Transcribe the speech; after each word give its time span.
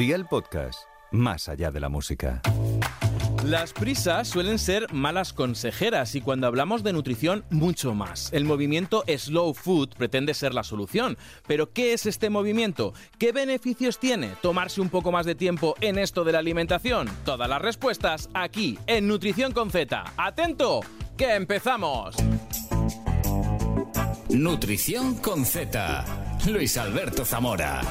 Día 0.00 0.16
el 0.16 0.24
podcast, 0.24 0.84
más 1.12 1.50
allá 1.50 1.70
de 1.70 1.78
la 1.78 1.90
música. 1.90 2.40
Las 3.44 3.74
prisas 3.74 4.28
suelen 4.28 4.58
ser 4.58 4.90
malas 4.94 5.34
consejeras 5.34 6.14
y 6.14 6.22
cuando 6.22 6.46
hablamos 6.46 6.82
de 6.82 6.94
nutrición 6.94 7.44
mucho 7.50 7.92
más. 7.92 8.32
El 8.32 8.46
movimiento 8.46 9.04
Slow 9.06 9.52
Food 9.52 9.90
pretende 9.98 10.32
ser 10.32 10.54
la 10.54 10.62
solución. 10.64 11.18
Pero 11.46 11.74
¿qué 11.74 11.92
es 11.92 12.06
este 12.06 12.30
movimiento? 12.30 12.94
¿Qué 13.18 13.32
beneficios 13.32 13.98
tiene 13.98 14.30
tomarse 14.40 14.80
un 14.80 14.88
poco 14.88 15.12
más 15.12 15.26
de 15.26 15.34
tiempo 15.34 15.74
en 15.82 15.98
esto 15.98 16.24
de 16.24 16.32
la 16.32 16.38
alimentación? 16.38 17.06
Todas 17.26 17.50
las 17.50 17.60
respuestas 17.60 18.30
aquí 18.32 18.78
en 18.86 19.06
Nutrición 19.06 19.52
con 19.52 19.70
Z. 19.70 20.02
¡Atento! 20.16 20.80
¡Que 21.18 21.34
empezamos! 21.34 22.16
Nutrición 24.30 25.16
con 25.16 25.44
Z. 25.44 26.06
Luis 26.46 26.78
Alberto 26.78 27.26
Zamora. 27.26 27.82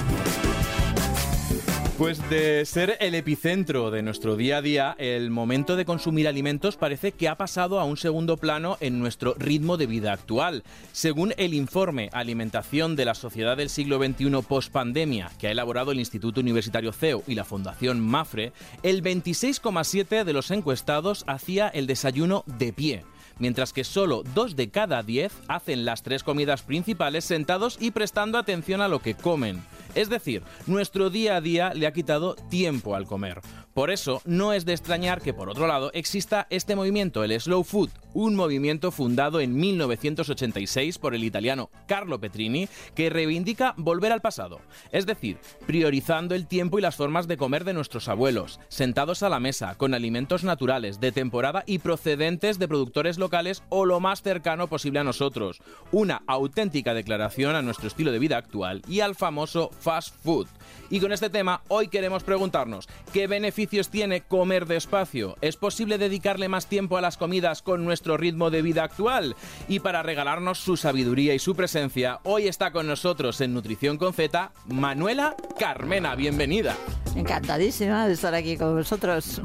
Pues 2.00 2.30
de 2.30 2.66
ser 2.66 2.96
el 3.02 3.14
epicentro 3.14 3.92
de 3.92 4.02
nuestro 4.02 4.38
día 4.38 4.60
a 4.60 4.62
día, 4.62 4.96
el 5.00 5.32
momento 5.32 5.76
de 5.76 5.84
consumir 5.84 6.30
alimentos 6.30 6.78
parece 6.78 7.12
que 7.12 7.28
ha 7.28 7.36
pasado 7.36 7.78
a 7.78 7.84
un 7.84 7.98
segundo 7.98 8.38
plano 8.38 8.78
en 8.80 9.00
nuestro 9.00 9.34
ritmo 9.38 9.76
de 9.76 9.86
vida 9.86 10.14
actual. 10.14 10.64
Según 10.94 11.34
el 11.36 11.54
informe 11.54 12.10
Alimentación 12.14 12.96
de 12.96 13.04
la 13.04 13.16
Sociedad 13.16 13.58
del 13.58 13.70
Siglo 13.70 13.98
XXI 14.02 14.32
post-pandemia 14.48 15.30
que 15.38 15.48
ha 15.48 15.52
elaborado 15.52 15.92
el 15.92 16.00
Instituto 16.00 16.40
Universitario 16.40 16.94
CEU 16.94 17.22
y 17.28 17.36
la 17.36 17.44
Fundación 17.44 18.00
MAFRE, 18.00 18.54
el 18.82 19.04
26,7 19.04 20.24
de 20.24 20.34
los 20.34 20.52
encuestados 20.52 21.26
hacía 21.28 21.68
el 21.68 21.86
desayuno 21.86 22.46
de 22.46 22.72
pie 22.72 23.04
mientras 23.40 23.74
que 23.74 23.84
solo 23.84 24.24
dos 24.36 24.56
de 24.56 24.70
cada 24.70 25.02
diez 25.02 25.34
hacen 25.48 25.86
las 25.86 26.04
tres 26.04 26.24
comidas 26.24 26.62
principales 26.62 27.26
sentados 27.26 27.78
y 27.80 27.92
prestando 27.92 28.38
atención 28.38 28.82
a 28.82 28.88
lo 28.88 29.00
que 29.00 29.16
comen. 29.16 29.62
Es 29.96 30.10
decir, 30.10 30.44
nuestro 30.68 31.10
día 31.10 31.36
a 31.36 31.42
día 31.42 31.74
le 31.74 31.88
ha 31.88 31.94
quitado 31.94 32.36
tiempo 32.50 32.96
al 32.96 33.06
comer. 33.06 33.42
Por 33.74 33.92
eso, 33.92 34.22
no 34.26 34.52
es 34.52 34.66
de 34.66 34.74
extrañar 34.74 35.22
que, 35.22 35.34
por 35.34 35.50
otro 35.50 35.68
lado, 35.68 35.92
exista 35.94 36.48
este 36.50 36.76
movimiento, 36.76 37.24
el 37.24 37.40
Slow 37.40 37.64
Food, 37.64 37.92
un 38.14 38.36
movimiento 38.36 38.92
fundado 38.92 39.40
en 39.40 39.56
1986 39.56 40.98
por 40.98 41.14
el 41.14 41.24
italiano 41.24 41.70
Carlo 41.88 42.20
Petrini, 42.20 42.68
que 42.96 43.12
reivindica 43.12 43.76
volver 43.78 44.12
al 44.12 44.22
pasado, 44.22 44.60
es 44.92 45.06
decir, 45.06 45.38
priorizando 45.68 46.34
el 46.34 46.48
tiempo 46.48 46.80
y 46.80 46.82
las 46.82 46.96
formas 46.96 47.28
de 47.28 47.38
comer 47.38 47.64
de 47.64 47.74
nuestros 47.74 48.10
abuelos, 48.10 48.60
sentados 48.70 49.22
a 49.22 49.30
la 49.30 49.40
mesa, 49.40 49.76
con 49.76 49.94
alimentos 49.94 50.44
naturales, 50.44 51.00
de 51.00 51.12
temporada 51.12 51.64
y 51.68 51.78
procedentes 51.78 52.58
de 52.58 52.68
productores 52.68 53.20
locales 53.20 53.64
o 53.70 53.86
lo 53.86 54.00
más 54.00 54.24
cercano 54.24 54.68
posible 54.68 55.00
a 55.00 55.04
nosotros. 55.04 55.62
Una 55.92 56.24
auténtica 56.26 56.96
declaración 56.96 57.56
a 57.56 57.62
nuestro 57.62 57.88
estilo 57.88 58.12
de 58.12 58.20
vida 58.20 58.38
actual 58.38 58.82
y 58.88 59.02
al 59.02 59.16
famoso 59.16 59.70
fast 59.80 60.16
food. 60.24 60.48
Y 60.90 61.00
con 61.00 61.12
este 61.12 61.30
tema, 61.30 61.62
hoy 61.68 61.88
queremos 61.88 62.24
preguntarnos, 62.24 62.88
¿qué 63.14 63.28
beneficios 63.28 63.69
tiene 63.70 64.22
comer 64.22 64.66
despacio? 64.66 65.38
¿Es 65.42 65.56
posible 65.56 66.00
dedicarle 66.00 66.50
más 66.50 66.66
tiempo 66.66 66.98
a 66.98 67.02
las 67.02 67.18
comidas 67.18 67.62
con 67.62 67.86
nuestro 67.86 68.18
ritmo 68.18 68.50
de 68.50 68.64
vida 68.64 68.84
actual? 68.84 69.36
Y 69.68 69.80
para 69.80 70.02
regalarnos 70.02 70.58
su 70.58 70.76
sabiduría 70.76 71.36
y 71.36 71.40
su 71.40 71.56
presencia, 71.56 72.20
hoy 72.24 72.48
está 72.48 72.72
con 72.72 72.88
nosotros 72.88 73.40
en 73.42 73.54
Nutrición 73.54 73.98
con 73.98 74.14
Z, 74.14 74.52
Manuela 74.66 75.36
Carmena, 75.60 76.16
bienvenida. 76.16 76.76
Encantadísima 77.16 78.08
de 78.08 78.14
estar 78.14 78.34
aquí 78.34 78.58
con 78.58 78.76
vosotros. 78.76 79.42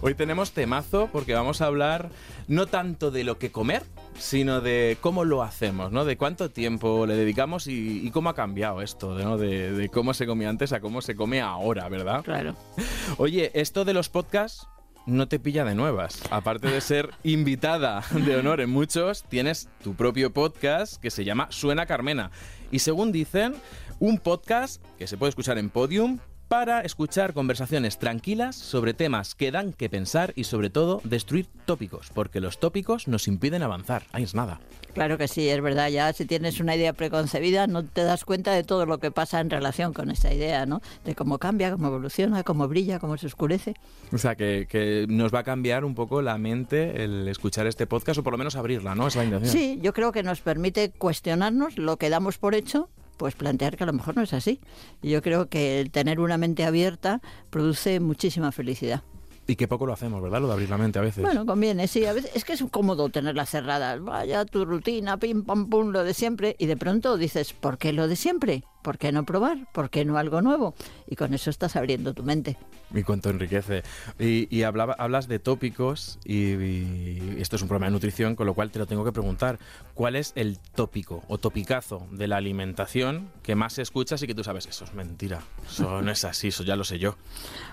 Hoy 0.00 0.14
tenemos 0.14 0.50
temazo 0.50 1.08
porque 1.12 1.34
vamos 1.34 1.60
a 1.60 1.66
hablar 1.66 2.10
no 2.48 2.66
tanto 2.66 3.10
de 3.10 3.22
lo 3.22 3.38
que 3.38 3.52
comer, 3.52 3.84
sino 4.20 4.60
de 4.60 4.98
cómo 5.00 5.24
lo 5.24 5.42
hacemos, 5.42 5.90
¿no? 5.90 6.04
De 6.04 6.16
cuánto 6.16 6.50
tiempo 6.50 7.06
le 7.06 7.16
dedicamos 7.16 7.66
y, 7.66 8.06
y 8.06 8.10
cómo 8.10 8.28
ha 8.28 8.34
cambiado 8.34 8.82
esto, 8.82 9.18
¿no? 9.18 9.38
De, 9.38 9.72
de, 9.72 9.88
cómo 9.88 10.14
se 10.14 10.26
comía 10.26 10.48
antes 10.48 10.72
a 10.72 10.80
cómo 10.80 11.00
se 11.00 11.16
come 11.16 11.40
ahora, 11.40 11.88
¿verdad? 11.88 12.22
Claro. 12.22 12.54
Oye, 13.16 13.50
esto 13.54 13.84
de 13.84 13.94
los 13.94 14.08
podcasts 14.08 14.68
no 15.06 15.26
te 15.26 15.38
pilla 15.38 15.64
de 15.64 15.74
nuevas. 15.74 16.22
Aparte 16.30 16.68
de 16.68 16.80
ser 16.80 17.10
invitada 17.24 18.04
de 18.12 18.36
honor 18.36 18.60
en 18.60 18.70
muchos, 18.70 19.24
tienes 19.24 19.68
tu 19.82 19.94
propio 19.94 20.32
podcast 20.32 21.00
que 21.00 21.10
se 21.10 21.24
llama 21.24 21.48
Suena 21.50 21.86
Carmena. 21.86 22.30
Y 22.70 22.80
según 22.80 23.12
dicen, 23.12 23.54
un 23.98 24.18
podcast 24.18 24.84
que 24.98 25.06
se 25.06 25.16
puede 25.16 25.30
escuchar 25.30 25.58
en 25.58 25.70
Podium, 25.70 26.18
para 26.50 26.80
escuchar 26.80 27.32
conversaciones 27.32 28.00
tranquilas 28.00 28.56
sobre 28.56 28.92
temas 28.92 29.36
que 29.36 29.52
dan 29.52 29.72
que 29.72 29.88
pensar 29.88 30.32
y 30.34 30.42
sobre 30.42 30.68
todo 30.68 31.00
destruir 31.04 31.46
tópicos, 31.64 32.10
porque 32.12 32.40
los 32.40 32.58
tópicos 32.58 33.06
nos 33.06 33.28
impiden 33.28 33.62
avanzar. 33.62 34.02
Ahí 34.10 34.24
es 34.24 34.34
nada. 34.34 34.58
Claro 34.92 35.16
que 35.16 35.28
sí, 35.28 35.48
es 35.48 35.62
verdad. 35.62 35.90
Ya 35.90 36.12
si 36.12 36.24
tienes 36.24 36.58
una 36.58 36.74
idea 36.74 36.92
preconcebida 36.92 37.68
no 37.68 37.84
te 37.84 38.02
das 38.02 38.24
cuenta 38.24 38.52
de 38.52 38.64
todo 38.64 38.84
lo 38.84 38.98
que 38.98 39.12
pasa 39.12 39.38
en 39.38 39.48
relación 39.48 39.92
con 39.92 40.10
esa 40.10 40.34
idea, 40.34 40.66
¿no? 40.66 40.82
De 41.04 41.14
cómo 41.14 41.38
cambia, 41.38 41.70
cómo 41.70 41.86
evoluciona, 41.86 42.42
cómo 42.42 42.66
brilla, 42.66 42.98
cómo 42.98 43.16
se 43.16 43.28
oscurece. 43.28 43.74
O 44.12 44.18
sea, 44.18 44.34
que, 44.34 44.66
que 44.68 45.06
nos 45.08 45.32
va 45.32 45.38
a 45.38 45.44
cambiar 45.44 45.84
un 45.84 45.94
poco 45.94 46.20
la 46.20 46.36
mente 46.36 47.04
el 47.04 47.28
escuchar 47.28 47.68
este 47.68 47.86
podcast 47.86 48.18
o 48.18 48.22
por 48.24 48.32
lo 48.32 48.38
menos 48.38 48.56
abrirla, 48.56 48.96
¿no? 48.96 49.06
Es 49.06 49.14
la 49.14 49.22
intención. 49.22 49.52
Sí, 49.52 49.78
yo 49.80 49.92
creo 49.92 50.10
que 50.10 50.24
nos 50.24 50.40
permite 50.40 50.90
cuestionarnos 50.90 51.78
lo 51.78 51.96
que 51.96 52.10
damos 52.10 52.38
por 52.38 52.56
hecho 52.56 52.88
pues 53.20 53.34
plantear 53.34 53.76
que 53.76 53.84
a 53.84 53.86
lo 53.86 53.92
mejor 53.92 54.16
no 54.16 54.22
es 54.22 54.32
así. 54.32 54.60
Y 55.02 55.10
yo 55.10 55.20
creo 55.20 55.50
que 55.50 55.78
el 55.78 55.90
tener 55.90 56.20
una 56.20 56.38
mente 56.38 56.64
abierta 56.64 57.20
produce 57.50 58.00
muchísima 58.00 58.50
felicidad. 58.50 59.02
Y 59.46 59.56
que 59.56 59.68
poco 59.68 59.84
lo 59.84 59.92
hacemos, 59.92 60.22
¿verdad? 60.22 60.40
Lo 60.40 60.46
de 60.46 60.54
abrir 60.54 60.70
la 60.70 60.78
mente 60.78 60.98
a 60.98 61.02
veces. 61.02 61.22
Bueno, 61.22 61.44
conviene, 61.44 61.86
sí. 61.86 62.06
A 62.06 62.14
veces 62.14 62.30
es 62.34 62.46
que 62.46 62.54
es 62.54 62.64
cómodo 62.70 63.10
tenerla 63.10 63.44
cerrada. 63.44 63.98
Vaya 63.98 64.46
tu 64.46 64.64
rutina, 64.64 65.18
pim, 65.18 65.44
pam, 65.44 65.68
pum, 65.68 65.90
lo 65.90 66.02
de 66.02 66.14
siempre. 66.14 66.56
Y 66.58 66.64
de 66.64 66.78
pronto 66.78 67.18
dices, 67.18 67.52
¿por 67.52 67.76
qué 67.76 67.92
lo 67.92 68.08
de 68.08 68.16
siempre? 68.16 68.64
¿Por 68.82 68.98
qué 68.98 69.12
no 69.12 69.24
probar? 69.24 69.66
¿Por 69.72 69.90
qué 69.90 70.04
no 70.04 70.16
algo 70.16 70.42
nuevo? 70.42 70.74
Y 71.06 71.16
con 71.16 71.34
eso 71.34 71.50
estás 71.50 71.76
abriendo 71.76 72.14
tu 72.14 72.22
mente. 72.22 72.56
Y 72.94 73.02
cuánto 73.02 73.30
enriquece. 73.30 73.82
Y, 74.18 74.54
y 74.54 74.62
hablaba, 74.64 74.94
hablas 74.98 75.28
de 75.28 75.38
tópicos 75.38 76.18
y, 76.24 76.54
y, 76.54 77.36
esto 77.38 77.56
es 77.56 77.62
un 77.62 77.68
programa 77.68 77.86
de 77.86 77.92
nutrición, 77.92 78.34
con 78.34 78.46
lo 78.46 78.54
cual 78.54 78.70
te 78.70 78.78
lo 78.78 78.86
tengo 78.86 79.04
que 79.04 79.12
preguntar. 79.12 79.58
¿Cuál 79.94 80.16
es 80.16 80.32
el 80.34 80.58
tópico 80.74 81.22
o 81.28 81.38
topicazo 81.38 82.06
de 82.10 82.26
la 82.26 82.36
alimentación 82.36 83.30
que 83.42 83.54
más 83.54 83.78
escuchas 83.78 84.22
y 84.22 84.26
que 84.26 84.34
tú 84.34 84.42
sabes, 84.42 84.66
eso 84.66 84.84
es 84.84 84.94
mentira, 84.94 85.42
eso 85.68 86.02
no 86.02 86.10
es 86.10 86.24
así, 86.24 86.48
eso 86.48 86.64
ya 86.64 86.74
lo 86.74 86.84
sé 86.84 86.98
yo? 86.98 87.16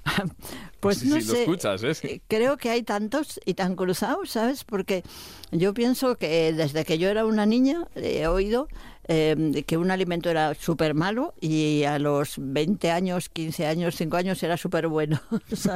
pues 0.80 1.00
sí, 1.00 1.08
no 1.08 1.16
sí, 1.16 1.22
sé. 1.22 1.34
lo 1.34 1.40
escuchas, 1.40 1.84
¿eh? 1.84 2.22
Creo 2.28 2.58
que 2.58 2.70
hay 2.70 2.84
tantos 2.84 3.40
y 3.46 3.54
tan 3.54 3.76
cruzados, 3.76 4.32
¿sabes? 4.32 4.64
Porque 4.64 5.04
yo 5.52 5.74
pienso 5.74 6.16
que 6.18 6.54
desde 6.54 6.86
que 6.86 6.98
yo 6.98 7.10
era 7.10 7.26
una 7.26 7.46
niña 7.46 7.88
he 7.96 8.28
oído 8.28 8.68
eh, 9.08 9.64
que 9.66 9.78
un 9.78 9.92
alimento 9.92 10.30
era 10.30 10.54
súper 10.56 10.94
malo 10.94 11.34
y 11.40 11.84
a 11.84 12.00
los 12.00 12.36
20 12.38 12.92
años, 12.92 13.30
15 13.30 13.66
años, 13.66 13.96
5 13.96 14.18
años 14.18 14.44
era 14.44 14.58
súper 14.58 14.88
bueno. 14.88 15.22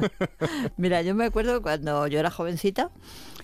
mira, 0.78 1.02
yo 1.02 1.16
me 1.16 1.26
acuerdo 1.26 1.62
cuando 1.62 2.08
yo 2.08 2.20
era 2.20 2.30
jovencita, 2.30 2.92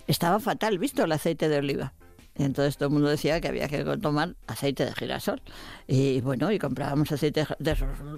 estaba 0.08 0.40
fatal 0.40 0.78
visto 0.78 1.04
el 1.04 1.12
aceite 1.12 1.50
de 1.50 1.58
oliva. 1.58 1.94
Entonces 2.38 2.78
todo 2.78 2.90
el 2.90 2.94
mundo 2.94 3.10
decía 3.10 3.42
que 3.42 3.48
había 3.48 3.68
que 3.68 3.84
tomar 3.98 4.36
aceite 4.48 4.86
de 4.86 4.94
girasol. 4.94 5.42
Y 5.88 6.22
bueno, 6.22 6.52
y 6.52 6.60
comprábamos 6.60 7.12
aceite 7.12 7.48
de 7.60 7.76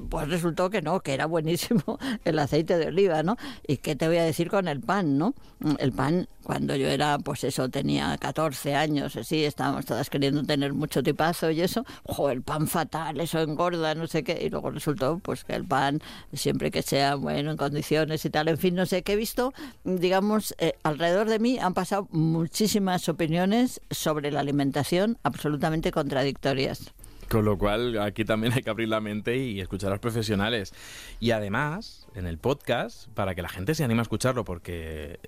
Pues 0.09 0.27
resultó 0.27 0.69
que 0.69 0.81
no, 0.81 0.99
que 1.01 1.13
era 1.13 1.25
buenísimo 1.25 1.99
el 2.25 2.39
aceite 2.39 2.77
de 2.77 2.87
oliva, 2.87 3.23
¿no? 3.23 3.37
Y 3.67 3.77
qué 3.77 3.95
te 3.95 4.07
voy 4.07 4.17
a 4.17 4.23
decir 4.23 4.49
con 4.49 4.67
el 4.67 4.81
pan, 4.81 5.17
¿no? 5.17 5.35
El 5.77 5.91
pan, 5.91 6.27
cuando 6.43 6.75
yo 6.75 6.87
era, 6.87 7.19
pues 7.19 7.43
eso, 7.43 7.69
tenía 7.69 8.17
14 8.17 8.75
años, 8.75 9.15
así, 9.15 9.45
estábamos 9.45 9.85
todas 9.85 10.09
queriendo 10.09 10.43
tener 10.43 10.73
mucho 10.73 11.03
tipazo 11.03 11.51
y 11.51 11.61
eso. 11.61 11.85
¡Jo, 12.03 12.31
el 12.31 12.41
pan 12.41 12.67
fatal, 12.67 13.19
eso 13.19 13.39
engorda, 13.39 13.93
no 13.95 14.07
sé 14.07 14.23
qué! 14.23 14.39
Y 14.43 14.49
luego 14.49 14.71
resultó, 14.71 15.19
pues 15.19 15.43
que 15.43 15.53
el 15.53 15.65
pan, 15.65 16.01
siempre 16.33 16.71
que 16.71 16.81
sea 16.81 17.15
bueno, 17.15 17.51
en 17.51 17.57
condiciones 17.57 18.25
y 18.25 18.29
tal, 18.29 18.47
en 18.47 18.57
fin, 18.57 18.75
no 18.75 18.85
sé 18.85 19.03
qué 19.03 19.13
he 19.13 19.15
visto, 19.15 19.53
digamos, 19.83 20.55
eh, 20.57 20.73
alrededor 20.83 21.29
de 21.29 21.39
mí 21.39 21.59
han 21.59 21.73
pasado 21.73 22.07
muchísimas 22.11 23.07
opiniones 23.09 23.81
sobre 23.91 24.08
la 24.31 24.39
alimentación 24.39 25.17
absolutamente 25.23 25.91
contradictorias. 25.91 26.93
Con 27.29 27.45
lo 27.45 27.57
cual, 27.57 27.99
aquí 27.99 28.25
también 28.25 28.53
hay 28.53 28.63
que 28.63 28.69
abrir 28.71 28.89
la 28.89 29.01
mente 29.01 29.37
y 29.37 29.61
escuchar 29.61 29.89
a 29.89 29.93
los 29.93 29.99
profesionales. 29.99 30.73
Y 31.19 31.31
además, 31.31 32.07
en 32.15 32.25
el 32.25 32.39
podcast, 32.39 33.07
para 33.09 33.35
que 33.35 33.43
la 33.43 33.49
gente 33.49 33.75
se 33.75 33.83
anime 33.83 33.99
a 33.99 34.03
escucharlo, 34.03 34.43
porque 34.43 35.19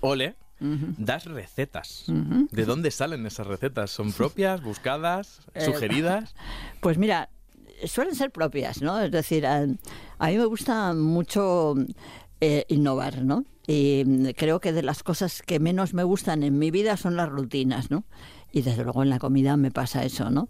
ole, 0.00 0.36
uh 0.60 0.64
-huh. 0.64 0.94
das 0.96 1.24
recetas. 1.24 2.04
Uh 2.08 2.12
-huh. 2.12 2.50
¿De 2.50 2.64
dónde 2.64 2.92
salen 2.92 3.26
esas 3.26 3.48
recetas? 3.48 3.90
¿Son 3.90 4.12
propias, 4.12 4.62
buscadas, 4.62 5.40
eh, 5.54 5.64
sugeridas? 5.64 6.36
Pues 6.80 6.96
mira, 6.96 7.28
suelen 7.86 8.14
ser 8.14 8.30
propias, 8.30 8.80
¿no? 8.80 9.00
Es 9.00 9.10
decir, 9.10 9.44
a, 9.44 9.66
a 10.18 10.26
mí 10.28 10.38
me 10.38 10.44
gusta 10.44 10.94
mucho 10.94 11.74
eh, 12.40 12.64
innovar, 12.68 13.24
¿no? 13.24 13.44
Y 13.66 14.32
creo 14.34 14.60
que 14.60 14.72
de 14.72 14.82
las 14.82 15.02
cosas 15.02 15.42
que 15.42 15.60
menos 15.60 15.92
me 15.92 16.02
gustan 16.02 16.42
en 16.42 16.58
mi 16.58 16.70
vida 16.70 16.96
son 16.96 17.16
las 17.16 17.28
rutinas, 17.28 17.90
¿no? 17.90 18.04
Y 18.50 18.62
desde 18.62 18.82
luego 18.82 19.02
en 19.02 19.10
la 19.10 19.18
comida 19.18 19.58
me 19.58 19.70
pasa 19.70 20.04
eso, 20.04 20.30
¿no? 20.30 20.48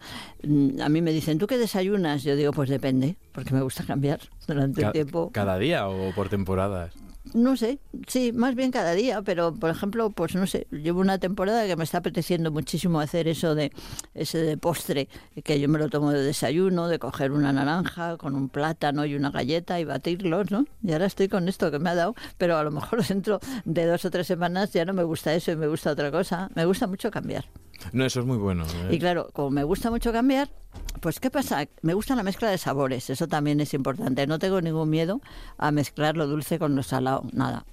A 0.81 0.89
mí 0.89 1.03
me 1.03 1.13
dicen, 1.13 1.39
¿tú 1.39 1.49
qué 1.49 1.59
desayunas? 1.59 2.23
Yo 2.23 2.37
digo, 2.37 2.53
pues 2.53 2.71
depende, 2.71 3.17
porque 3.33 3.53
me 3.53 3.61
gusta 3.61 3.83
cambiar 3.87 4.21
durante 4.47 4.83
Ca 4.83 4.87
el 4.89 4.93
tiempo. 4.93 5.31
¿Cada 5.33 5.59
día 5.59 5.89
o 5.89 6.15
por 6.15 6.29
temporadas? 6.29 6.95
No 7.35 7.57
sé, 7.57 7.79
sí, 8.07 8.33
más 8.33 8.55
bien 8.55 8.71
cada 8.71 8.93
día, 8.93 9.23
pero 9.23 9.55
por 9.55 9.71
ejemplo, 9.71 10.11
pues 10.11 10.35
no 10.35 10.47
sé, 10.47 10.67
llevo 10.71 11.01
una 11.01 11.19
temporada 11.19 11.67
que 11.67 11.77
me 11.77 11.85
está 11.85 11.99
apeteciendo 11.99 12.51
muchísimo 12.51 13.01
hacer 13.01 13.29
eso 13.29 13.55
de 13.55 13.73
ese 14.15 14.39
de 14.39 14.57
postre, 14.57 15.09
que 15.45 15.61
yo 15.61 15.69
me 15.69 15.79
lo 15.79 15.89
tomo 15.89 16.13
de 16.13 16.23
desayuno, 16.23 16.89
de 16.89 16.99
coger 16.99 17.33
una 17.33 17.53
naranja 17.53 18.17
con 18.17 18.35
un 18.35 18.49
plátano 18.49 19.05
y 19.05 19.15
una 19.15 19.31
galleta 19.31 19.81
y 19.81 19.85
batirlos, 19.85 20.51
¿no? 20.51 20.67
Y 20.83 20.93
ahora 20.93 21.07
estoy 21.07 21.29
con 21.29 21.49
esto 21.49 21.71
que 21.71 21.79
me 21.79 21.91
ha 21.91 21.95
dado, 21.95 22.15
pero 22.37 22.57
a 22.57 22.65
lo 22.65 22.71
mejor 22.71 23.05
dentro 23.09 23.41
de 23.65 23.87
dos 23.87 24.05
o 24.05 24.11
tres 24.11 24.27
semanas 24.27 24.73
ya 24.73 24.85
no 24.85 24.93
me 24.93 25.03
gusta 25.03 25.35
eso 25.35 25.53
y 25.53 25.57
me 25.57 25.67
gusta 25.67 25.93
otra 25.93 26.11
cosa. 26.11 26.51
Me 26.55 26.65
gusta 26.65 26.87
mucho 26.87 27.11
cambiar. 27.11 27.47
No, 27.93 28.05
eso 28.05 28.21
es 28.21 28.27
muy 28.27 28.39
bueno. 28.39 28.65
¿eh? 28.65 28.95
Y 28.95 28.99
claro, 28.99 29.29
como 29.33 29.51
me 29.51 29.65
gusta 29.65 29.91
mucho 29.91 30.13
cambiar, 30.13 30.51
pues 31.01 31.21
¿qué 31.21 31.31
pasa? 31.31 31.67
Me 31.83 31.95
gusta 31.95 32.17
la 32.17 32.23
mezcla 32.23 32.51
de 32.51 32.59
sabores, 32.59 33.09
eso 33.11 33.29
también 33.29 33.61
es 33.61 33.73
importante. 33.75 34.27
No 34.27 34.39
tengo 34.39 34.61
ningún 34.61 34.91
miedo 34.91 35.21
a 35.57 35.71
mezclar 35.71 36.17
lo 36.17 36.27
dulce 36.27 36.59
con 36.59 36.75
lo 36.75 36.83
salado, 36.83 37.25
nada. 37.33 37.65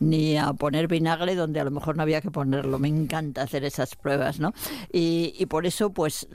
Ni 0.00 0.36
a 0.36 0.52
poner 0.52 0.88
vinagre 0.88 1.36
donde 1.36 1.60
a 1.60 1.64
lo 1.64 1.70
mejor 1.70 1.96
no 1.96 2.02
había 2.02 2.20
que 2.20 2.30
ponerlo. 2.32 2.78
Me 2.80 2.88
encanta 2.88 3.42
hacer 3.42 3.64
esas 3.64 3.94
pruebas, 3.94 4.40
¿no? 4.40 4.52
Y, 4.92 5.32
y 5.38 5.46
por 5.46 5.64
eso, 5.64 5.90
pues, 5.90 6.26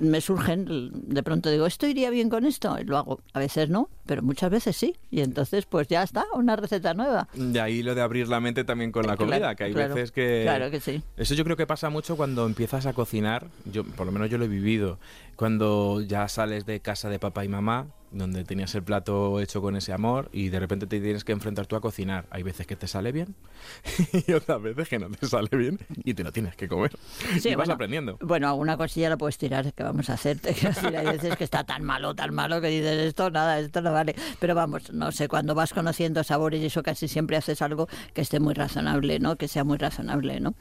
me 0.00 0.20
surgen, 0.20 0.90
de 0.92 1.22
pronto 1.22 1.48
digo, 1.48 1.66
¿esto 1.66 1.86
iría 1.86 2.10
bien 2.10 2.28
con 2.28 2.44
esto? 2.44 2.76
Y 2.80 2.84
lo 2.84 2.98
hago. 2.98 3.20
A 3.32 3.38
veces 3.38 3.68
no, 3.70 3.88
pero 4.04 4.22
muchas 4.22 4.50
veces 4.50 4.76
sí. 4.76 4.96
Y 5.12 5.20
entonces, 5.20 5.64
pues 5.66 5.86
ya 5.86 6.02
está, 6.02 6.24
una 6.34 6.56
receta 6.56 6.92
nueva. 6.92 7.28
De 7.34 7.60
ahí 7.60 7.84
lo 7.84 7.94
de 7.94 8.02
abrir 8.02 8.26
la 8.26 8.40
mente 8.40 8.64
también 8.64 8.90
con 8.90 9.06
la 9.06 9.16
Claro, 9.16 9.30
comida, 9.30 9.54
que 9.54 9.64
hay 9.64 9.72
claro. 9.72 9.94
veces 9.94 10.10
que... 10.10 10.40
Claro 10.42 10.70
que 10.72 10.80
sí. 10.80 11.00
Eso 11.16 11.34
yo 11.34 11.44
creo 11.44 11.56
que 11.56 11.66
pasa 11.68 11.90
mucho 11.90 12.16
cuando 12.16 12.46
empiezas 12.46 12.84
a 12.86 12.92
cocinar, 12.94 13.46
yo 13.64 13.84
por 13.84 14.06
lo 14.06 14.12
menos 14.12 14.28
yo 14.28 14.38
lo 14.38 14.44
he 14.44 14.48
vivido, 14.48 14.98
cuando 15.38 16.00
ya 16.00 16.26
sales 16.26 16.66
de 16.66 16.80
casa 16.80 17.08
de 17.08 17.20
papá 17.20 17.44
y 17.44 17.48
mamá, 17.48 17.86
donde 18.10 18.44
tenías 18.44 18.74
el 18.74 18.82
plato 18.82 19.40
hecho 19.40 19.60
con 19.60 19.76
ese 19.76 19.92
amor 19.92 20.28
y 20.32 20.48
de 20.48 20.60
repente 20.60 20.86
te 20.86 21.00
tienes 21.00 21.24
que 21.24 21.32
enfrentar 21.32 21.66
tú 21.66 21.76
a 21.76 21.80
cocinar. 21.80 22.26
Hay 22.30 22.42
veces 22.42 22.66
que 22.66 22.76
te 22.76 22.86
sale 22.86 23.12
bien 23.12 23.34
y 24.26 24.32
otras 24.32 24.62
veces 24.62 24.88
que 24.88 24.98
no 24.98 25.10
te 25.10 25.26
sale 25.26 25.48
bien 25.52 25.78
y 26.04 26.14
te 26.14 26.24
lo 26.24 26.32
tienes 26.32 26.56
que 26.56 26.68
comer. 26.68 26.92
Sí, 27.40 27.50
y 27.50 27.54
vas 27.54 27.66
bueno, 27.66 27.74
aprendiendo. 27.74 28.18
Bueno, 28.20 28.48
alguna 28.48 28.76
cosilla 28.76 29.10
la 29.10 29.16
puedes 29.16 29.38
tirar, 29.38 29.72
que 29.72 29.82
vamos 29.82 30.10
a 30.10 30.14
hacer. 30.14 30.38
Te 30.48 30.54
quiero 30.54 30.74
decir, 30.74 30.96
hay 30.96 31.06
veces 31.06 31.36
que 31.36 31.44
está 31.44 31.64
tan 31.64 31.82
malo, 31.84 32.14
tan 32.14 32.34
malo 32.34 32.60
que 32.60 32.68
dices 32.68 32.98
esto, 33.06 33.30
nada, 33.30 33.58
esto 33.58 33.82
no 33.82 33.92
vale. 33.92 34.14
Pero 34.40 34.54
vamos, 34.54 34.92
no 34.92 35.12
sé, 35.12 35.28
cuando 35.28 35.54
vas 35.54 35.72
conociendo 35.72 36.22
sabores 36.24 36.60
y 36.60 36.66
eso 36.66 36.82
casi 36.82 37.08
siempre 37.08 37.36
haces 37.36 37.62
algo 37.62 37.88
que 38.14 38.22
esté 38.22 38.40
muy 38.40 38.54
razonable, 38.54 39.18
¿no? 39.18 39.36
Que 39.36 39.48
sea 39.48 39.64
muy 39.64 39.78
razonable, 39.78 40.40
¿no? 40.40 40.54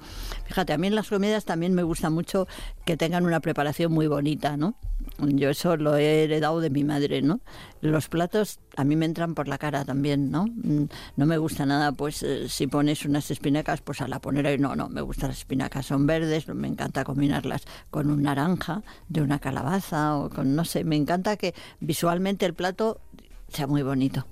Fíjate, 0.46 0.74
a 0.74 0.78
mí 0.78 0.88
en 0.88 0.96
las 0.96 1.10
comidas 1.10 1.46
también 1.46 1.74
me 1.74 1.84
gusta 1.84 2.10
mucho 2.10 2.48
que 2.86 2.98
tengan 2.98 3.26
una 3.26 3.40
preparación 3.40 3.92
muy 3.92 4.08
bonita, 4.08 4.58
¿no? 4.58 4.76
Yo 5.20 5.50
eso 5.50 5.78
lo 5.78 5.98
he 5.98 6.24
heredado 6.24 6.60
de 6.62 6.70
mi 6.70 6.84
madre, 6.84 7.22
¿no? 7.22 7.40
Los 7.82 8.08
platos 8.08 8.60
a 8.76 8.84
mí 8.84 8.96
me 8.96 9.06
entran 9.06 9.34
por 9.34 9.48
la 9.48 9.58
cara 9.58 9.84
también, 9.84 10.30
¿no? 10.30 10.46
Mm, 10.46 10.86
No 11.16 11.26
me 11.26 11.38
gusta 11.38 11.66
nada, 11.66 11.92
pues 11.92 12.22
eh, 12.24 12.48
si 12.50 12.68
pones 12.68 13.04
unas 13.06 13.32
espinacas, 13.32 13.82
pues 13.82 14.02
a 14.02 14.08
la 14.08 14.20
poner 14.20 14.46
ahí, 14.46 14.58
no, 14.58 14.76
no, 14.76 14.90
me 14.90 15.02
gustan 15.02 15.30
las 15.30 15.40
espinacas, 15.40 15.86
son 15.88 16.06
verdes, 16.06 16.48
me 16.48 16.68
encanta 16.68 17.04
combinarlas 17.04 17.64
con 17.90 18.12
un 18.12 18.24
naranja, 18.24 18.84
de 19.10 19.22
una 19.22 19.40
calabaza 19.40 20.18
o 20.18 20.30
con, 20.30 20.56
no 20.56 20.66
sé, 20.66 20.84
me 20.84 20.96
encanta 20.96 21.38
que 21.38 21.54
visualmente 21.80 22.46
el 22.46 22.54
plato 22.54 23.02
sea 23.50 23.68
muy 23.68 23.82
bonito. 23.82 24.28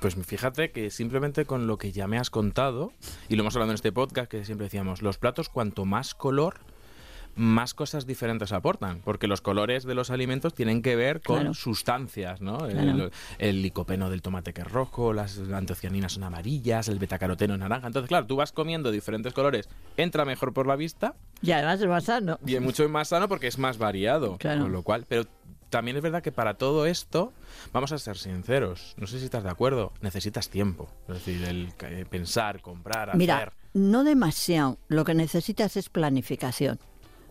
Pues 0.00 0.16
fíjate 0.16 0.72
que 0.72 0.90
simplemente 0.90 1.44
con 1.44 1.68
lo 1.68 1.78
que 1.78 1.92
ya 1.92 2.08
me 2.08 2.18
has 2.18 2.30
contado, 2.30 2.92
y 3.28 3.36
lo 3.36 3.42
hemos 3.42 3.54
hablado 3.54 3.70
en 3.70 3.76
este 3.76 3.92
podcast, 3.92 4.28
que 4.28 4.44
siempre 4.44 4.64
decíamos, 4.66 5.02
los 5.02 5.18
platos 5.18 5.48
cuanto 5.48 5.84
más 5.84 6.14
color, 6.14 6.60
más 7.38 7.72
cosas 7.72 8.04
diferentes 8.04 8.52
aportan, 8.52 9.00
porque 9.04 9.26
los 9.28 9.40
colores 9.40 9.84
de 9.84 9.94
los 9.94 10.10
alimentos 10.10 10.54
tienen 10.54 10.82
que 10.82 10.96
ver 10.96 11.20
con 11.22 11.36
Claro. 11.38 11.54
sustancias, 11.54 12.40
¿no? 12.40 12.66
El, 12.66 12.76
Claro. 12.76 13.10
el 13.38 13.62
licopeno 13.62 14.10
del 14.10 14.22
tomate 14.22 14.52
que 14.52 14.62
es 14.62 14.70
rojo, 14.70 15.12
las 15.12 15.38
antocianinas 15.38 16.12
son 16.12 16.24
amarillas, 16.24 16.88
el 16.88 16.98
betacaroteno 16.98 17.54
es 17.54 17.60
naranja. 17.60 17.86
Entonces, 17.86 18.08
claro, 18.08 18.26
tú 18.26 18.36
vas 18.36 18.52
comiendo 18.52 18.90
diferentes 18.90 19.32
colores, 19.32 19.68
entra 19.96 20.24
mejor 20.24 20.52
por 20.52 20.66
la 20.66 20.76
vista 20.76 21.14
Y 21.40 21.52
además 21.52 21.80
es 21.80 21.86
más 21.86 22.04
sano. 22.04 22.38
y 22.44 22.56
es 22.56 22.60
mucho 22.60 22.88
más 22.88 23.08
sano 23.08 23.28
porque 23.28 23.46
es 23.46 23.56
más 23.58 23.78
variado, 23.78 24.36
Claro. 24.38 24.62
con 24.62 24.72
lo 24.72 24.82
cual, 24.82 25.06
pero 25.08 25.24
también 25.70 25.96
es 25.98 26.02
verdad 26.02 26.22
que 26.22 26.32
para 26.32 26.54
todo 26.54 26.86
esto, 26.86 27.32
vamos 27.72 27.92
a 27.92 27.98
ser 27.98 28.16
sinceros, 28.18 28.94
no 28.96 29.06
sé 29.06 29.18
si 29.18 29.26
estás 29.26 29.44
de 29.44 29.50
acuerdo, 29.50 29.92
necesitas 30.00 30.48
tiempo, 30.48 30.88
es 31.08 31.14
decir, 31.14 31.44
el 31.44 31.72
pensar, 32.06 32.60
comprar, 32.62 33.10
hacer. 33.10 33.18
Mira, 33.18 33.52
no 33.74 34.02
demasiado. 34.02 34.78
Lo 34.88 35.04
que 35.04 35.14
necesitas 35.14 35.76
es 35.76 35.88
planificación. 35.90 36.78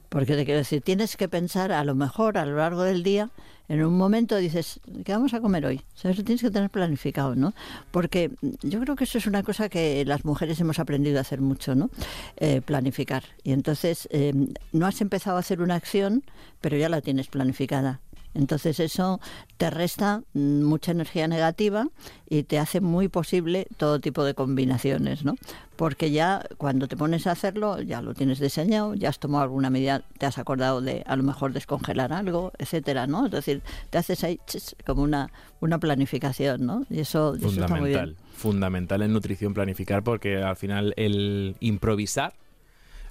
Porque 0.09 0.35
te 0.35 0.45
quiero 0.45 0.59
decir, 0.59 0.81
tienes 0.81 1.17
que 1.17 1.27
pensar 1.27 1.71
a 1.71 1.83
lo 1.83 1.95
mejor 1.95 2.37
a 2.37 2.45
lo 2.45 2.57
largo 2.57 2.83
del 2.83 3.03
día, 3.03 3.29
en 3.69 3.83
un 3.83 3.97
momento 3.97 4.37
dices, 4.37 4.79
¿qué 5.03 5.11
vamos 5.11 5.33
a 5.33 5.41
comer 5.41 5.65
hoy? 5.65 5.81
¿Sabes? 5.93 6.17
Lo 6.17 6.23
tienes 6.23 6.41
que 6.41 6.51
tener 6.51 6.69
planificado, 6.69 7.35
¿no? 7.35 7.53
Porque 7.91 8.31
yo 8.61 8.79
creo 8.79 8.95
que 8.95 9.03
eso 9.03 9.17
es 9.17 9.27
una 9.27 9.43
cosa 9.43 9.67
que 9.67 10.05
las 10.05 10.23
mujeres 10.23 10.59
hemos 10.61 10.79
aprendido 10.79 11.17
a 11.17 11.21
hacer 11.21 11.41
mucho, 11.41 11.75
¿no? 11.75 11.89
Eh, 12.37 12.61
planificar. 12.61 13.23
Y 13.43 13.51
entonces 13.51 14.07
eh, 14.11 14.33
no 14.71 14.85
has 14.85 15.01
empezado 15.01 15.35
a 15.35 15.41
hacer 15.41 15.61
una 15.61 15.75
acción, 15.75 16.23
pero 16.61 16.77
ya 16.77 16.87
la 16.87 17.01
tienes 17.01 17.27
planificada. 17.27 17.99
Entonces 18.37 18.79
eso 18.79 19.19
te 19.57 19.69
resta 19.69 20.21
mucha 20.33 20.91
energía 20.91 21.27
negativa 21.27 21.87
y 22.29 22.43
te 22.43 22.59
hace 22.59 22.81
muy 22.81 23.07
posible 23.07 23.67
todo 23.77 23.99
tipo 23.99 24.23
de 24.23 24.33
combinaciones, 24.35 25.25
¿no? 25.25 25.35
Porque 25.75 26.11
ya 26.11 26.43
cuando 26.57 26.87
te 26.87 26.95
pones 26.95 27.25
a 27.27 27.31
hacerlo, 27.31 27.81
ya 27.81 28.01
lo 28.01 28.13
tienes 28.13 28.39
diseñado, 28.39 28.93
ya 28.93 29.09
has 29.09 29.19
tomado 29.19 29.43
alguna 29.43 29.69
medida, 29.69 30.03
te 30.19 30.25
has 30.25 30.37
acordado 30.37 30.81
de 30.81 31.03
a 31.07 31.15
lo 31.15 31.23
mejor 31.23 31.53
descongelar 31.53 32.13
algo, 32.13 32.51
etcétera, 32.59 33.07
¿no? 33.07 33.25
Es 33.25 33.31
decir, 33.31 33.61
te 33.89 33.97
haces 33.97 34.23
ahí 34.23 34.39
como 34.85 35.01
una, 35.03 35.31
una 35.59 35.79
planificación, 35.79 36.65
¿no? 36.65 36.85
Y 36.89 36.99
eso, 36.99 37.33
está 37.35 37.47
muy 37.47 37.55
Fundamental, 37.57 38.05
bien. 38.05 38.17
fundamental 38.35 39.01
en 39.01 39.13
nutrición 39.13 39.53
planificar 39.53 40.03
porque 40.03 40.37
al 40.37 40.55
final 40.55 40.93
el 40.97 41.55
improvisar, 41.59 42.33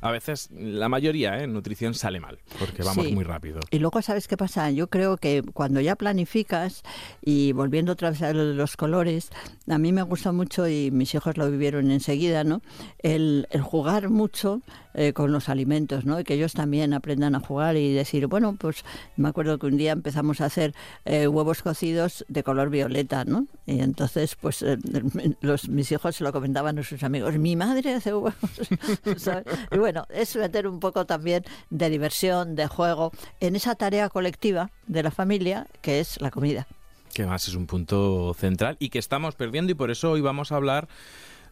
a 0.06 0.12
veces, 0.12 0.49
la 0.53 0.88
mayoría 0.88 1.38
¿eh? 1.38 1.44
en 1.44 1.53
nutrición 1.53 1.94
sale 1.94 2.20
mal, 2.20 2.38
porque 2.58 2.82
vamos 2.82 3.06
Sí. 3.06 3.12
muy 3.12 3.25
rápido. 3.25 3.61
Y 3.70 3.79
luego, 3.79 4.00
¿sabes 4.03 4.29
qué 4.29 4.37
pasa? 4.37 4.70
Yo 4.70 4.88
creo 4.88 5.17
que 5.17 5.43
cuando 5.53 5.81
ya 5.81 5.97
planificas, 5.97 6.82
y 7.23 7.53
volviendo 7.53 7.93
otra 7.93 8.11
vez 8.11 8.23
a 8.23 8.32
lo 8.32 8.47
de 8.47 8.55
los 8.55 8.76
colores, 8.76 9.31
a 9.69 9.79
mí 9.79 9.93
me 9.93 10.03
gusta 10.03 10.32
mucho, 10.32 10.69
y 10.69 10.91
mis 10.91 11.14
hijos 11.14 11.37
lo 11.37 11.50
vivieron 11.50 11.91
enseguida, 11.91 12.44
¿no? 12.44 12.62
El, 12.99 13.47
el 13.50 13.62
jugar 13.62 14.08
mucho 14.11 14.61
eh, 14.94 15.12
con 15.12 15.31
los 15.31 15.49
alimentos, 15.49 16.05
¿no? 16.06 16.19
Y 16.20 16.25
que 16.25 16.35
ellos 16.35 16.55
también 16.55 16.94
aprendan 16.94 17.35
a 17.35 17.41
jugar 17.41 17.76
y 17.76 17.93
decir, 17.93 18.26
bueno, 18.29 18.56
pues 18.59 18.85
me 19.17 19.29
acuerdo 19.29 19.59
que 19.59 19.67
un 19.67 19.76
día 19.76 19.93
empezamos 19.93 20.41
a 20.41 20.47
hacer 20.47 20.75
eh, 21.05 21.29
huevos 21.29 21.62
cocidos 21.62 22.25
de 22.29 22.43
color 22.43 22.70
violeta, 22.70 23.25
¿no? 23.25 23.47
Y 23.67 23.81
entonces, 23.81 24.37
pues 24.37 24.62
eh, 24.62 24.79
los, 25.41 25.69
mis 25.69 25.91
hijos 25.93 26.17
se 26.17 26.25
lo 26.25 26.32
comentaban 26.32 26.79
a 26.79 26.82
sus 26.82 27.02
amigos, 27.02 27.37
mi 27.38 27.56
madre 27.56 27.94
hace 27.94 28.14
huevos, 28.14 28.35
¿sabes? 29.19 29.44
Y 29.70 29.79
bueno, 29.79 29.95
es 30.10 30.37
meter 30.37 30.66
un 30.66 30.81
poco 30.81 31.06
también 31.06 31.44
de 31.70 31.90
diversión, 31.90 32.54
de 32.54 32.66
juego, 32.66 33.12
en 33.40 33.56
esa 33.56 33.75
tarea 33.75 34.08
colectiva 34.08 34.70
de 34.87 35.02
la 35.02 35.10
familia 35.10 35.66
que 35.82 36.00
es 36.00 36.20
la 36.20 36.31
comida. 36.31 36.66
Que 37.14 37.22
además 37.22 37.49
es 37.49 37.54
un 37.54 37.66
punto 37.66 38.35
central 38.35 38.76
y 38.78 38.90
que 38.90 38.99
estamos 38.99 39.35
perdiendo 39.35 39.73
y 39.73 39.75
por 39.75 39.90
eso 39.90 40.11
hoy 40.11 40.21
vamos 40.21 40.52
a 40.52 40.56
hablar 40.56 40.88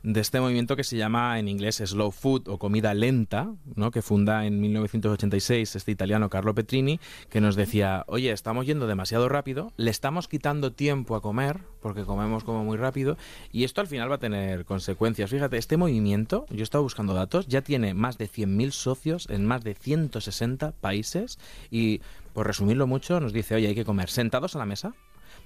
de 0.04 0.20
este 0.20 0.38
movimiento 0.38 0.76
que 0.76 0.84
se 0.84 0.98
llama 0.98 1.38
en 1.38 1.48
inglés 1.48 1.76
slow 1.76 2.10
food 2.10 2.48
o 2.48 2.58
comida 2.58 2.92
lenta, 2.92 3.54
¿no? 3.74 3.90
que 3.90 4.02
funda 4.02 4.44
en 4.44 4.60
1986 4.60 5.76
este 5.76 5.90
italiano 5.90 6.28
Carlo 6.28 6.54
Petrini, 6.54 7.00
que 7.30 7.40
nos 7.40 7.56
decía, 7.56 8.04
oye, 8.06 8.30
estamos 8.30 8.66
yendo 8.66 8.86
demasiado 8.86 9.30
rápido, 9.30 9.72
le 9.78 9.90
estamos 9.90 10.28
quitando 10.28 10.72
tiempo 10.72 11.16
a 11.16 11.22
comer, 11.22 11.60
porque 11.80 12.04
comemos 12.04 12.44
como 12.44 12.64
muy 12.64 12.76
rápido, 12.76 13.16
y 13.50 13.64
esto 13.64 13.80
al 13.80 13.86
final 13.86 14.10
va 14.10 14.16
a 14.16 14.18
tener 14.18 14.66
consecuencias. 14.66 15.30
Fíjate, 15.30 15.56
este 15.56 15.78
movimiento, 15.78 16.44
yo 16.50 16.60
he 16.60 16.62
estado 16.62 16.84
buscando 16.84 17.14
datos, 17.14 17.46
ya 17.46 17.62
tiene 17.62 17.94
más 17.94 18.18
de 18.18 18.28
100.000 18.28 18.72
socios 18.72 19.26
en 19.30 19.46
más 19.46 19.64
de 19.64 19.74
160 19.74 20.72
países, 20.72 21.38
y 21.70 22.02
por 22.34 22.46
resumirlo 22.46 22.86
mucho, 22.86 23.20
nos 23.20 23.32
dice, 23.32 23.54
oye, 23.54 23.68
hay 23.68 23.74
que 23.74 23.86
comer 23.86 24.10
sentados 24.10 24.54
a 24.54 24.58
la 24.58 24.66
mesa, 24.66 24.92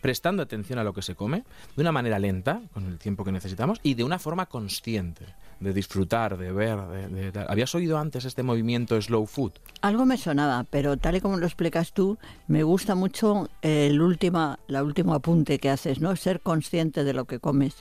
prestando 0.00 0.42
atención 0.42 0.78
a 0.78 0.84
lo 0.84 0.92
que 0.92 1.02
se 1.02 1.14
come, 1.14 1.44
de 1.76 1.82
una 1.82 1.92
manera 1.92 2.18
lenta, 2.18 2.60
con 2.72 2.86
el 2.86 2.98
tiempo 2.98 3.24
que 3.24 3.32
necesitamos, 3.32 3.80
y 3.82 3.94
de 3.94 4.04
una 4.04 4.18
forma 4.18 4.46
consciente, 4.46 5.24
de 5.60 5.72
disfrutar, 5.72 6.36
de 6.36 6.52
ver. 6.52 6.78
De, 6.78 7.46
¿Habías 7.48 7.74
oído 7.74 7.98
antes 7.98 8.24
este 8.24 8.42
movimiento 8.42 9.00
slow 9.00 9.26
food? 9.26 9.52
Algo 9.82 10.06
me 10.06 10.16
sonaba, 10.16 10.64
pero 10.70 10.96
tal 10.96 11.16
y 11.16 11.20
como 11.20 11.36
lo 11.36 11.46
explicas 11.46 11.92
tú, 11.92 12.18
me 12.46 12.62
gusta 12.62 12.94
mucho 12.94 13.48
el 13.62 14.00
última, 14.00 14.58
la 14.68 14.82
último 14.82 15.14
apunte 15.14 15.58
que 15.58 15.70
haces, 15.70 16.00
¿no? 16.00 16.14
Ser 16.16 16.40
consciente 16.40 17.04
de 17.04 17.12
lo 17.12 17.24
que 17.24 17.40
comes. 17.40 17.74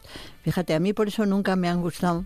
Fíjate, 0.44 0.74
a 0.74 0.80
mí 0.80 0.94
por 0.94 1.08
eso 1.08 1.26
nunca 1.26 1.56
me 1.56 1.70
han 1.70 1.82
gustado 1.82 2.26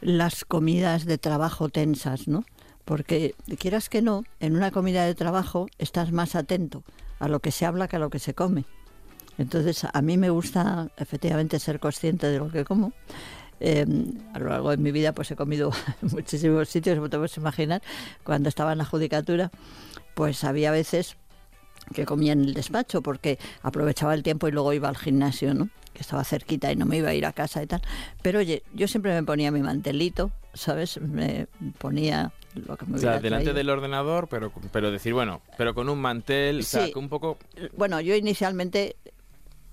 las 0.00 0.44
comidas 0.44 1.04
de 1.04 1.18
trabajo 1.18 1.68
tensas, 1.68 2.28
¿no? 2.28 2.44
Porque 2.84 3.34
quieras 3.58 3.88
que 3.88 4.02
no, 4.02 4.24
en 4.40 4.56
una 4.56 4.70
comida 4.70 5.04
de 5.04 5.14
trabajo 5.14 5.66
estás 5.78 6.10
más 6.10 6.34
atento 6.34 6.84
a 7.18 7.28
lo 7.28 7.40
que 7.40 7.50
se 7.50 7.66
habla 7.66 7.88
que 7.88 7.96
a 7.96 7.98
lo 7.98 8.10
que 8.10 8.18
se 8.18 8.34
come. 8.34 8.64
Entonces, 9.38 9.86
a 9.92 10.02
mí 10.02 10.16
me 10.16 10.30
gusta 10.30 10.90
efectivamente 10.96 11.58
ser 11.58 11.78
consciente 11.80 12.26
de 12.26 12.38
lo 12.38 12.50
que 12.50 12.64
como. 12.64 12.92
Eh, 13.60 13.84
a 14.34 14.38
lo 14.38 14.50
largo 14.50 14.70
de 14.70 14.76
mi 14.76 14.92
vida 14.92 15.12
pues 15.12 15.30
he 15.32 15.36
comido 15.36 15.72
en 16.02 16.08
muchísimos 16.12 16.68
sitios, 16.68 16.96
como 16.96 17.08
te 17.08 17.16
puedes 17.16 17.36
imaginar. 17.36 17.82
Cuando 18.24 18.48
estaba 18.48 18.72
en 18.72 18.78
la 18.78 18.84
judicatura, 18.84 19.50
pues 20.14 20.44
había 20.44 20.70
veces 20.70 21.16
que 21.94 22.04
comía 22.04 22.32
en 22.34 22.40
el 22.44 22.54
despacho 22.54 23.00
porque 23.02 23.38
aprovechaba 23.62 24.14
el 24.14 24.22
tiempo 24.22 24.46
y 24.48 24.52
luego 24.52 24.72
iba 24.74 24.88
al 24.88 24.96
gimnasio, 24.96 25.54
¿no? 25.54 25.68
que 25.94 26.02
estaba 26.02 26.22
cerquita 26.22 26.70
y 26.70 26.76
no 26.76 26.86
me 26.86 26.98
iba 26.98 27.08
a 27.08 27.14
ir 27.14 27.26
a 27.26 27.32
casa 27.32 27.60
y 27.62 27.66
tal. 27.66 27.82
Pero 28.22 28.38
oye, 28.38 28.62
yo 28.74 28.86
siempre 28.86 29.12
me 29.14 29.24
ponía 29.24 29.50
mi 29.50 29.62
mantelito, 29.62 30.30
¿sabes? 30.54 31.00
Me 31.00 31.48
ponía 31.78 32.30
lo 32.54 32.76
que 32.76 32.86
me 32.86 32.96
O 32.96 32.98
sea, 33.00 33.12
delante 33.18 33.46
traído. 33.46 33.54
del 33.54 33.70
ordenador, 33.70 34.28
pero, 34.28 34.52
pero 34.70 34.92
decir, 34.92 35.12
bueno, 35.14 35.40
pero 35.56 35.74
con 35.74 35.88
un 35.88 35.98
mantel, 36.00 36.60
o 36.60 36.62
sea, 36.62 36.86
Sí. 36.86 36.92
que 36.92 36.98
un 37.00 37.08
poco... 37.08 37.38
Bueno, 37.76 38.00
yo 38.00 38.14
inicialmente, 38.14 38.94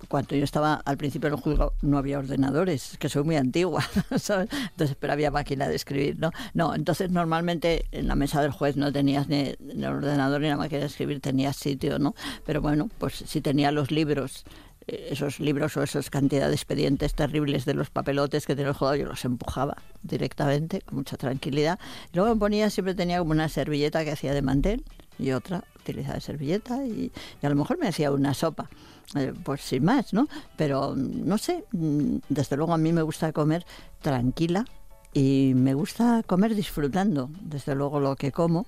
cuando 0.08 0.36
yo 0.36 0.44
estaba 0.44 0.74
al 0.74 0.96
principio 0.96 1.28
en 1.28 1.34
el 1.34 1.40
juzgado, 1.40 1.72
no 1.82 1.98
había 1.98 2.18
ordenadores, 2.18 2.96
que 2.98 3.08
soy 3.08 3.24
muy 3.24 3.36
antigua. 3.36 3.84
Entonces, 4.10 4.96
pero 4.98 5.12
había 5.12 5.30
máquina 5.30 5.68
de 5.68 5.74
escribir, 5.74 6.18
¿no? 6.18 6.30
No, 6.54 6.74
entonces 6.74 7.10
normalmente 7.10 7.86
en 7.92 8.08
la 8.08 8.14
mesa 8.14 8.42
del 8.42 8.50
juez 8.50 8.76
no 8.76 8.92
tenías 8.92 9.28
ni 9.28 9.54
ordenador 9.84 10.40
ni 10.40 10.48
la 10.48 10.56
máquina 10.56 10.80
de 10.80 10.86
escribir, 10.86 11.20
tenías 11.20 11.56
sitio, 11.56 11.98
¿no? 11.98 12.14
Pero 12.44 12.60
bueno, 12.60 12.88
pues 12.98 13.14
si 13.14 13.40
tenía 13.40 13.70
los 13.72 13.90
libros, 13.90 14.44
eh, 14.86 15.08
esos 15.10 15.40
libros 15.40 15.76
o 15.76 15.82
esas 15.82 16.10
cantidad 16.10 16.48
de 16.48 16.54
expedientes 16.54 17.14
terribles 17.14 17.64
de 17.64 17.74
los 17.74 17.90
papelotes 17.90 18.46
que 18.46 18.54
tenía 18.54 18.68
el 18.68 18.74
juzgado, 18.74 18.96
yo 18.96 19.06
los 19.06 19.24
empujaba 19.24 19.76
directamente, 20.02 20.80
con 20.82 20.98
mucha 20.98 21.16
tranquilidad. 21.16 21.78
Luego 22.12 22.34
me 22.34 22.38
ponía, 22.38 22.70
siempre 22.70 22.94
tenía 22.94 23.18
como 23.18 23.32
una 23.32 23.48
servilleta 23.48 24.04
que 24.04 24.12
hacía 24.12 24.32
de 24.32 24.42
mantel 24.42 24.84
y 25.18 25.32
otra 25.32 25.64
utilizaba 25.80 26.14
de 26.14 26.20
servilleta 26.20 26.84
y 26.84 27.10
a 27.42 27.48
lo 27.48 27.54
mejor 27.54 27.78
me 27.78 27.88
hacía 27.88 28.10
una 28.12 28.34
sopa. 28.34 28.68
Eh, 29.14 29.32
pues 29.44 29.60
sin 29.62 29.84
más, 29.84 30.12
¿no? 30.12 30.28
Pero 30.56 30.94
mm, 30.96 31.26
no 31.26 31.38
sé, 31.38 31.64
mm, 31.72 32.16
desde 32.28 32.56
luego 32.56 32.74
a 32.74 32.78
mí 32.78 32.92
me 32.92 33.02
gusta 33.02 33.32
comer 33.32 33.64
tranquila 34.02 34.64
y 35.12 35.52
me 35.54 35.74
gusta 35.74 36.22
comer 36.26 36.54
disfrutando, 36.54 37.30
desde 37.40 37.74
luego, 37.74 38.00
lo 38.00 38.16
que 38.16 38.32
como. 38.32 38.66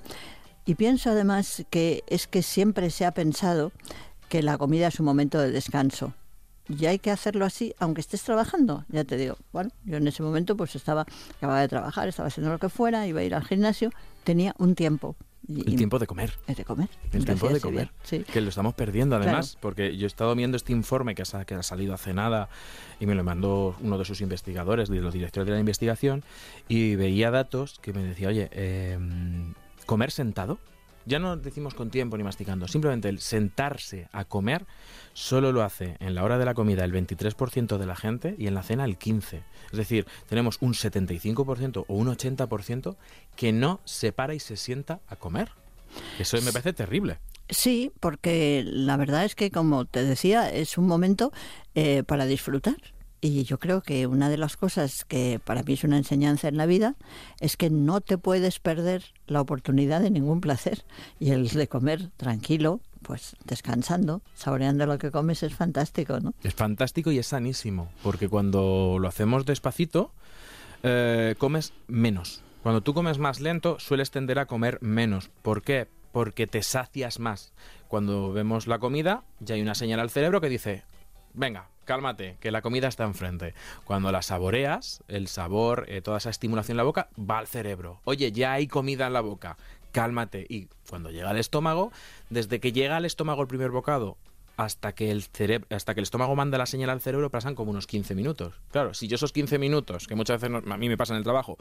Y 0.64 0.76
pienso 0.76 1.10
además 1.10 1.64
que 1.70 2.04
es 2.06 2.26
que 2.26 2.42
siempre 2.42 2.90
se 2.90 3.04
ha 3.04 3.12
pensado 3.12 3.72
que 4.28 4.42
la 4.42 4.58
comida 4.58 4.88
es 4.88 5.00
un 5.00 5.06
momento 5.06 5.38
de 5.38 5.50
descanso. 5.50 6.14
Y 6.68 6.84
hay 6.86 6.98
que 6.98 7.10
hacerlo 7.10 7.46
así, 7.46 7.74
aunque 7.78 8.02
estés 8.02 8.22
trabajando. 8.22 8.84
Ya 8.88 9.04
te 9.04 9.16
digo, 9.16 9.36
bueno, 9.52 9.70
yo 9.84 9.96
en 9.96 10.06
ese 10.06 10.22
momento 10.22 10.56
pues 10.56 10.76
estaba, 10.76 11.06
acababa 11.38 11.60
de 11.60 11.68
trabajar, 11.68 12.08
estaba 12.08 12.28
haciendo 12.28 12.52
lo 12.52 12.58
que 12.58 12.68
fuera, 12.68 13.06
iba 13.06 13.20
a 13.20 13.24
ir 13.24 13.34
al 13.34 13.44
gimnasio, 13.44 13.90
tenía 14.24 14.54
un 14.58 14.74
tiempo. 14.74 15.16
Y- 15.48 15.60
El 15.66 15.76
tiempo 15.76 15.98
de 15.98 16.06
comer. 16.06 16.32
es 16.46 16.56
de 16.58 16.64
comer. 16.64 16.88
El 17.12 17.24
tiempo 17.24 17.48
de 17.48 17.60
comer. 17.60 17.90
sí. 18.02 18.22
Que 18.30 18.40
lo 18.42 18.50
estamos 18.50 18.74
perdiendo 18.74 19.16
además, 19.16 19.52
Claro. 19.52 19.60
porque 19.62 19.96
yo 19.96 20.04
he 20.04 20.06
estado 20.06 20.34
viendo 20.34 20.56
este 20.58 20.72
informe 20.72 21.14
que, 21.14 21.24
sa- 21.24 21.44
que 21.46 21.54
ha 21.54 21.62
salido 21.62 21.94
hace 21.94 22.12
nada 22.12 22.50
y 23.00 23.06
me 23.06 23.14
lo 23.14 23.24
mandó 23.24 23.74
uno 23.80 23.96
de 23.96 24.04
sus 24.04 24.20
investigadores, 24.20 24.88
de 24.90 25.00
los 25.00 25.14
directores 25.14 25.46
de 25.46 25.54
la 25.54 25.60
investigación, 25.60 26.22
y 26.68 26.96
veía 26.96 27.30
datos 27.30 27.78
que 27.80 27.92
me 27.94 28.02
decía, 28.02 28.28
oye, 28.28 28.50
eh, 28.52 28.98
comer 29.86 30.10
sentado, 30.10 30.58
ya 31.08 31.18
no 31.18 31.36
decimos 31.36 31.74
con 31.74 31.90
tiempo 31.90 32.16
ni 32.16 32.22
masticando, 32.22 32.68
simplemente 32.68 33.08
el 33.08 33.18
sentarse 33.18 34.08
a 34.12 34.24
comer 34.24 34.66
solo 35.14 35.50
lo 35.50 35.62
hace 35.62 35.96
en 36.00 36.14
la 36.14 36.22
hora 36.22 36.38
de 36.38 36.44
la 36.44 36.54
comida 36.54 36.84
el 36.84 36.92
23% 36.92 37.78
de 37.78 37.86
la 37.86 37.96
gente 37.96 38.36
y 38.38 38.46
en 38.46 38.54
la 38.54 38.62
cena 38.62 38.84
el 38.84 38.98
15%. 38.98 39.42
Es 39.72 39.76
decir, 39.76 40.06
tenemos 40.28 40.58
un 40.60 40.74
75% 40.74 41.84
o 41.88 41.94
un 41.94 42.08
80% 42.08 42.96
que 43.34 43.52
no 43.52 43.80
se 43.84 44.12
para 44.12 44.34
y 44.34 44.40
se 44.40 44.56
sienta 44.56 45.00
a 45.08 45.16
comer. 45.16 45.50
Eso 46.18 46.40
me 46.42 46.52
parece 46.52 46.72
terrible. 46.72 47.18
Sí, 47.48 47.90
porque 48.00 48.62
la 48.66 48.96
verdad 48.96 49.24
es 49.24 49.34
que, 49.34 49.50
como 49.50 49.86
te 49.86 50.04
decía, 50.04 50.50
es 50.50 50.76
un 50.76 50.86
momento 50.86 51.32
eh, 51.74 52.02
para 52.02 52.26
disfrutar. 52.26 52.76
Y 53.20 53.42
yo 53.44 53.58
creo 53.58 53.82
que 53.82 54.06
una 54.06 54.28
de 54.28 54.36
las 54.36 54.56
cosas 54.56 55.04
que 55.04 55.40
para 55.44 55.62
mí 55.62 55.72
es 55.72 55.84
una 55.84 55.98
enseñanza 55.98 56.48
en 56.48 56.56
la 56.56 56.66
vida 56.66 56.94
es 57.40 57.56
que 57.56 57.68
no 57.68 58.00
te 58.00 58.16
puedes 58.16 58.60
perder 58.60 59.04
la 59.26 59.40
oportunidad 59.40 60.00
de 60.00 60.10
ningún 60.10 60.40
placer. 60.40 60.84
Y 61.18 61.30
el 61.30 61.48
de 61.48 61.66
comer 61.66 62.10
tranquilo, 62.16 62.80
pues 63.02 63.36
descansando, 63.44 64.22
saboreando 64.34 64.86
lo 64.86 64.98
que 64.98 65.10
comes 65.10 65.42
es 65.42 65.54
fantástico, 65.54 66.20
¿no? 66.20 66.34
Es 66.44 66.54
fantástico 66.54 67.10
y 67.10 67.18
es 67.18 67.26
sanísimo, 67.26 67.90
porque 68.02 68.28
cuando 68.28 68.98
lo 69.00 69.08
hacemos 69.08 69.44
despacito, 69.44 70.12
eh, 70.84 71.34
comes 71.38 71.72
menos. 71.88 72.42
Cuando 72.62 72.82
tú 72.82 72.94
comes 72.94 73.18
más 73.18 73.40
lento, 73.40 73.78
sueles 73.80 74.10
tender 74.10 74.38
a 74.38 74.46
comer 74.46 74.78
menos. 74.80 75.30
¿Por 75.42 75.62
qué? 75.62 75.88
Porque 76.12 76.46
te 76.46 76.62
sacias 76.62 77.18
más. 77.18 77.52
Cuando 77.88 78.32
vemos 78.32 78.66
la 78.66 78.78
comida, 78.78 79.24
ya 79.40 79.54
hay 79.54 79.62
una 79.62 79.74
señal 79.74 80.00
al 80.00 80.10
cerebro 80.10 80.40
que 80.40 80.48
dice, 80.48 80.84
venga, 81.34 81.68
cálmate, 81.84 82.36
que 82.40 82.50
la 82.50 82.62
comida 82.62 82.88
está 82.88 83.04
enfrente. 83.04 83.54
Cuando 83.84 84.12
la 84.12 84.22
saboreas, 84.22 85.02
el 85.08 85.28
sabor, 85.28 85.86
eh, 85.88 86.02
toda 86.02 86.18
esa 86.18 86.30
estimulación 86.30 86.74
en 86.74 86.78
la 86.78 86.82
boca, 86.84 87.08
va 87.18 87.38
al 87.38 87.46
cerebro. 87.46 88.00
Oye, 88.04 88.30
ya 88.32 88.52
hay 88.52 88.68
comida 88.68 89.06
en 89.06 89.14
la 89.14 89.20
boca, 89.20 89.56
cálmate. 89.92 90.46
Y 90.48 90.68
cuando 90.88 91.10
llega 91.10 91.30
al 91.30 91.38
estómago, 91.38 91.92
desde 92.30 92.60
que 92.60 92.72
llega 92.72 92.96
al 92.96 93.04
estómago 93.04 93.42
el 93.42 93.48
primer 93.48 93.70
bocado 93.70 94.16
hasta 94.58 94.92
que 94.92 95.12
el 95.12 95.22
cerebro, 95.22 95.68
hasta 95.70 95.94
que 95.94 96.00
el 96.00 96.02
estómago 96.02 96.34
manda 96.34 96.58
la 96.58 96.66
señal 96.66 96.90
al 96.90 97.00
cerebro 97.00 97.30
pasan 97.30 97.54
como 97.54 97.70
unos 97.70 97.86
15 97.86 98.14
minutos. 98.16 98.54
Claro, 98.72 98.92
si 98.92 99.06
yo 99.06 99.14
esos 99.14 99.32
15 99.32 99.56
minutos, 99.58 100.08
que 100.08 100.16
muchas 100.16 100.40
veces 100.40 100.62
a 100.68 100.76
mí 100.76 100.88
me 100.88 100.96
pasa 100.96 101.14
en 101.14 101.18
el 101.18 101.24
trabajo, 101.24 101.58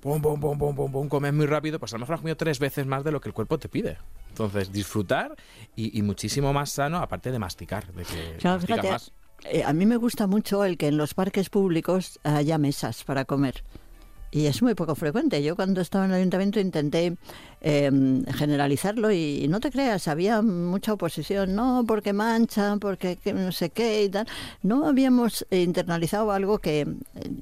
pum, 0.00 0.20
pum, 0.22 0.40
pum, 0.40 0.58
pum, 0.58 0.74
pum, 0.76 0.92
pum, 0.92 1.08
comes 1.08 1.32
muy 1.32 1.46
rápido, 1.46 1.78
pues 1.78 1.92
a 1.92 1.96
lo 1.96 2.00
mejor 2.00 2.14
has 2.14 2.20
comido 2.20 2.36
tres 2.36 2.58
veces 2.58 2.86
más 2.86 3.04
de 3.04 3.12
lo 3.12 3.20
que 3.20 3.28
el 3.28 3.34
cuerpo 3.34 3.58
te 3.58 3.68
pide. 3.68 3.98
Entonces, 4.30 4.70
disfrutar 4.72 5.34
y, 5.74 5.98
y 5.98 6.02
muchísimo 6.02 6.52
más 6.52 6.70
sano, 6.70 6.98
aparte 6.98 7.30
de 7.32 7.38
masticar, 7.38 7.92
de 7.92 8.04
que 8.04 8.36
Claro, 8.38 8.58
masticas 8.58 8.76
fíjate, 8.84 8.90
más. 8.92 9.12
eh, 9.44 9.64
a 9.64 9.72
mí 9.72 9.86
me 9.86 9.96
gusta 9.96 10.26
mucho 10.26 10.64
el 10.64 10.76
que 10.78 10.88
en 10.88 10.96
los 10.96 11.14
parques 11.14 11.50
públicos 11.50 12.20
haya 12.22 12.58
mesas 12.58 13.02
para 13.04 13.24
comer. 13.24 13.64
Y 14.30 14.46
es 14.46 14.62
muy 14.62 14.74
poco 14.74 14.94
frecuente. 14.94 15.42
Yo 15.42 15.56
cuando 15.56 15.80
estaba 15.80 16.04
en 16.04 16.10
el 16.10 16.18
ayuntamiento 16.18 16.60
intenté 16.60 17.16
eh, 17.60 17.90
generalizarlo 18.34 19.10
y, 19.10 19.46
no 19.48 19.60
te 19.60 19.70
creas, 19.70 20.06
había 20.06 20.42
mucha 20.42 20.92
oposición. 20.92 21.54
No, 21.54 21.84
porque 21.86 22.12
mancha, 22.12 22.76
porque 22.78 23.16
que 23.16 23.32
no 23.32 23.52
sé 23.52 23.70
qué 23.70 24.04
y 24.04 24.08
tal. 24.08 24.26
No 24.62 24.86
habíamos 24.86 25.46
internalizado 25.50 26.30
algo 26.32 26.58
que 26.58 26.80
eh, 26.80 26.86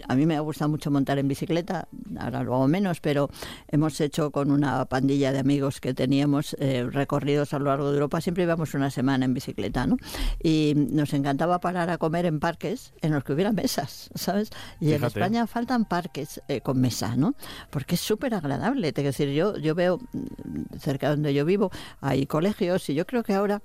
a 0.07 0.15
mí 0.15 0.27
me 0.27 0.39
gusta 0.41 0.69
mucho 0.69 0.91
montar 0.91 1.19
en 1.19 1.29
bicicleta, 1.29 1.89
ahora 2.19 2.43
lo 2.43 2.55
hago 2.55 2.69
menos, 2.69 3.01
pero 3.01 3.31
hemos 3.69 4.01
hecho 4.01 4.31
con 4.31 4.51
una 4.51 4.85
pandilla 4.85 5.33
de 5.33 5.41
amigos 5.41 5.81
que 5.81 5.93
teníamos 5.95 6.57
eh, 6.61 6.87
recorridos 6.91 7.53
a 7.53 7.59
lo 7.59 7.67
largo 7.67 7.89
de 7.91 7.95
Europa, 7.95 8.21
siempre 8.21 8.45
íbamos 8.45 8.75
una 8.75 8.91
semana 8.91 9.25
en 9.25 9.35
bicicleta, 9.35 9.87
¿no? 9.87 9.97
Y 10.43 10.75
nos 10.77 11.13
encantaba 11.15 11.61
parar 11.61 11.91
a 11.91 11.99
comer 11.99 12.27
en 12.27 12.41
parques 12.41 12.93
en 13.03 13.13
los 13.13 13.25
que 13.25 13.33
hubiera 13.33 13.53
mesas, 13.53 14.11
¿sabes? 14.15 14.51
Y 14.81 14.93
en. 14.93 15.07
España 15.07 15.47
faltan 15.47 15.85
parques 15.85 16.43
eh, 16.49 16.61
con 16.77 16.81
mesa, 16.81 17.17
¿no? 17.17 17.35
Porque 17.71 17.95
es 17.95 18.01
súper 18.01 18.35
agradable. 18.35 18.93
Te 18.93 19.03
decir, 19.03 19.31
yo, 19.31 19.57
yo 19.57 19.75
veo 19.75 19.99
mm, 20.13 20.79
cerca 20.79 21.09
de 21.09 21.17
donde 21.17 21.35
yo 21.35 21.45
vivo 21.45 21.71
hay 22.01 22.27
colegios 22.27 22.89
y 22.91 22.95
yo 22.95 23.07
creo 23.07 23.23
que 23.23 23.35
ahora 23.35 23.63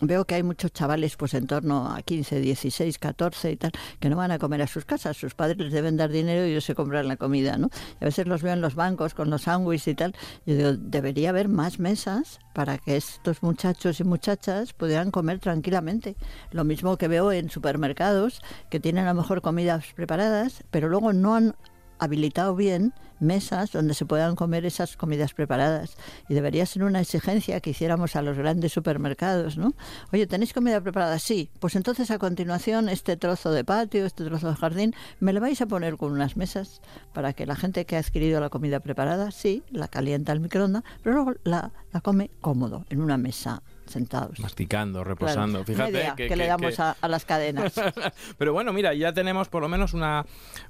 veo 0.00 0.24
que 0.24 0.36
hay 0.36 0.42
muchos 0.42 0.72
chavales 0.72 1.16
pues 1.16 1.34
en 1.34 1.46
torno 1.46 1.90
a 1.90 2.02
15, 2.02 2.40
16, 2.40 2.98
14 2.98 3.50
y 3.50 3.56
tal, 3.56 3.72
que 3.98 4.08
no 4.08 4.16
van 4.16 4.30
a 4.30 4.38
comer 4.38 4.62
a 4.62 4.66
sus 4.66 4.84
casas. 4.84 5.16
Sus 5.16 5.34
padres 5.34 5.58
les 5.58 5.72
deben 5.72 5.96
dar 5.96 6.10
dinero 6.10 6.46
y 6.46 6.50
ellos 6.50 6.64
se 6.64 6.74
compran 6.74 7.08
la 7.08 7.16
comida, 7.16 7.56
¿no? 7.56 7.68
Y 8.00 8.04
a 8.04 8.06
veces 8.06 8.26
los 8.26 8.42
veo 8.42 8.52
en 8.52 8.60
los 8.60 8.74
bancos 8.74 9.14
con 9.14 9.30
los 9.30 9.42
sándwiches 9.42 9.88
y 9.88 9.94
tal. 9.94 10.14
Yo 10.46 10.54
digo, 10.54 10.72
debería 10.74 11.30
haber 11.30 11.48
más 11.48 11.78
mesas 11.78 12.38
para 12.54 12.78
que 12.78 12.96
estos 12.96 13.42
muchachos 13.42 14.00
y 14.00 14.04
muchachas 14.04 14.72
pudieran 14.72 15.10
comer 15.10 15.40
tranquilamente. 15.40 16.16
Lo 16.52 16.64
mismo 16.64 16.96
que 16.96 17.08
veo 17.08 17.32
en 17.32 17.50
supermercados 17.50 18.40
que 18.70 18.80
tienen 18.80 19.06
a 19.06 19.14
lo 19.14 19.20
mejor 19.20 19.42
comidas 19.42 19.84
preparadas, 19.94 20.64
pero 20.70 20.88
luego 20.88 21.12
no 21.12 21.34
han 21.34 21.54
habilitado 21.98 22.54
bien 22.54 22.92
mesas 23.20 23.72
donde 23.72 23.94
se 23.94 24.06
puedan 24.06 24.36
comer 24.36 24.64
esas 24.64 24.96
comidas 24.96 25.34
preparadas. 25.34 25.96
Y 26.28 26.34
debería 26.34 26.66
ser 26.66 26.84
una 26.84 27.00
exigencia 27.00 27.60
que 27.60 27.70
hiciéramos 27.70 28.16
a 28.16 28.22
los 28.22 28.36
grandes 28.36 28.72
supermercados, 28.72 29.58
¿no? 29.58 29.74
Oye, 30.12 30.26
¿tenéis 30.26 30.52
comida 30.52 30.80
preparada? 30.80 31.18
Sí. 31.18 31.50
Pues 31.60 31.76
entonces 31.76 32.10
a 32.10 32.18
continuación 32.18 32.88
este 32.88 33.16
trozo 33.16 33.50
de 33.50 33.64
patio, 33.64 34.06
este 34.06 34.24
trozo 34.24 34.48
de 34.48 34.56
jardín, 34.56 34.94
me 35.20 35.32
lo 35.32 35.40
vais 35.40 35.60
a 35.60 35.66
poner 35.66 35.96
con 35.96 36.12
unas 36.12 36.36
mesas 36.36 36.80
para 37.12 37.32
que 37.32 37.46
la 37.46 37.56
gente 37.56 37.84
que 37.84 37.96
ha 37.96 38.00
adquirido 38.00 38.40
la 38.40 38.50
comida 38.50 38.80
preparada, 38.80 39.30
sí, 39.30 39.62
la 39.70 39.88
calienta 39.88 40.32
al 40.32 40.40
microondas, 40.40 40.84
pero 41.02 41.16
luego 41.16 41.34
la, 41.44 41.72
la 41.92 42.00
come 42.00 42.30
cómodo, 42.40 42.84
en 42.90 43.00
una 43.00 43.16
mesa, 43.16 43.62
sentados. 43.88 44.38
Masticando, 44.40 45.04
reposando. 45.04 45.64
Fíjate 45.64 46.12
que, 46.16 46.28
que 46.28 46.36
le 46.36 46.46
damos 46.46 46.76
que- 46.76 46.82
A, 46.82 46.96
a 47.00 47.08
las 47.08 47.24
cadenas. 47.24 47.72
Pero 48.38 48.52
bueno, 48.52 48.72
mira, 48.72 48.94
ya 48.94 49.12
tenemos 49.12 49.48
por 49.48 49.62
lo 49.62 49.68
menos 49.68 49.94
una, 49.94 50.24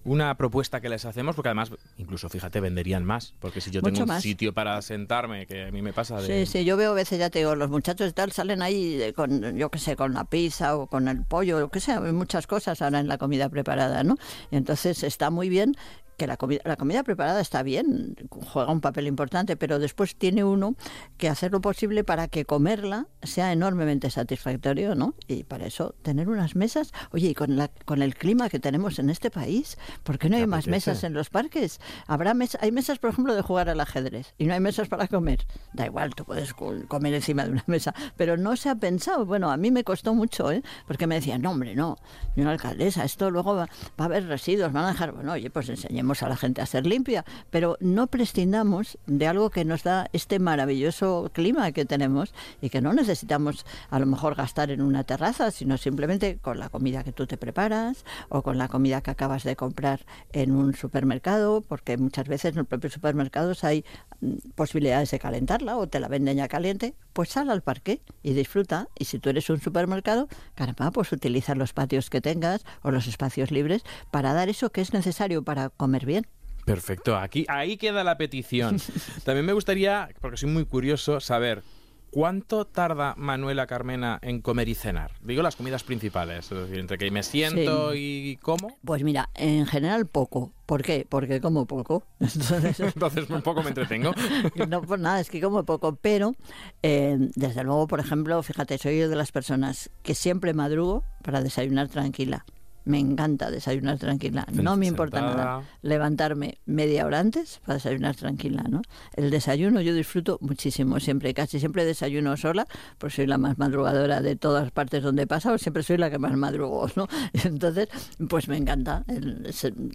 una 0.05 0.35
propuesta 0.37 0.81
que 0.81 0.89
les 0.89 1.05
hacemos, 1.05 1.35
porque 1.37 1.49
además, 1.49 1.71
incluso 1.97 2.29
fíjate, 2.29 2.61
venderían 2.61 3.05
más. 3.05 3.35
Porque 3.41 3.61
si 3.61 3.71
yo 3.71 3.81
Mucho 3.81 3.93
tengo 3.93 4.03
un 4.05 4.09
más. 4.09 4.23
sitio 4.23 4.53
para 4.55 4.81
sentarme, 4.83 5.47
que 5.47 5.65
a 5.67 5.71
mí 5.71 5.83
me 5.83 5.93
pasa 5.93 6.21
de. 6.21 6.47
Sí, 6.47 6.53
sí, 6.59 6.65
yo 6.65 6.77
veo 6.77 6.93
a 6.93 6.95
veces, 6.95 7.19
ya 7.19 7.31
te 7.31 7.41
digo, 7.41 7.55
los 7.55 7.71
muchachos 7.71 8.09
y 8.11 8.13
tal 8.13 8.33
salen 8.33 8.63
ahí 8.63 8.97
de- 8.97 9.13
con, 9.13 9.57
yo 9.57 9.71
qué 9.71 9.79
sé, 9.79 9.97
con 9.97 10.15
la 10.15 10.25
pizza 10.25 10.77
o 10.77 10.87
con 10.87 11.09
el 11.09 11.25
pollo, 11.25 11.61
lo 11.61 11.69
que 11.71 11.81
sea, 11.81 12.01
muchas 12.01 12.47
cosas 12.47 12.81
ahora 12.83 13.01
en 13.01 13.09
la 13.09 13.19
comida 13.19 13.49
preparada, 13.49 14.05
¿no? 14.05 14.17
Y 14.51 14.57
entonces 14.57 15.03
está 15.03 15.31
muy 15.31 15.49
bien 15.49 15.75
que 16.19 16.27
la 16.27 16.37
comida, 16.37 16.61
la 16.65 16.77
comida 16.77 17.05
preparada 17.05 17.41
está 17.41 17.63
bien, 17.63 18.17
juega 18.29 18.73
un 18.73 18.81
papel 18.81 19.07
importante, 19.07 19.57
pero 19.57 19.79
después 19.79 20.17
tiene 20.17 20.43
uno 20.43 20.75
que 21.17 21.29
hacer 21.29 21.53
lo 21.53 21.61
posible 21.61 22.03
para 22.03 22.27
que 22.27 22.45
comerla 22.45 23.07
sea 23.23 23.53
enormemente 23.53 24.11
satisfactorio, 24.11 24.97
¿no? 24.97 25.15
Y 25.29 25.45
para 25.45 25.67
eso 25.67 25.95
tener 26.03 26.29
unas 26.29 26.57
mesas, 26.57 26.93
oye, 27.13 27.29
y 27.29 27.35
con, 27.35 27.57
la, 27.57 27.69
con 27.85 28.03
el 28.03 28.17
clima 28.17 28.49
que 28.49 28.59
tenemos 28.59 28.99
en 28.99 29.11
este 29.11 29.31
país, 29.31 29.79
¿por 30.03 30.19
qué 30.19 30.29
no 30.29 30.37
hay 30.37 30.47
más 30.47 30.67
mesas 30.67 31.05
en 31.05 31.15
los 31.15 31.31
parques? 31.31 31.81
Habrá 32.09 32.35
mes, 32.35 32.59
hay 32.61 32.73
mesas, 32.73 32.99
por 32.99 33.11
ejemplo, 33.11 33.37
de 33.37 33.43
jugar 33.43 33.69
al 33.69 33.79
ajedrez 33.79 34.35
y 34.39 34.47
no 34.47 34.55
hay 34.55 34.61
mesas 34.61 34.89
para 34.89 35.07
comer. 35.07 35.47
Da 35.73 35.87
igual, 35.87 36.17
tú 36.17 36.25
puedes 36.25 36.53
comer 36.53 37.15
encima 37.15 37.45
de 37.45 37.53
una 37.53 37.65
mesa, 37.69 37.95
pero 38.17 38.37
no 38.37 38.57
se 38.57 38.71
ha 38.71 38.75
pensado. 38.75 39.25
Bueno, 39.25 39.53
a 39.53 39.57
mí 39.57 39.71
me 39.71 39.85
costó 39.85 40.15
mucho, 40.15 40.51
¿eh? 40.51 40.65
Porque 40.89 41.07
me 41.07 41.15
decían, 41.15 41.43
no, 41.43 41.53
hombre, 41.53 41.77
no, 41.77 41.97
una 42.35 42.51
alcaldesa, 42.51 43.05
esto 43.05 43.31
luego 43.31 43.55
va, 43.55 43.67
va 44.01 44.05
a 44.05 44.05
haber 44.05 44.27
residuos, 44.27 44.73
van 44.73 44.87
a 44.87 44.89
dejar, 44.89 45.13
bueno, 45.13 45.33
oye, 45.33 45.49
pues 45.49 45.69
enseñemos 45.69 46.08
a 46.23 46.29
la 46.29 46.37
gente 46.37 46.61
a 46.61 46.67
ser 46.67 46.87
limpia, 46.87 47.25
pero 47.51 47.77
no 47.81 48.07
prescindamos 48.07 48.99
de 49.07 49.27
algo 49.27 49.51
que 49.51 49.65
nos 49.65 49.83
da 49.83 50.09
este 50.13 50.39
maravilloso 50.39 51.31
clima 51.33 51.71
que 51.73 51.85
tenemos 51.85 52.33
y 52.61 52.71
que 52.71 52.81
no 52.81 52.93
necesitamos 52.93 53.67
a 53.91 53.99
lo 53.99 54.07
mejor 54.07 54.35
gastar 54.35 54.71
en 54.71 54.81
una 54.81 55.05
terraza, 55.05 55.51
sino 55.51 55.77
simplemente 55.77 56.39
con 56.39 56.59
la 56.59 56.69
comida 56.69 57.05
que 57.05 57.13
tú 57.13 57.27
te 57.27 57.37
preparas 57.37 58.05
o 58.29 58.43
con 58.43 58.59
la 58.59 58.69
comida 58.69 59.01
que 59.01 59.11
acabas 59.11 59.45
de 59.45 59.57
comprar 59.57 60.07
en 60.33 60.53
un 60.53 60.75
supermercado, 60.75 61.61
porque 61.61 61.97
muchas 61.97 62.27
veces 62.27 62.53
en 62.53 62.59
los 62.59 62.67
propios 62.67 62.95
supermercados 62.95 63.65
hay 63.65 63.85
mm, 64.21 64.51
posibilidades 64.55 65.11
de 65.11 65.19
calentarla 65.19 65.77
o 65.77 65.87
te 65.87 66.01
la 66.01 66.09
venden 66.09 66.39
ya 66.39 66.49
caliente, 66.49 66.95
pues 67.19 67.31
sal 67.31 67.51
al 67.51 67.63
parque 67.63 68.01
y 68.23 68.33
disfruta. 68.33 68.87
Y 68.97 69.07
si 69.07 69.19
tú 69.19 69.29
eres 69.29 69.51
un 69.51 69.61
supermercado, 69.61 70.29
caramba, 70.55 70.93
pues 70.93 71.11
utiliza 71.11 71.57
los 71.57 71.73
patios 71.73 72.11
que 72.11 72.21
tengas 72.21 72.65
o 72.83 72.93
los 72.93 73.09
espacios 73.09 73.51
libres 73.51 73.83
para 74.13 74.33
dar 74.35 74.49
eso 74.49 74.71
que 74.71 74.83
es 74.83 74.93
necesario 74.93 75.43
para 75.43 75.69
comer 75.69 76.07
bien. 76.07 76.29
Perfecto, 76.65 77.17
aquí 77.17 77.45
ahí 77.49 77.77
queda 77.77 78.05
la 78.05 78.17
petición. 78.19 78.77
También 79.25 79.45
me 79.45 79.53
gustaría, 79.53 80.11
porque 80.21 80.37
soy 80.37 80.49
muy 80.49 80.65
curioso, 80.65 81.19
saber 81.19 81.65
¿Cuánto 82.11 82.65
tarda 82.65 83.15
Manuela 83.17 83.67
Carmena 83.67 84.19
en 84.23 84.41
comer 84.41 84.69
y 84.69 84.75
cenar? 84.75 85.13
Digo 85.23 85.43
las 85.43 85.57
comidas 85.57 85.85
principales, 85.85 86.51
es 86.51 86.59
decir, 86.59 86.79
entre 86.79 86.97
que 86.97 87.11
me 87.11 87.23
siento 87.23 87.95
y 87.95 88.39
como. 88.43 88.79
Pues 88.85 89.03
mira, 89.03 89.29
en 89.35 89.67
general 89.67 90.07
poco. 90.07 90.53
¿Por 90.65 90.83
qué? 90.83 91.07
Porque 91.09 91.41
como 91.41 91.67
poco. 91.67 92.05
Entonces, 92.21 93.31
un 93.31 93.43
poco 93.43 93.63
me 93.63 93.69
entretengo. 93.69 94.13
no, 94.69 94.83
pues 94.83 95.01
nada, 95.01 95.21
es 95.21 95.31
que 95.31 95.41
como 95.41 95.65
poco. 95.65 95.97
Pero, 95.97 96.35
eh, 96.83 97.17
desde 97.37 97.65
luego, 97.65 97.87
por 97.87 98.01
ejemplo, 98.01 98.43
fíjate, 98.43 98.79
soy 98.79 98.97
de 98.97 99.17
las 99.17 99.33
personas 99.33 99.91
que 100.03 100.15
siempre 100.15 100.55
madrugo 100.55 101.05
para 101.23 101.43
desayunar 101.43 101.89
tranquila. 101.89 102.45
Me 102.89 102.99
encanta 102.99 103.51
desayunar 103.51 103.99
tranquila. 103.99 104.47
No 104.53 104.77
me 104.77 104.87
importa 104.87 105.21
nada 105.21 105.63
levantarme 105.83 106.59
media 106.67 107.07
hora 107.07 107.21
antes 107.21 107.61
para 107.65 107.75
desayunar 107.75 108.17
tranquila, 108.17 108.65
¿no? 108.69 108.83
El 109.15 109.31
desayuno 109.31 109.81
yo 109.81 109.95
disfruto 109.95 110.39
muchísimo, 110.41 111.01
siempre, 111.01 111.35
casi 111.35 111.59
siempre 111.59 111.85
desayuno 111.85 112.37
sola, 112.37 112.67
porque 112.99 113.17
soy 113.17 113.27
la 113.27 113.39
más 113.39 113.59
madrugadora 113.59 114.21
de 114.21 114.37
todas 114.37 114.71
partes 114.71 115.03
donde 115.03 115.23
he 115.23 115.27
pasado, 115.27 115.59
siempre 115.59 115.83
soy 115.83 115.99
la 115.99 116.11
que 116.11 116.19
más 116.19 116.37
madrugo, 116.37 116.89
¿no? 116.97 117.09
Entonces, 117.45 117.89
pues 118.29 118.49
me 118.49 118.57
encanta. 118.57 119.05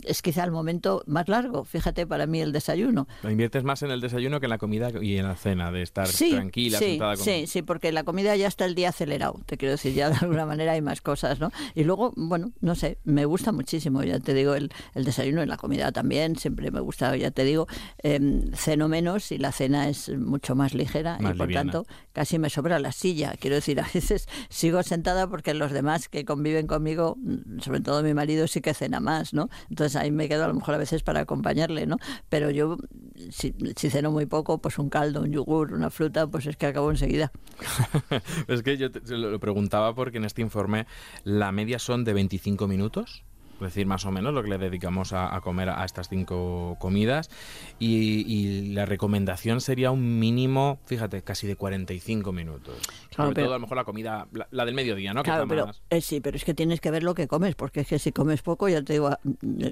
Es, 0.04 0.22
quizá 0.22 0.44
el 0.44 0.52
momento 0.52 1.04
más 1.06 1.28
largo, 1.28 1.64
fíjate, 1.64 2.08
para 2.08 2.28
mí 2.28 2.42
el 2.42 2.52
desayuno. 2.52 3.08
Lo 3.24 3.32
inviertes 3.32 3.64
más 3.64 3.82
en 3.84 3.92
el 3.92 4.02
desayuno 4.02 4.40
que 4.40 4.46
en 4.46 4.52
la 4.52 4.58
comida 4.58 4.92
y 5.02 5.18
en 5.18 5.28
la 5.28 5.36
cena, 5.36 5.72
de 5.72 5.82
estar 5.82 6.08
tranquila, 6.08 6.80
sí, 6.80 6.86
sentada 6.86 7.16
con... 7.16 7.26
Sí, 7.26 7.48
sí, 7.48 7.62
porque 7.62 7.92
la 7.92 8.04
comida 8.04 8.36
ya 8.36 8.48
está 8.48 8.66
el 8.66 8.76
día 8.76 8.90
acelerado, 8.90 9.40
te 9.46 9.58
quiero 9.58 9.74
decir, 9.74 9.94
ya 9.94 10.10
de 10.10 10.18
alguna 10.18 10.46
manera 10.46 10.74
hay 10.74 10.82
más 10.82 11.02
cosas, 11.02 11.40
¿no? 11.40 11.52
Y 11.76 11.84
luego, 11.84 12.14
bueno, 12.16 12.52
no 12.62 12.76
sé, 12.76 12.83
me 13.04 13.26
gusta 13.26 13.52
muchísimo, 13.52 14.04
ya 14.04 14.20
te 14.20 14.34
digo, 14.34 14.56
el, 14.56 14.72
desayuno 14.96 15.44
y 15.44 15.46
la 15.46 15.58
comida 15.58 15.92
también, 15.92 16.36
siempre 16.36 16.72
me 16.72 16.80
gusta, 16.80 17.16
ya 17.16 17.32
te 17.32 17.44
digo, 17.44 17.68
eh, 18.02 18.20
ceno 18.54 18.88
menos 18.88 19.32
y 19.32 19.38
la 19.38 19.52
cena 19.52 19.90
es 19.90 20.10
mucho 20.10 20.56
más 20.56 20.74
ligera 20.74 21.18
y 21.20 21.34
por 21.34 21.52
tanto 21.52 21.86
casi 22.14 22.40
me 22.40 22.50
sobra 22.50 22.80
la 22.80 22.92
silla. 22.92 23.34
Quiero 23.40 23.56
decir, 23.56 23.80
a 23.80 23.90
veces 23.94 24.28
sigo 24.50 24.82
sentada 24.84 25.28
porque 25.28 25.54
los 25.54 25.72
demás 25.72 26.10
que 26.10 26.26
conviven 26.26 26.68
conmigo, 26.68 27.18
sobre 27.60 27.82
todo 27.82 28.04
mi 28.04 28.14
marido, 28.14 28.48
sí 28.48 28.62
que 28.62 28.74
cena 28.74 29.00
más, 29.00 29.34
¿no? 29.34 29.50
Entonces 29.70 29.96
ahí 29.96 30.12
me 30.12 30.28
quedo 30.30 30.46
a 30.46 30.48
lo 30.48 30.54
mejor 30.54 30.76
a 30.76 30.78
veces 30.78 31.04
para 31.04 31.22
acompañarle, 31.22 31.86
¿no? 31.86 31.98
Pero 32.30 32.50
yo, 32.50 32.78
si, 33.32 33.54
si 33.76 33.90
ceno 33.90 34.12
muy 34.12 34.26
poco, 34.26 34.60
pues 34.60 34.78
un 34.78 34.90
caldo, 34.90 35.22
un 35.22 35.32
yogur, 35.32 35.74
una 35.74 35.90
fruta, 35.90 36.28
pues 36.28 36.46
es 36.46 36.58
que 36.58 36.68
acabo 36.68 36.92
enseguida. 36.92 37.32
es 38.48 38.64
que 38.64 38.78
yo 38.78 38.92
te, 38.92 39.02
lo 39.18 39.40
preguntaba 39.40 39.94
porque 39.96 40.18
en 40.18 40.26
este 40.26 40.42
informe 40.42 40.86
la 41.24 41.52
media 41.52 41.80
son 41.80 42.04
de 42.04 42.14
25 42.14 42.68
minutos 42.68 42.73
es 42.82 43.24
decir, 43.60 43.86
más 43.86 44.06
o 44.06 44.12
menos 44.12 44.34
lo 44.34 44.44
que 44.44 44.50
le 44.50 44.58
dedicamos 44.58 45.14
a, 45.14 45.40
comer 45.42 45.70
a 45.70 45.84
estas 45.86 46.10
cinco 46.10 46.78
comidas. 46.80 47.30
Y, 47.80 48.74
la 48.74 48.86
recomendación 48.86 49.62
sería 49.62 49.92
un 49.92 50.20
mínimo, 50.20 50.80
fíjate, 50.86 51.22
casi 51.22 51.48
de 51.48 51.56
45 51.56 52.32
minutos. 52.32 52.76
Sobre 53.16 53.36
todo, 53.36 53.54
a 53.54 53.58
lo 53.58 53.60
mejor 53.60 53.78
la 53.78 53.84
comida, 53.84 54.28
la, 54.52 54.66
del 54.66 54.74
mediodía, 54.74 55.14
¿no? 55.14 55.24
Claro, 55.24 55.48
pero 55.48 55.72
eh, 55.90 56.02
sí, 56.02 56.20
pero 56.20 56.38
es 56.38 56.44
que 56.44 56.54
tienes 56.54 56.82
que 56.82 56.92
ver 56.92 57.04
lo 57.04 57.14
que 57.14 57.28
comes, 57.28 57.56
porque 57.56 57.82
es 57.82 57.88
que 57.88 58.00
si 58.00 58.12
comes 58.12 58.42
poco, 58.42 58.68
ya 58.70 58.82
te 58.82 58.94
digo, 58.94 59.10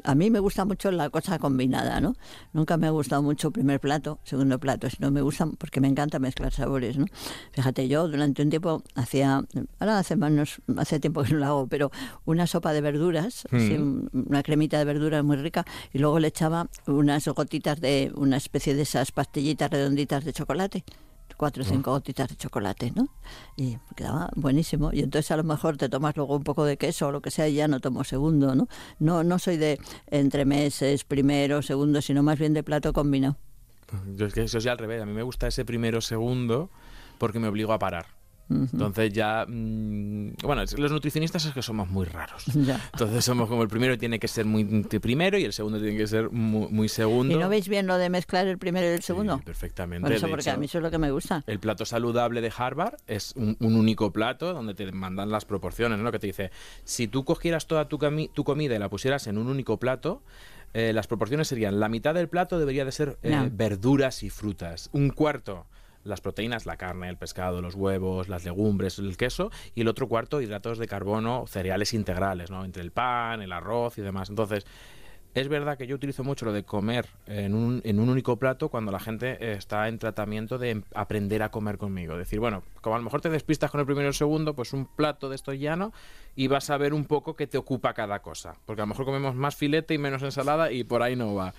a, 0.04 0.16
mí 0.16 0.30
me 0.30 0.40
gusta 0.40 0.66
mucho 0.66 0.92
la 0.92 1.10
cosa 1.10 1.40
combinada, 1.40 2.00
¿no? 2.00 2.16
Nunca 2.54 2.78
me 2.78 2.88
ha 2.88 2.92
gustado 2.92 3.24
mucho 3.24 3.52
primer 3.52 3.80
plato, 3.80 4.20
segundo 4.24 4.60
plato, 4.60 4.90
sino 4.90 5.12
me 5.12 5.22
gusta 5.22 5.48
porque 5.58 5.82
me 5.82 5.88
encanta 5.88 6.20
mezclar 6.20 6.52
sabores, 6.52 6.98
¿no? 6.98 7.06
Fíjate, 7.52 7.88
yo 7.88 8.08
durante 8.08 8.42
un 8.42 8.50
tiempo 8.50 8.84
hacía, 8.96 9.44
ahora 9.80 10.00
hace 10.00 10.16
menos, 10.16 10.62
hace 10.78 11.00
tiempo 11.00 11.24
que 11.24 11.34
no 11.34 11.40
lo 11.40 11.46
hago, 11.46 11.68
pero 11.68 11.92
una 12.26 12.48
sopa 12.48 12.74
de 12.74 12.82
verduras, 12.82 13.46
una 13.78 14.44
cremita 14.44 14.78
de 14.78 14.86
verdura 14.86 15.24
muy 15.24 15.38
rica 15.38 15.66
y 15.94 16.00
luego 16.00 16.20
le 16.20 16.28
echaba 16.28 16.68
unas 16.88 17.28
gotitas 17.28 17.80
de 17.80 18.12
una 18.16 18.38
especie 18.38 18.76
de 18.76 18.84
esas 18.84 19.12
pastillitas 19.12 19.70
redonditas 19.70 20.26
de 20.26 20.34
chocolate 20.34 20.84
cuatro 21.42 21.64
o 21.64 21.66
cinco 21.66 21.90
ah. 21.90 21.94
gotitas 21.94 22.30
de 22.30 22.36
chocolate, 22.36 22.92
¿no? 22.96 23.08
Y 23.58 23.80
quedaba 23.96 24.30
buenísimo. 24.36 24.92
Y 24.94 25.00
entonces 25.00 25.32
a 25.32 25.38
lo 25.38 25.44
mejor 25.44 25.76
te 25.76 25.90
tomas 25.90 26.16
luego 26.16 26.36
un 26.36 26.44
poco 26.44 26.66
de 26.66 26.78
queso 26.78 27.08
o 27.08 27.12
lo 27.12 27.22
que 27.22 27.32
sea 27.32 27.48
y 27.48 27.56
ya 27.56 27.68
no 27.68 27.80
tomo 27.80 28.04
segundo, 28.04 28.54
¿no? 28.54 28.68
No, 29.00 29.24
no 29.24 29.40
soy 29.40 29.58
de 29.58 29.80
entre 30.12 30.46
meses, 30.46 31.04
primero, 31.04 31.64
segundo, 31.64 32.00
sino 32.04 32.22
más 32.22 32.38
bien 32.38 32.54
de 32.54 32.62
plato 32.62 32.94
combinado. 32.94 33.38
Yo 34.16 34.28
es 34.28 34.34
que 34.36 34.44
eso 34.44 34.60
es 34.60 34.64
ya 34.64 34.74
al 34.74 34.78
revés. 34.78 35.02
A 35.02 35.06
mí 35.08 35.14
me 35.14 35.24
gusta 35.24 35.48
ese 35.48 35.66
primero, 35.66 36.00
segundo 36.02 36.70
porque 37.18 37.40
me 37.40 37.48
obligo 37.48 37.74
a 37.74 37.80
parar. 37.80 38.06
Entonces 38.74 39.14
ya, 39.14 39.46
mm, 39.48 40.34
bueno, 40.44 40.64
los 40.78 40.92
nutricionistas 40.92 41.46
es 41.46 41.54
que 41.54 41.62
somos 41.62 41.90
muy 41.90 42.06
raros. 42.06 42.44
Entonces 42.94 43.24
somos 43.24 43.48
como 43.48 43.64
el 43.64 43.70
primero 43.70 43.98
tiene 43.98 44.20
que 44.20 44.28
ser 44.28 44.46
muy 44.46 44.66
primero 44.84 45.38
y 45.38 45.46
el 45.46 45.54
segundo 45.54 45.80
tiene 45.80 45.98
que 45.98 46.08
ser 46.08 46.30
muy, 46.32 46.90
segundo. 46.90 47.34
¿Y 47.34 47.38
no 47.38 47.50
veis 47.50 47.68
bien 47.68 47.88
lo 47.88 47.98
de 47.98 48.10
mezclar 48.10 48.48
el 48.48 48.58
primero 48.58 48.88
y 48.88 48.92
el 48.92 49.02
segundo? 49.02 49.38
Sí, 49.38 49.44
perfectamente. 49.44 50.08
Por 50.08 50.16
eso, 50.16 50.28
porque 50.28 50.50
a 50.50 50.58
mí 50.58 50.66
eso 50.66 50.80
es 50.80 50.84
lo 50.84 50.92
que 50.92 50.98
me 50.98 51.12
gusta. 51.12 51.44
El 51.48 51.60
plato 51.60 51.86
saludable 51.86 52.42
de 52.42 52.52
Harvard 52.56 52.96
es 53.08 53.34
un, 53.36 53.58
único 53.60 54.12
plato 54.12 54.54
donde 54.54 54.74
te 54.74 54.92
mandan 54.92 55.30
las 55.30 55.46
proporciones, 55.46 56.00
¿no? 56.00 56.12
Que 56.12 56.20
te 56.20 56.28
dice, 56.28 56.52
si 56.84 57.08
tú 57.08 57.24
cogieras 57.24 57.68
toda 57.68 57.88
tu, 57.88 57.98
tu 58.34 58.44
comida 58.44 58.76
y 58.76 58.80
la 58.80 58.90
pusieras 58.90 59.28
en 59.28 59.38
un 59.38 59.48
único 59.48 59.78
plato, 59.78 60.22
eh, 60.74 60.94
las 60.94 61.08
proporciones 61.08 61.48
serían 61.48 61.80
la 61.80 61.90
mitad 61.90 62.14
del 62.14 62.30
plato 62.30 62.58
debería 62.58 62.86
de 62.86 62.92
ser 62.92 63.18
eh, 63.24 63.50
verduras 63.52 64.24
y 64.24 64.30
frutas, 64.30 64.90
un 64.94 65.10
cuarto 65.10 65.66
las 66.04 66.22
proteínas, 66.22 66.66
la 66.66 66.78
carne, 66.78 67.10
el 67.10 67.18
pescado, 67.18 67.62
los 67.62 67.76
huevos, 67.76 68.30
las 68.30 68.46
legumbres, 68.46 69.00
el 69.00 69.18
queso, 69.18 69.52
y 69.76 69.82
el 69.82 69.88
otro 69.88 70.08
cuarto, 70.08 70.42
hidratos 70.42 70.78
de 70.78 70.88
carbono, 70.88 71.46
cereales 71.48 71.94
integrales, 71.94 72.52
¿no? 72.52 72.66
Entre 72.66 72.82
el 72.82 72.92
pan, 72.92 73.42
el 73.42 73.52
arroz 73.52 73.98
y 73.98 74.02
demás. 74.02 74.30
Entonces, 74.30 74.66
es 75.34 75.48
verdad 75.48 75.78
que 75.78 75.88
yo 75.88 75.96
utilizo 75.96 76.24
mucho 76.24 76.46
lo 76.46 76.52
de 76.52 76.64
comer 76.64 77.08
en 77.26 77.56
un, 77.56 77.82
en 77.86 78.00
un 78.00 78.10
único 78.10 78.36
plato 78.38 78.70
cuando 78.70 78.92
la 78.92 79.00
gente 79.00 79.54
está 79.54 79.88
en 79.88 79.98
tratamiento 79.98 80.58
de 80.58 80.84
aprender 80.94 81.42
a 81.42 81.50
comer 81.50 81.78
conmigo. 81.78 82.18
Decir, 82.18 82.40
bueno, 82.40 82.64
como 82.82 82.96
a 82.96 83.00
lo 83.00 83.06
mejor 83.06 83.22
te 83.22 83.30
despistas 83.30 83.72
con 83.72 83.80
el 83.80 83.86
primero 83.86 84.08
y 84.08 84.10
el 84.10 84.14
segundo, 84.14 84.54
pues 84.54 84.74
un 84.74 84.86
plato 84.86 85.30
de 85.30 85.36
esto 85.36 85.54
llano 85.54 85.94
y 86.36 86.48
vas 86.48 86.70
a 86.70 86.78
ver 86.78 86.94
un 86.94 87.06
poco 87.06 87.36
qué 87.36 87.48
te 87.48 87.58
ocupa 87.58 87.94
cada 87.94 88.22
cosa. 88.22 88.56
Porque 88.66 88.82
a 88.82 88.86
lo 88.86 88.90
mejor 88.90 89.06
comemos 89.06 89.36
más 89.36 89.56
filete 89.56 89.94
y 89.94 89.98
menos 89.98 90.22
ensalada 90.22 90.72
y 90.72 90.84
por 90.84 91.02
ahí 91.02 91.16
no 91.16 91.34
va. 91.34 91.54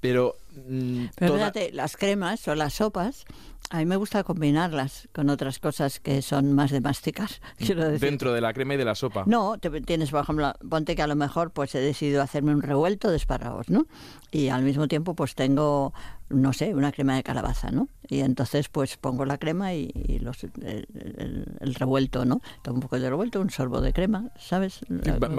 Pero, 0.00 0.36
mm, 0.66 1.06
fíjate, 1.18 1.72
las 1.72 1.98
cremas 1.98 2.48
o 2.48 2.54
las 2.54 2.74
sopas, 2.74 3.26
a 3.70 3.78
mí 3.78 3.86
me 3.86 3.96
gusta 3.96 4.24
combinarlas 4.24 5.08
con 5.12 5.30
otras 5.30 5.60
cosas 5.60 6.00
que 6.00 6.22
son 6.22 6.52
más 6.54 6.72
de 6.72 6.80
masticar. 6.80 7.30
Dentro 8.00 8.32
de 8.32 8.40
la 8.40 8.52
crema 8.52 8.74
y 8.74 8.76
de 8.76 8.84
la 8.84 8.96
sopa. 8.96 9.22
No, 9.26 9.58
tienes, 9.58 10.10
por 10.10 10.24
ejemplo, 10.24 10.52
ponte 10.68 10.96
que 10.96 11.02
a 11.02 11.06
lo 11.06 11.14
mejor 11.14 11.52
pues 11.52 11.74
he 11.76 11.80
decidido 11.80 12.20
hacerme 12.20 12.52
un 12.52 12.62
revuelto 12.62 13.10
de 13.10 13.16
espárragos, 13.16 13.70
¿no? 13.70 13.86
Y 14.30 14.48
al 14.48 14.62
mismo 14.62 14.86
tiempo 14.88 15.14
pues 15.14 15.34
tengo, 15.34 15.92
no 16.28 16.52
sé, 16.52 16.74
una 16.74 16.92
crema 16.92 17.16
de 17.16 17.22
calabaza, 17.22 17.70
¿no? 17.70 17.88
Y 18.08 18.20
entonces 18.20 18.68
pues 18.68 18.96
pongo 18.96 19.24
la 19.24 19.38
crema 19.38 19.74
y, 19.74 20.18
los, 20.20 20.44
el, 20.44 21.74
revuelto, 21.74 22.24
¿no? 22.24 22.40
Tomo 22.62 22.76
un 22.76 22.80
poco 22.82 22.98
de 22.98 23.08
revuelto, 23.08 23.40
un 23.40 23.50
sorbo 23.50 23.80
de 23.80 23.92
crema, 23.92 24.30
¿sabes? 24.38 24.80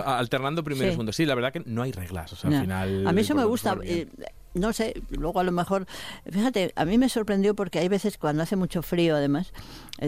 Alternando 0.05 0.63
primero 0.63 0.87
y 0.87 0.91
segundo. 0.91 1.13
Sí, 1.13 1.25
la 1.25 1.35
verdad 1.35 1.53
que 1.53 1.63
no 1.65 1.83
hay 1.83 1.91
reglas, 1.91 2.33
o 2.33 2.35
sea, 2.35 2.49
al 2.49 2.61
final... 2.61 3.07
A 3.07 3.11
mí 3.11 3.21
eso 3.21 3.35
me 3.35 3.45
gusta 3.45 3.77
no 4.53 4.73
sé, 4.73 5.01
luego 5.09 5.39
a 5.39 5.43
lo 5.43 5.51
mejor, 5.51 5.85
fíjate, 6.29 6.73
a 6.75 6.85
mí 6.85 6.97
me 6.97 7.09
sorprendió 7.09 7.55
porque 7.55 7.79
hay 7.79 7.87
veces 7.87 8.17
cuando 8.17 8.43
hace 8.43 8.55
mucho 8.55 8.81
frío 8.81 9.15
además, 9.15 9.53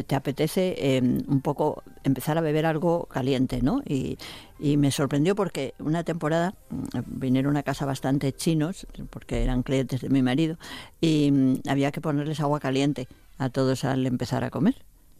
te 0.01 0.15
apetece 0.15 0.75
eh, 0.77 1.01
un 1.01 1.41
poco 1.41 1.83
empezar 2.03 2.37
a 2.37 2.41
beber 2.41 2.65
algo 2.65 3.05
caliente, 3.05 3.61
¿no? 3.61 3.83
Y, 3.85 4.17
y 4.59 4.77
me 4.77 4.89
sorprendió 4.89 5.35
porque 5.35 5.75
una 5.77 6.03
temporada 6.03 6.55
mm, 6.69 6.99
vinieron 7.05 7.57
a 7.57 7.63
casa 7.63 7.85
bastante 7.85 8.33
chinos, 8.33 8.87
porque 9.11 9.43
eran 9.43 9.61
clientes 9.61 10.01
de 10.01 10.09
mi 10.09 10.23
marido, 10.23 10.57
y 10.99 11.29
mm, 11.31 11.61
había 11.69 11.91
que 11.91 12.01
ponerles 12.01 12.39
agua 12.39 12.59
caliente 12.59 13.07
a 13.37 13.49
todos 13.49 13.83
al 13.83 14.07
empezar 14.07 14.43
a 14.43 14.49
comer. 14.49 14.75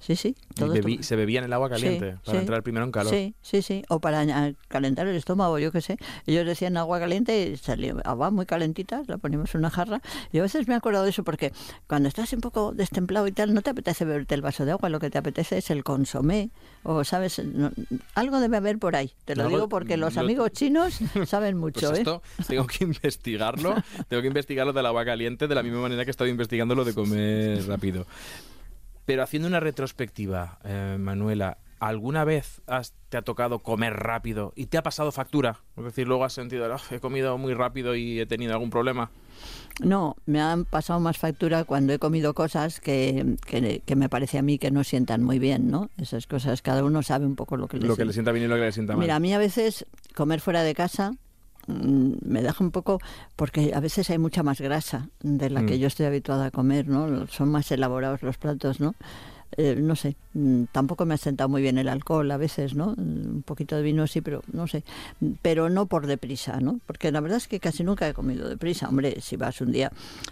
Sí, 0.05 0.17
sí. 0.17 0.35
Y 0.51 0.53
todo 0.55 0.73
bebí- 0.73 0.95
esto- 0.95 1.03
se 1.03 1.15
bebían 1.15 1.45
el 1.45 1.53
agua 1.53 1.69
caliente 1.69 2.11
Sí, 2.11 2.17
para 2.25 2.37
sí. 2.37 2.41
entrar 2.41 2.61
primero 2.63 2.85
en 2.85 2.91
calor. 2.91 3.13
Sí, 3.13 3.35
sí, 3.41 3.61
sí. 3.61 3.83
O 3.87 3.99
para 4.01 4.53
calentar 4.67 5.07
el 5.07 5.15
estómago, 5.15 5.59
yo 5.59 5.71
qué 5.71 5.79
sé. 5.79 5.97
Ellos 6.27 6.45
decían 6.45 6.75
agua 6.75 6.99
caliente 6.99 7.51
y 7.53 7.57
salía 7.57 7.95
agua 8.03 8.29
muy 8.29 8.45
calentita, 8.45 9.01
la 9.07 9.17
poníamos 9.17 9.55
en 9.55 9.59
una 9.59 9.69
jarra. 9.69 10.01
Y 10.33 10.39
a 10.39 10.41
veces 10.41 10.67
me 10.67 10.73
he 10.73 10.77
acordado 10.77 11.05
de 11.05 11.11
eso 11.11 11.23
porque 11.23 11.53
cuando 11.87 12.09
estás 12.09 12.33
un 12.33 12.41
poco 12.41 12.73
destemplado 12.73 13.27
y 13.27 13.31
tal, 13.31 13.53
no 13.53 13.61
te 13.61 13.69
apetece 13.69 14.03
beberte 14.03 14.35
el 14.35 14.41
vaso 14.41 14.65
de 14.65 14.71
agua, 14.73 14.89
lo 14.89 14.99
que 14.99 15.09
te 15.09 15.17
apetece 15.17 15.59
es 15.59 15.69
el 15.71 15.85
consomé. 15.85 16.49
O, 16.83 17.05
¿sabes? 17.05 17.39
No- 17.43 17.71
algo 18.13 18.41
debe 18.41 18.57
haber 18.57 18.77
por 18.79 18.97
ahí. 18.97 19.13
Te 19.23 19.37
lo 19.37 19.47
digo 19.47 19.69
porque 19.69 19.95
los 19.95 20.15
lo- 20.15 20.21
amigos 20.21 20.51
chinos 20.51 20.99
saben 21.27 21.61
Pues 21.61 21.75
mucho, 21.75 21.93
¿eh? 21.93 21.99
esto 21.99 22.21
tengo 22.47 22.67
que 22.67 22.83
investigarlo, 22.83 23.73
tengo 24.09 24.21
que 24.21 24.27
investigarlo 24.27 24.73
del 24.73 24.85
agua 24.85 25.05
caliente 25.05 25.47
de 25.47 25.55
la 25.55 25.63
misma 25.63 25.79
manera 25.81 26.03
que 26.03 26.09
he 26.09 26.11
estado 26.11 26.29
investigando 26.29 26.75
lo 26.75 26.83
de 26.83 26.93
comer 26.93 27.65
rápido. 27.67 28.05
Pero 29.05 29.23
haciendo 29.23 29.47
una 29.47 29.59
retrospectiva, 29.59 30.59
eh, 30.63 30.97
Manuela, 30.99 31.57
¿alguna 31.79 32.23
vez 32.23 32.61
has- 32.67 32.93
te 33.09 33.17
ha 33.17 33.21
tocado 33.21 33.59
comer 33.59 33.93
rápido 33.93 34.53
y 34.55 34.67
te 34.67 34.77
ha 34.77 34.83
pasado 34.83 35.11
factura? 35.11 35.59
Es 35.77 35.83
decir, 35.83 36.07
luego 36.07 36.23
has 36.23 36.33
sentido, 36.33 36.73
"Ah, 36.73 36.79
he 36.89 36.99
comido 36.99 37.37
muy 37.37 37.53
rápido 37.53 37.95
y 37.95 38.19
he 38.19 38.25
tenido 38.25 38.53
algún 38.53 38.69
problema. 38.69 39.11
No, 39.83 40.15
me 40.25 40.39
han 40.39 40.65
pasado 40.65 40.99
más 40.99 41.17
factura 41.17 41.63
cuando 41.65 41.93
he 41.93 41.99
comido 41.99 42.33
cosas 42.33 42.79
que, 42.79 43.35
que, 43.45 43.81
que 43.85 43.95
me 43.95 44.07
parece 44.07 44.37
a 44.37 44.41
mí 44.43 44.57
que 44.59 44.69
no 44.71 44.83
sientan 44.83 45.23
muy 45.23 45.39
bien, 45.39 45.69
¿no? 45.69 45.89
Esas 45.97 46.27
cosas, 46.27 46.61
cada 46.61 46.83
uno 46.83 47.01
sabe 47.03 47.25
un 47.25 47.35
poco 47.35 47.57
lo 47.57 47.67
que 47.67 47.77
le 47.77 47.87
Lo 47.87 47.95
que 47.95 48.03
sienta. 48.03 48.05
le 48.05 48.13
sienta 48.13 48.31
bien 48.31 48.45
y 48.45 48.47
lo 48.47 48.55
que 48.55 48.61
le 48.61 48.71
sienta 48.71 48.93
mal. 48.93 49.01
Mira, 49.01 49.15
a 49.15 49.19
mí 49.19 49.33
a 49.33 49.39
veces 49.39 49.85
comer 50.15 50.39
fuera 50.41 50.61
de 50.63 50.75
casa 50.75 51.13
me 51.67 52.41
deja 52.41 52.63
un 52.63 52.71
poco, 52.71 52.99
porque 53.36 53.71
a 53.73 53.80
veces 53.80 54.10
hay 54.10 54.17
mucha 54.17 54.43
más 54.43 54.60
grasa 54.62 55.08
de 55.21 55.49
la 55.49 55.65
que 55.65 55.76
Mm. 55.76 55.80
yo 55.80 55.88
estoy 55.88 56.06
habituada 56.06 56.45
a 56.47 56.52
comer, 56.52 56.88
¿no? 56.88 57.28
Son 57.28 57.49
más 57.49 57.71
elaborados 57.71 58.21
los 58.23 58.38
platos, 58.38 58.80
¿no? 58.80 58.95
Eh, 59.57 59.75
no 59.79 59.95
sé, 59.95 60.15
mm, 60.33 60.63
tampoco 60.71 61.05
me 61.05 61.13
ha 61.13 61.17
sentado 61.17 61.49
muy 61.49 61.61
bien 61.61 61.77
el 61.77 61.87
alcohol 61.87 62.29
a 62.31 62.37
veces, 62.37 62.75
¿no? 62.75 62.93
Un 62.97 63.43
poquito 63.45 63.75
de 63.75 63.81
vino 63.81 64.07
sí, 64.07 64.21
pero 64.21 64.41
no 64.51 64.67
sé. 64.67 64.83
Pero 65.41 65.69
no 65.69 65.85
por 65.85 66.07
deprisa, 66.07 66.59
¿no? 66.59 66.79
Porque 66.85 67.11
la 67.11 67.19
verdad 67.21 67.37
es 67.37 67.47
que 67.47 67.59
casi 67.59 67.83
nunca 67.83 68.07
he 68.07 68.13
comido 68.13 68.47
deprisa. 68.49 68.87
Hombre, 68.89 69.21
si 69.21 69.35
vas 69.37 69.61
un 69.61 69.71
día, 69.71 69.91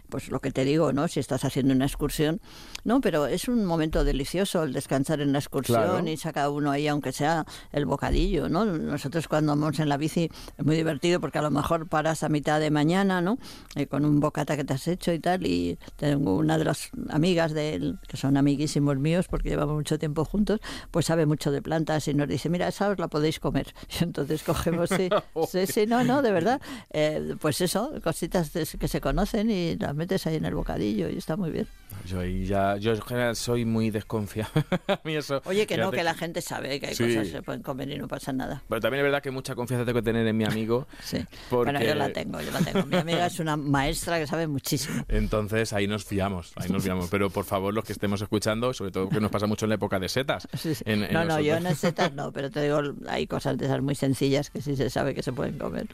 pues 0.10 0.29
lo 0.29 0.39
que 0.39 0.51
te 0.51 0.65
digo, 0.65 0.93
¿no? 0.93 1.07
Si 1.07 1.19
estás 1.19 1.45
haciendo 1.45 1.73
una 1.73 1.86
excursión, 1.86 2.41
no, 2.84 3.01
pero 3.01 3.27
es 3.27 3.47
un 3.47 3.65
momento 3.65 4.03
delicioso 4.03 4.63
el 4.63 4.73
descansar 4.73 5.21
en 5.21 5.31
la 5.34 5.39
excursión 5.39 5.81
Claro. 5.81 6.07
y 6.07 6.17
saca 6.17 6.49
uno 6.49 6.71
ahí, 6.71 6.88
aunque 6.88 7.12
sea 7.12 7.45
el 7.71 7.86
bocadillo, 7.86 8.49
¿no? 8.49 8.65
Nosotros 8.65 9.27
cuando 9.27 9.55
vamos 9.55 9.79
en 9.79 9.89
la 9.89 9.97
bici 9.97 10.29
es 10.57 10.65
muy 10.65 10.75
divertido 10.75 11.19
porque 11.19 11.38
a 11.38 11.41
lo 11.41 11.51
mejor 11.51 11.88
paras 11.88 12.23
a 12.23 12.29
mitad 12.29 12.60
de 12.60 12.71
mañana, 12.71 13.21
¿no? 13.21 13.38
Eh, 13.75 13.86
con 13.88 14.05
un 14.05 14.19
bocata 14.19 14.57
que 14.57 14.63
te 14.63 14.73
has 14.73 14.88
hecho 14.88 15.13
y 15.13 15.19
tal, 15.19 15.45
y 15.45 15.77
tengo 15.97 16.36
una 16.38 16.57
de 16.57 16.65
las 16.65 16.89
amigas 17.10 17.53
de 17.53 17.75
él, 17.75 17.99
que 18.07 18.17
son 18.17 18.38
amiguísimos 18.38 18.97
míos 18.97 19.11
porque 19.30 19.50
llevamos 19.50 19.76
mucho 19.76 19.97
tiempo 20.00 20.26
juntos, 20.26 20.60
pues 20.91 21.06
sabe 21.06 21.26
mucho 21.26 21.52
de 21.52 21.62
plantas 21.62 22.08
y 22.08 22.13
nos 22.13 22.28
dice, 22.28 22.50
mira, 22.50 22.67
esa 22.67 22.89
os 22.89 23.00
la 23.00 23.08
podéis 23.08 23.39
comer. 23.39 23.74
Y 24.00 24.04
entonces 24.04 24.43
cogemos, 24.43 24.89
sí, 24.89 25.10
sí, 25.52 25.67
sí, 25.67 25.86
no, 25.86 26.04
no, 26.04 26.21
de 26.21 26.32
verdad, 26.32 26.62
eh, 26.91 27.36
pues 27.39 27.62
eso, 27.62 27.91
cositas 28.04 28.52
que 28.52 28.88
se 28.88 29.02
conocen 29.02 29.52
y 29.52 29.76
las 29.78 29.93
metes 29.95 30.26
ahí 30.28 30.36
en 30.38 30.45
el 30.45 30.56
bocadillo 30.56 31.10
y 31.10 31.17
está 31.17 31.36
muy 31.38 31.52
bien. 31.52 31.67
Yo, 32.06 32.19
ahí 32.21 32.45
ya, 32.45 32.78
yo 32.78 32.93
en 32.93 33.02
general 33.02 33.36
soy 33.36 33.65
muy 33.65 33.89
desconfiado. 33.91 34.50
a 34.88 35.00
mí 35.04 35.15
eso, 35.15 35.41
Oye, 35.45 35.67
que 35.67 35.78
no, 35.78 35.91
que 35.91 36.04
la 36.04 36.13
gente 36.13 36.41
sabe 36.41 36.80
que 36.80 36.88
hay 36.88 36.95
Sí. 36.95 37.04
cosas 37.04 37.28
que 37.28 37.32
se 37.34 37.41
pueden 37.43 37.62
comer 37.62 37.89
y 37.91 37.97
no 37.97 38.08
pasa 38.08 38.32
nada. 38.34 38.63
Pero 38.67 38.82
también 38.82 39.02
es 39.02 39.04
verdad 39.06 39.21
que 39.21 39.32
mucha 39.32 39.56
confianza 39.56 39.86
tengo 39.86 40.00
que 40.00 40.04
tener 40.04 40.26
en 40.26 40.36
mi 40.38 40.45
amigo. 40.45 40.88
Sí. 41.04 41.17
Porque- 41.50 41.71
Bueno, 41.71 41.86
yo 41.86 41.95
la 41.95 42.12
tengo, 42.13 42.41
yo 42.41 42.52
la 42.52 42.60
tengo. 42.60 42.86
Mi 42.86 42.97
amiga 42.97 43.26
es 43.28 43.39
una 43.39 43.58
maestra 43.58 44.19
que 44.19 44.26
sabe 44.28 44.47
muchísimo. 44.47 45.04
Entonces 45.10 45.74
ahí 45.74 45.88
nos 45.88 46.06
fiamos, 46.06 46.54
ahí 46.56 46.69
nos 46.69 46.84
fiamos. 46.84 47.10
Pero 47.10 47.30
por 47.30 47.45
favor, 47.45 47.74
los 47.74 47.84
que 47.84 47.93
estemos 47.93 48.21
escuchando, 48.21 48.74
sobre 48.74 48.91
todo 48.91 49.01
que 49.10 49.20
nos 49.20 49.32
pasa 49.32 49.48
mucho 49.48 49.66
en 49.66 49.70
la 49.70 49.76
época 49.76 50.00
de 50.00 50.10
setas. 50.10 50.48
Sí, 50.58 50.76
sí. 50.76 50.84
en- 50.86 51.04
en 51.04 51.14
no, 51.14 51.26
no, 51.26 51.40
yo 51.40 51.56
en 51.56 51.76
setas 51.76 52.14
no, 52.14 52.32
pero 52.32 52.50
te 52.52 52.62
digo, 52.64 52.80
hay 53.08 53.28
cosas 53.28 53.58
de 53.58 53.66
esas 53.66 53.82
muy 53.82 53.96
sencillas 53.96 54.50
que 54.50 54.62
sí 54.62 54.76
se 54.76 54.90
sabe 54.90 55.14
que 55.16 55.24
se 55.24 55.34
pueden 55.34 55.58
comer. 55.58 55.88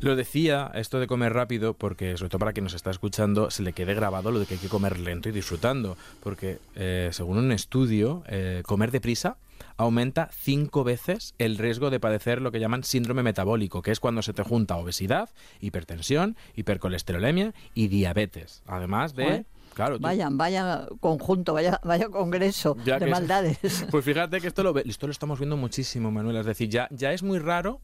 Lo 0.00 0.16
decía, 0.16 0.70
esto 0.74 1.00
de 1.00 1.06
comer 1.06 1.32
rápido, 1.32 1.74
porque 1.74 2.16
sobre 2.16 2.30
todo 2.30 2.38
para 2.40 2.52
quien 2.52 2.64
nos 2.64 2.74
está 2.74 2.90
escuchando, 2.90 3.50
se 3.50 3.62
le 3.62 3.72
quede 3.72 3.94
grabado 3.94 4.30
lo 4.30 4.38
de 4.40 4.46
que 4.46 4.54
hay 4.54 4.60
que 4.60 4.68
comer 4.68 4.98
lento 4.98 5.28
y 5.28 5.32
disfrutando. 5.32 5.96
Porque 6.22 6.58
eh, 6.74 7.10
según 7.12 7.38
un 7.38 7.52
estudio, 7.52 8.22
eh, 8.28 8.62
comer 8.66 8.90
deprisa 8.90 9.36
aumenta 9.76 10.28
cinco 10.32 10.84
veces 10.84 11.34
el 11.38 11.58
riesgo 11.58 11.90
de 11.90 11.98
padecer 11.98 12.40
lo 12.40 12.52
que 12.52 12.60
llaman 12.60 12.84
síndrome 12.84 13.22
metabólico, 13.24 13.82
que 13.82 13.90
es 13.90 13.98
cuando 13.98 14.22
se 14.22 14.32
te 14.32 14.42
junta 14.44 14.76
obesidad, 14.76 15.30
hipertensión, 15.60 16.36
hipercolesterolemia 16.54 17.54
y 17.74 17.88
diabetes. 17.88 18.62
Además 18.66 19.14
de... 19.14 19.44
Tú- 19.98 20.02
Vaya, 20.30 20.86
conjunto, 21.00 21.52
vaya, 21.54 21.80
vaya 21.84 22.08
congreso 22.08 22.76
Ya 22.84 22.98
de 22.98 23.06
es- 23.06 23.10
maldades. 23.10 23.58
Pues 23.90 24.04
fíjate 24.04 24.40
que 24.40 24.46
esto 24.48 24.62
lo, 24.62 24.76
esto 24.78 25.06
lo 25.06 25.10
estamos 25.12 25.38
viendo 25.38 25.56
muchísimo, 25.56 26.10
Manuela. 26.10 26.40
Es 26.40 26.46
decir, 26.46 26.68
ya, 26.68 26.88
ya 26.90 27.12
es 27.12 27.22
muy 27.22 27.38
raro 27.38 27.80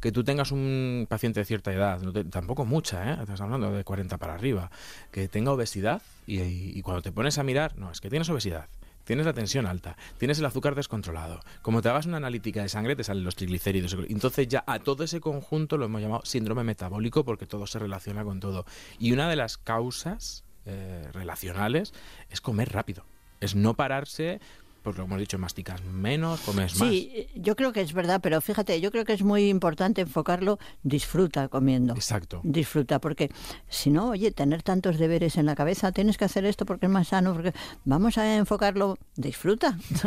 que 0.00 0.12
tú 0.12 0.22
tengas 0.24 0.52
un 0.52 1.06
paciente 1.08 1.40
de 1.40 1.46
cierta 1.46 1.72
edad, 1.72 2.00
no 2.02 2.12
te- 2.12 2.24
tampoco 2.24 2.64
mucha, 2.64 3.10
¿eh? 3.12 3.16
estás 3.20 3.40
hablando 3.40 3.70
de 3.72 3.84
40 3.84 4.18
para 4.18 4.34
arriba, 4.34 4.70
que 5.10 5.28
tenga 5.28 5.52
obesidad 5.52 6.02
y, 6.26 6.40
y 6.42 6.82
cuando 6.82 7.00
te 7.02 7.10
pones 7.12 7.38
a 7.38 7.42
mirar, 7.42 7.76
no, 7.78 7.90
es 7.90 8.00
que 8.00 8.10
tienes 8.10 8.28
obesidad. 8.28 8.66
Tienes 9.04 9.26
la 9.26 9.34
tensión 9.34 9.66
alta, 9.66 9.98
tienes 10.16 10.38
el 10.38 10.46
azúcar 10.46 10.74
descontrolado. 10.74 11.40
Como 11.60 11.82
te 11.82 11.90
hagas 11.90 12.06
una 12.06 12.16
analítica 12.16 12.62
de 12.62 12.70
sangre, 12.70 12.96
te 12.96 13.04
salen 13.04 13.22
los 13.22 13.36
triglicéridos. 13.36 13.94
Entonces 14.08 14.48
ya 14.48 14.64
a 14.66 14.78
todo 14.78 15.04
ese 15.04 15.20
conjunto 15.20 15.76
lo 15.76 15.84
hemos 15.84 16.00
llamado 16.00 16.22
síndrome 16.24 16.64
metabólico 16.64 17.22
porque 17.22 17.44
todo 17.46 17.66
se 17.66 17.78
relaciona 17.78 18.24
con 18.24 18.40
todo. 18.40 18.64
Y 18.98 19.12
una 19.12 19.28
de 19.28 19.36
las 19.36 19.58
causas 19.58 20.43
eh, 20.66 21.08
relacionales 21.12 21.92
es 22.30 22.40
comer 22.40 22.72
rápido. 22.72 23.04
Es 23.40 23.54
no 23.54 23.74
pararse, 23.74 24.40
pues 24.82 24.96
lo 24.96 25.04
hemos 25.04 25.18
dicho, 25.18 25.38
masticas 25.38 25.82
menos, 25.82 26.40
comes 26.40 26.76
más. 26.78 26.88
Sí, 26.88 27.26
yo 27.34 27.56
creo 27.56 27.72
que 27.72 27.80
es 27.80 27.92
verdad, 27.94 28.20
pero 28.22 28.40
fíjate, 28.40 28.80
yo 28.80 28.90
creo 28.90 29.04
que 29.04 29.14
es 29.14 29.22
muy 29.22 29.48
importante 29.48 30.02
enfocarlo, 30.02 30.58
disfruta 30.82 31.48
comiendo. 31.48 31.94
Exacto. 31.94 32.40
Disfruta, 32.44 33.00
porque 33.00 33.30
si 33.68 33.90
no, 33.90 34.10
oye, 34.10 34.30
tener 34.30 34.62
tantos 34.62 34.98
deberes 34.98 35.36
en 35.36 35.46
la 35.46 35.54
cabeza, 35.54 35.90
tienes 35.92 36.16
que 36.18 36.26
hacer 36.26 36.44
esto 36.44 36.66
porque 36.66 36.86
es 36.86 36.92
más 36.92 37.08
sano, 37.08 37.32
porque 37.34 37.52
vamos 37.84 38.18
a 38.18 38.36
enfocarlo, 38.36 38.98
disfruta. 39.16 39.78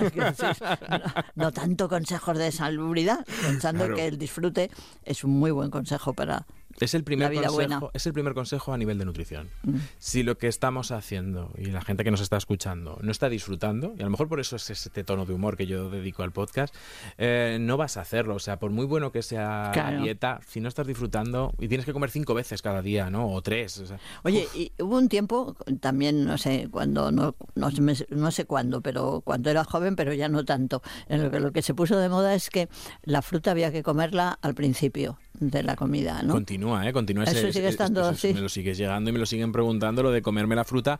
No, 1.35 1.45
no 1.47 1.51
tanto 1.51 1.89
consejos 1.89 2.37
de 2.37 2.51
salubridad, 2.51 3.25
pensando 3.43 3.85
Claro. 3.85 3.95
que 3.95 4.07
el 4.07 4.17
disfrute 4.17 4.69
es 5.05 5.23
un 5.23 5.31
muy 5.31 5.51
buen 5.51 5.69
consejo 5.71 6.13
para... 6.13 6.45
Es 6.79 6.93
el 6.93 7.03
primer 7.03 7.33
consejo, 7.33 7.53
buena. 7.53 7.79
Mm. 7.79 7.89
es 7.93 8.05
el 8.05 8.13
primer 8.13 8.33
consejo 8.33 8.73
a 8.73 8.77
nivel 8.77 8.97
de 8.97 9.05
nutrición. 9.05 9.49
Si 9.97 10.23
lo 10.23 10.37
que 10.37 10.47
estamos 10.47 10.91
haciendo 10.91 11.51
y 11.57 11.65
la 11.65 11.81
gente 11.81 12.03
que 12.03 12.11
nos 12.11 12.21
está 12.21 12.37
escuchando 12.37 12.97
no 13.01 13.11
está 13.11 13.29
disfrutando, 13.29 13.93
y 13.97 14.01
a 14.01 14.05
lo 14.05 14.11
mejor 14.11 14.27
por 14.27 14.39
eso 14.39 14.55
es 14.55 14.69
este 14.69 15.03
tono 15.03 15.25
de 15.25 15.33
humor 15.33 15.57
que 15.57 15.65
yo 15.67 15.89
dedico 15.89 16.23
al 16.23 16.31
podcast, 16.31 16.73
eh, 17.17 17.57
no 17.59 17.77
vas 17.77 17.97
a 17.97 18.01
hacerlo. 18.01 18.35
O 18.35 18.39
sea, 18.39 18.59
por 18.59 18.71
muy 18.71 18.85
bueno 18.85 19.11
que 19.11 19.21
sea 19.21 19.71
Claro. 19.73 19.97
la 19.97 20.03
dieta, 20.03 20.39
si 20.47 20.61
no 20.61 20.67
estás 20.69 20.85
disfrutando 20.87 21.53
y 21.59 21.67
tienes 21.67 21.85
que 21.85 21.93
comer 21.93 22.09
cinco 22.11 22.33
veces 22.33 22.61
cada 22.61 22.81
día, 22.81 23.09
¿no? 23.09 23.31
O 23.31 23.41
tres. 23.41 23.79
o 23.79 23.85
sea, 23.87 23.99
Oye, 24.23 24.47
y 24.53 24.71
hubo 24.79 24.97
un 24.97 25.09
tiempo, 25.09 25.55
también 25.79 26.25
no 26.25 26.37
sé 26.37 26.67
cuándo, 26.69 27.11
no, 27.11 27.35
no, 27.55 27.69
no 28.09 28.31
sé 28.31 28.45
cuándo, 28.45 28.81
pero 28.81 29.21
cuando 29.21 29.49
era 29.49 29.63
joven, 29.63 29.95
pero 29.95 30.13
ya 30.13 30.29
no 30.29 30.45
tanto, 30.45 30.81
en 31.07 31.23
lo 31.23 31.31
que, 31.31 31.39
lo 31.39 31.51
que 31.51 31.61
se 31.61 31.73
puso 31.73 31.97
de 31.97 32.09
moda 32.09 32.35
es 32.35 32.49
que 32.49 32.69
la 33.03 33.21
fruta 33.21 33.51
había 33.51 33.71
que 33.71 33.83
comerla 33.83 34.37
al 34.41 34.53
principio 34.53 35.17
de 35.39 35.63
la 35.63 35.75
comida, 35.75 36.21
¿no? 36.23 36.33
Continúa, 36.33 36.87
¿eh? 36.87 36.93
Continúa 36.93 37.23
Eso 37.25 37.37
ese- 37.37 37.53
sigue 37.53 37.67
estando, 37.69 38.01
eso 38.09 38.15
sí. 38.19 38.33
Me 38.33 38.41
lo 38.41 38.49
sigues 38.49 38.77
llegando 38.77 39.09
y 39.09 39.13
me 39.13 39.19
lo 39.19 39.25
siguen 39.25 39.51
preguntando 39.51 40.03
lo 40.03 40.11
de 40.11 40.21
comerme 40.21 40.55
la 40.55 40.63
fruta. 40.63 40.99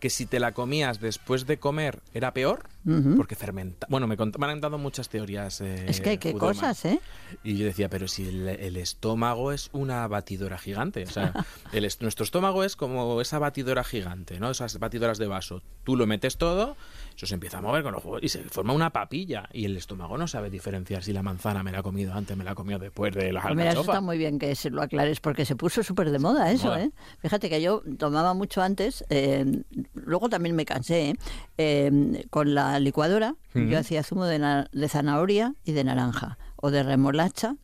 Que 0.00 0.10
si 0.10 0.26
te 0.26 0.40
la 0.40 0.52
comías 0.52 1.00
después 1.00 1.46
de 1.46 1.58
comer 1.58 2.00
era 2.12 2.34
peor, 2.34 2.64
Ujú. 2.86 3.16
porque 3.16 3.34
fermenta. 3.34 3.86
Bueno, 3.90 4.06
me, 4.06 4.16
me 4.16 4.46
han 4.46 4.60
dado 4.60 4.78
muchas 4.78 5.08
teorías. 5.08 5.60
eh, 5.60 5.86
Es 5.88 6.00
que 6.00 6.10
hay 6.10 6.18
que 6.18 6.34
cosas, 6.34 6.84
¿eh? 6.84 7.00
Y 7.42 7.56
yo 7.56 7.64
decía, 7.64 7.88
pero 7.88 8.08
si 8.08 8.28
el, 8.28 8.48
el 8.48 8.76
estómago 8.76 9.52
es 9.52 9.70
una 9.72 10.06
batidora 10.08 10.58
gigante. 10.58 11.02
O 11.04 11.10
sea, 11.10 11.32
el 11.72 11.84
est- 11.84 12.02
nuestro 12.02 12.24
estómago 12.24 12.62
es 12.64 12.76
como 12.76 13.20
esa 13.20 13.38
batidora 13.38 13.84
gigante, 13.84 14.38
¿no? 14.40 14.50
Esas 14.50 14.78
batidoras 14.78 15.18
de 15.18 15.26
vaso. 15.26 15.62
Tú 15.84 15.96
lo 15.96 16.06
metes 16.06 16.36
todo, 16.38 16.76
eso 17.16 17.26
se 17.26 17.34
empieza 17.34 17.58
a 17.58 17.60
mover 17.62 17.82
con 17.82 17.92
los 17.92 18.02
juegos 18.02 18.22
y 18.22 18.28
se 18.28 18.42
forma 18.44 18.72
una 18.72 18.90
papilla. 18.90 19.48
Y 19.52 19.64
el 19.64 19.76
estómago 19.76 20.16
no 20.18 20.26
sabe 20.28 20.50
diferenciar 20.50 21.02
si 21.02 21.12
la 21.12 21.22
manzana 21.22 21.62
me 21.62 21.72
la 21.72 21.78
ha 21.78 21.82
comido 21.82 22.12
antes, 22.14 22.36
me 22.36 22.44
la 22.44 22.52
ha 22.52 22.54
comido 22.54 22.78
después 22.78 23.14
de 23.14 23.32
las 23.32 23.42
Pues 23.44 23.54
mira, 23.56 23.70
eso 23.70 23.80
alcachofas. 23.80 23.94
está 23.94 24.00
muy 24.00 24.18
bien 24.18 24.38
que 24.38 24.54
se 24.54 24.70
lo 24.70 24.82
aclares 24.82 25.20
porque 25.20 25.44
se 25.44 25.56
puso 25.56 25.82
súper 25.82 26.10
de 26.10 26.18
moda 26.18 26.50
eso, 26.52 26.66
Moda. 26.68 26.82
¿eh? 26.84 26.90
Fíjate 27.20 27.48
que 27.48 27.60
yo 27.62 27.82
tomaba 27.98 28.34
mucho 28.34 28.62
antes, 28.62 29.04
eh, 29.10 29.62
luego 29.94 30.28
también 30.28 30.54
me 30.56 30.64
cansé, 30.64 31.10
¿eh? 31.10 31.14
Eh, 31.56 32.26
con 32.30 32.54
la 32.54 32.73
licuadora 32.80 33.34
yo 33.54 33.78
hacía 33.78 34.02
zumo 34.02 34.24
de, 34.26 34.38
na- 34.38 34.68
de 34.72 34.88
zanahoria 34.88 35.54
y 35.64 35.72
de 35.72 35.84
naranja, 35.84 36.38
o 36.56 36.70
de 36.70 36.82
remolacha 36.82 37.56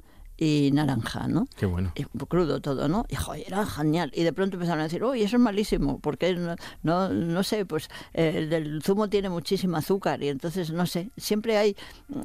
y 0.43 0.71
naranja, 0.73 1.29
¿no? 1.29 1.47
Qué 1.59 1.67
bueno. 1.67 1.93
Y 1.95 2.05
crudo 2.05 2.61
todo, 2.63 2.89
¿no? 2.89 3.05
Y 3.11 3.17
joder, 3.17 3.45
era 3.47 3.67
genial. 3.67 4.11
Y 4.15 4.23
de 4.23 4.33
pronto 4.33 4.57
empezaron 4.57 4.81
a 4.81 4.85
decir, 4.85 5.05
uy, 5.05 5.23
eso 5.23 5.37
es 5.37 5.43
malísimo, 5.43 5.99
porque 6.01 6.35
no, 6.35 6.57
no, 6.83 7.11
no 7.11 7.43
sé, 7.43 7.67
pues 7.67 7.91
eh, 8.15 8.33
el 8.37 8.49
del 8.49 8.83
zumo 8.83 9.11
tiene 9.11 9.29
muchísimo 9.29 9.77
azúcar 9.77 10.23
y 10.23 10.29
entonces, 10.31 10.71
no 10.73 10.87
sé, 10.87 11.11
siempre 11.19 11.59
hay, 11.59 11.77
mm, 12.09 12.21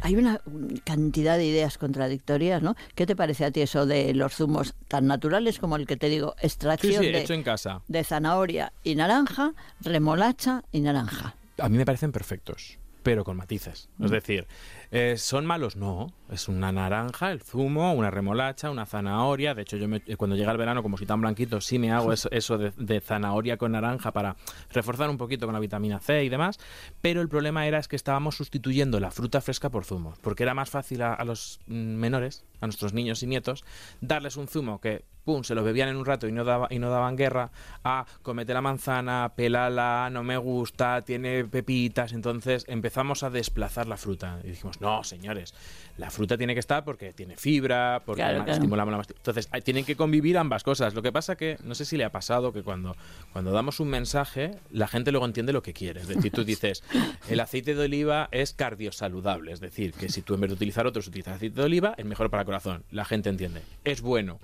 hay 0.00 0.16
una 0.16 0.40
cantidad 0.84 1.36
de 1.36 1.44
ideas 1.44 1.76
contradictorias, 1.76 2.62
¿no? 2.62 2.76
¿Qué 2.94 3.04
te 3.04 3.14
parece 3.14 3.44
a 3.44 3.50
ti 3.50 3.60
eso 3.60 3.84
de 3.84 4.14
los 4.14 4.34
zumos 4.36 4.72
tan 4.88 5.06
naturales 5.06 5.58
como 5.58 5.76
el 5.76 5.86
que 5.86 5.98
te 5.98 6.08
digo, 6.08 6.34
Sí, 6.40 6.46
extracción 6.46 7.04
sí, 7.04 7.10
de, 7.12 7.18
hecho 7.20 7.34
en 7.34 7.42
casa. 7.42 7.82
de 7.88 8.04
zanahoria 8.04 8.72
y 8.84 8.94
naranja, 8.94 9.52
remolacha 9.82 10.62
y 10.72 10.80
naranja? 10.80 11.34
A 11.60 11.68
mí 11.68 11.76
me 11.76 11.84
parecen 11.84 12.12
perfectos, 12.12 12.78
pero 13.02 13.24
con 13.24 13.36
matices. 13.36 13.88
Mm. 13.98 14.04
Es 14.04 14.10
decir, 14.10 14.46
eh, 14.90 15.14
¿son 15.16 15.46
malos? 15.46 15.76
No. 15.76 16.12
Es 16.30 16.46
una 16.48 16.70
naranja, 16.70 17.32
el 17.32 17.40
zumo, 17.42 17.92
una 17.92 18.10
remolacha, 18.10 18.70
una 18.70 18.86
zanahoria. 18.86 19.54
De 19.54 19.62
hecho, 19.62 19.76
yo 19.76 19.88
me- 19.88 20.00
cuando 20.16 20.36
llega 20.36 20.52
el 20.52 20.58
verano, 20.58 20.82
como 20.82 20.96
soy 20.96 21.06
tan 21.06 21.20
blanquito, 21.20 21.60
sí 21.60 21.78
me 21.78 21.90
hago 21.90 22.12
eso, 22.12 22.28
eso 22.30 22.56
de, 22.56 22.72
de 22.76 23.00
zanahoria 23.00 23.56
con 23.56 23.72
naranja 23.72 24.12
para 24.12 24.36
reforzar 24.70 25.10
un 25.10 25.18
poquito 25.18 25.46
con 25.46 25.54
la 25.54 25.60
vitamina 25.60 25.98
C 25.98 26.22
y 26.24 26.28
demás. 26.28 26.58
Pero 27.00 27.20
el 27.20 27.28
problema 27.28 27.66
era 27.66 27.78
es 27.78 27.88
que 27.88 27.96
estábamos 27.96 28.36
sustituyendo 28.36 29.00
la 29.00 29.10
fruta 29.10 29.40
fresca 29.40 29.70
por 29.70 29.84
zumos, 29.84 30.18
porque 30.20 30.44
era 30.44 30.54
más 30.54 30.70
fácil 30.70 31.02
a, 31.02 31.14
a 31.14 31.24
los 31.24 31.58
mm, 31.66 31.74
menores, 31.74 32.44
a 32.60 32.66
nuestros 32.66 32.92
niños 32.92 33.22
y 33.22 33.26
nietos, 33.26 33.64
darles 34.00 34.36
un 34.36 34.46
zumo 34.46 34.80
que 34.80 35.04
pum, 35.24 35.44
se 35.44 35.54
lo 35.54 35.62
bebían 35.62 35.90
en 35.90 35.96
un 35.96 36.06
rato 36.06 36.26
y 36.28 36.32
no, 36.32 36.44
daba, 36.44 36.66
y 36.70 36.78
no 36.78 36.90
daban 36.90 37.14
guerra, 37.14 37.50
a 37.84 38.06
comete 38.22 38.54
la 38.54 38.62
manzana, 38.62 39.32
pelala, 39.36 40.08
no 40.10 40.22
me 40.24 40.36
gusta, 40.38 41.02
tiene 41.02 41.44
pepitas, 41.44 42.12
entonces 42.14 42.64
empezamos 42.68 43.22
a 43.22 43.28
desplazar 43.30 43.86
la 43.86 43.98
fruta. 43.98 44.40
Y 44.44 44.48
dijimos, 44.48 44.80
no, 44.80 45.04
señores, 45.04 45.54
la 45.98 46.10
fruta 46.10 46.19
tiene 46.26 46.54
que 46.54 46.60
estar 46.60 46.84
porque 46.84 47.12
tiene 47.12 47.36
fibra, 47.36 48.02
porque 48.04 48.20
Claro, 48.22 48.38
claro. 48.38 48.52
estimulamos 48.52 48.92
la 48.92 48.98
masti- 48.98 49.14
Entonces, 49.16 49.48
hay- 49.50 49.62
tienen 49.62 49.84
que 49.84 49.96
convivir 49.96 50.38
ambas 50.38 50.62
cosas. 50.62 50.94
Lo 50.94 51.02
que 51.02 51.12
pasa 51.12 51.36
que, 51.36 51.56
no 51.64 51.74
sé 51.74 51.84
si 51.84 51.96
le 51.96 52.04
ha 52.04 52.10
pasado 52.12 52.52
que 52.52 52.62
cuando, 52.62 52.96
cuando 53.32 53.52
damos 53.52 53.80
un 53.80 53.88
mensaje, 53.88 54.52
la 54.70 54.88
gente 54.88 55.10
luego 55.12 55.26
entiende 55.26 55.52
lo 55.52 55.62
que 55.62 55.72
quiere. 55.72 56.00
Es 56.00 56.08
decir, 56.08 56.32
tú 56.32 56.44
dices, 56.44 56.82
el 57.28 57.40
aceite 57.40 57.74
de 57.74 57.84
oliva 57.84 58.28
es 58.32 58.52
cardiosaludable, 58.52 59.52
es 59.52 59.60
decir, 59.60 59.92
que 59.92 60.08
si 60.08 60.22
tú 60.22 60.34
en 60.34 60.40
vez 60.40 60.50
de 60.50 60.54
utilizar 60.54 60.86
otros 60.86 61.06
utilizas 61.08 61.36
aceite 61.36 61.56
de 61.60 61.66
oliva, 61.66 61.94
es 61.96 62.04
mejor 62.04 62.30
para 62.30 62.42
el 62.42 62.46
corazón. 62.46 62.84
La 62.90 63.04
gente 63.04 63.28
entiende. 63.28 63.62
Es 63.84 64.00
bueno. 64.00 64.38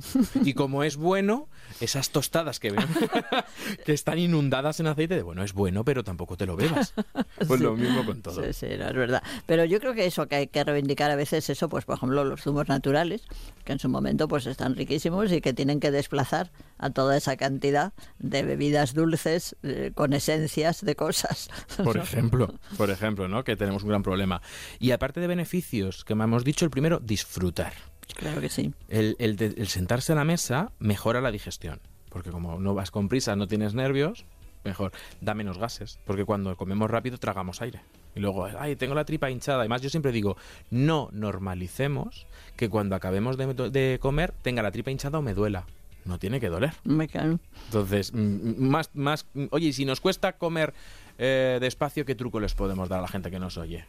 Y 0.44 0.54
como 0.54 0.82
es 0.84 0.96
bueno, 0.96 1.48
esas 1.80 2.10
tostadas 2.10 2.60
que 2.60 2.70
ven, 2.70 2.86
que 3.84 3.92
están 3.92 4.18
inundadas 4.18 4.80
en 4.80 4.86
aceite, 4.86 5.16
de 5.16 5.22
bueno, 5.22 5.42
es 5.42 5.52
bueno, 5.52 5.84
pero 5.84 6.04
tampoco 6.04 6.36
te 6.36 6.46
lo 6.46 6.56
bebas. 6.56 6.94
Pues 7.46 7.60
lo 7.60 7.76
mismo 7.76 8.04
con 8.04 8.22
todo. 8.22 8.42
Sí, 8.44 8.52
sí, 8.52 8.66
no, 8.78 8.88
es 8.88 8.94
verdad. 8.94 9.22
Pero 9.46 9.64
yo 9.64 9.78
creo 9.78 9.94
que 9.94 10.06
eso, 10.06 10.26
que 10.26 10.36
hay 10.36 10.46
que 10.46 10.64
reivindicar 10.64 11.10
a 11.10 11.16
veces 11.16 11.48
eso, 11.50 11.65
pues 11.68 11.84
por 11.84 11.96
ejemplo 11.96 12.24
los 12.24 12.42
zumos 12.42 12.68
naturales, 12.68 13.22
que 13.64 13.72
en 13.72 13.78
su 13.78 13.88
momento 13.88 14.28
pues 14.28 14.46
están 14.46 14.74
riquísimos 14.76 15.30
y 15.32 15.40
que 15.40 15.52
tienen 15.52 15.80
que 15.80 15.90
desplazar 15.90 16.50
a 16.78 16.90
toda 16.90 17.16
esa 17.16 17.36
cantidad 17.36 17.92
de 18.18 18.42
bebidas 18.42 18.94
dulces 18.94 19.56
eh, 19.62 19.92
con 19.94 20.12
esencias 20.12 20.84
de 20.84 20.96
cosas. 20.96 21.48
Por 21.84 21.96
ejemplo, 21.96 22.54
por 22.76 22.90
ejemplo, 22.90 23.28
¿no? 23.28 23.44
Que 23.44 23.56
tenemos 23.56 23.82
un 23.82 23.88
gran 23.90 24.02
problema. 24.02 24.42
Y 24.78 24.90
aparte 24.92 25.20
de 25.20 25.26
beneficios, 25.26 26.04
que 26.04 26.14
me 26.14 26.24
hemos 26.24 26.44
dicho, 26.44 26.64
el 26.64 26.70
primero, 26.70 26.98
disfrutar. 27.00 27.72
Claro 28.14 28.40
que 28.40 28.48
sí. 28.48 28.72
El, 28.88 29.16
el 29.18 29.36
de- 29.36 29.54
el 29.56 29.68
sentarse 29.68 30.12
a 30.12 30.14
la 30.16 30.24
mesa 30.24 30.72
mejora 30.78 31.20
la 31.20 31.30
digestión. 31.30 31.80
Porque 32.08 32.30
como 32.30 32.58
no 32.60 32.74
vas 32.74 32.90
con 32.90 33.08
prisa, 33.08 33.36
no 33.36 33.46
tienes 33.46 33.74
nervios, 33.74 34.24
mejor. 34.64 34.92
Da 35.20 35.34
menos 35.34 35.58
gases. 35.58 35.98
Porque 36.06 36.24
cuando 36.24 36.56
comemos 36.56 36.90
rápido 36.90 37.18
tragamos 37.18 37.60
aire. 37.62 37.80
Y 38.16 38.20
luego, 38.20 38.48
ay, 38.58 38.76
tengo 38.76 38.94
la 38.94 39.04
tripa 39.04 39.30
hinchada. 39.30 39.58
Además, 39.60 39.82
yo 39.82 39.90
siempre 39.90 40.10
digo, 40.10 40.36
no 40.70 41.10
normalicemos 41.12 42.26
que 42.56 42.70
cuando 42.70 42.96
acabemos 42.96 43.36
de, 43.36 43.46
de 43.70 43.98
comer 44.00 44.32
tenga 44.42 44.62
la 44.62 44.72
tripa 44.72 44.90
hinchada 44.90 45.18
o 45.18 45.22
me 45.22 45.34
duela. 45.34 45.66
No 46.06 46.18
tiene 46.18 46.40
que 46.40 46.48
doler. 46.48 46.72
Me 46.84 47.08
ca- 47.08 47.36
Entonces, 47.66 48.12
mm, 48.14 48.58
más, 48.58 48.90
más, 48.94 49.26
mm, 49.34 49.46
oye, 49.50 49.68
y 49.68 49.72
si 49.74 49.84
nos 49.84 50.00
cuesta 50.00 50.32
comer 50.32 50.72
eh, 51.18 51.58
despacio, 51.60 52.04
¿qué 52.06 52.14
truco 52.14 52.40
les 52.40 52.54
podemos 52.54 52.88
dar 52.88 53.00
a 53.00 53.02
la 53.02 53.08
gente 53.08 53.30
que 53.30 53.38
nos 53.38 53.58
oye? 53.58 53.84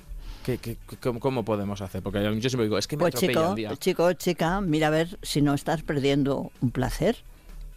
¿Qué, 0.46 0.58
qué- 0.58 0.78
cómo, 1.02 1.20
cómo 1.22 1.46
podemos 1.46 1.82
hacer? 1.82 2.02
Porque 2.02 2.22
yo 2.24 2.32
siempre 2.50 2.64
digo, 2.64 2.78
es 2.78 2.88
que 2.88 2.98
me 2.98 3.02
Pues 3.02 3.16
chico, 3.16 3.50
un 3.50 3.56
día. 3.56 3.76
chico, 3.78 4.12
chica, 4.14 4.60
mira 4.62 4.88
a 4.88 4.92
ver 4.92 5.18
si 5.22 5.42
no 5.42 5.54
estás 5.54 5.84
perdiendo 5.84 6.52
un 6.62 6.72
placer. 6.72 7.18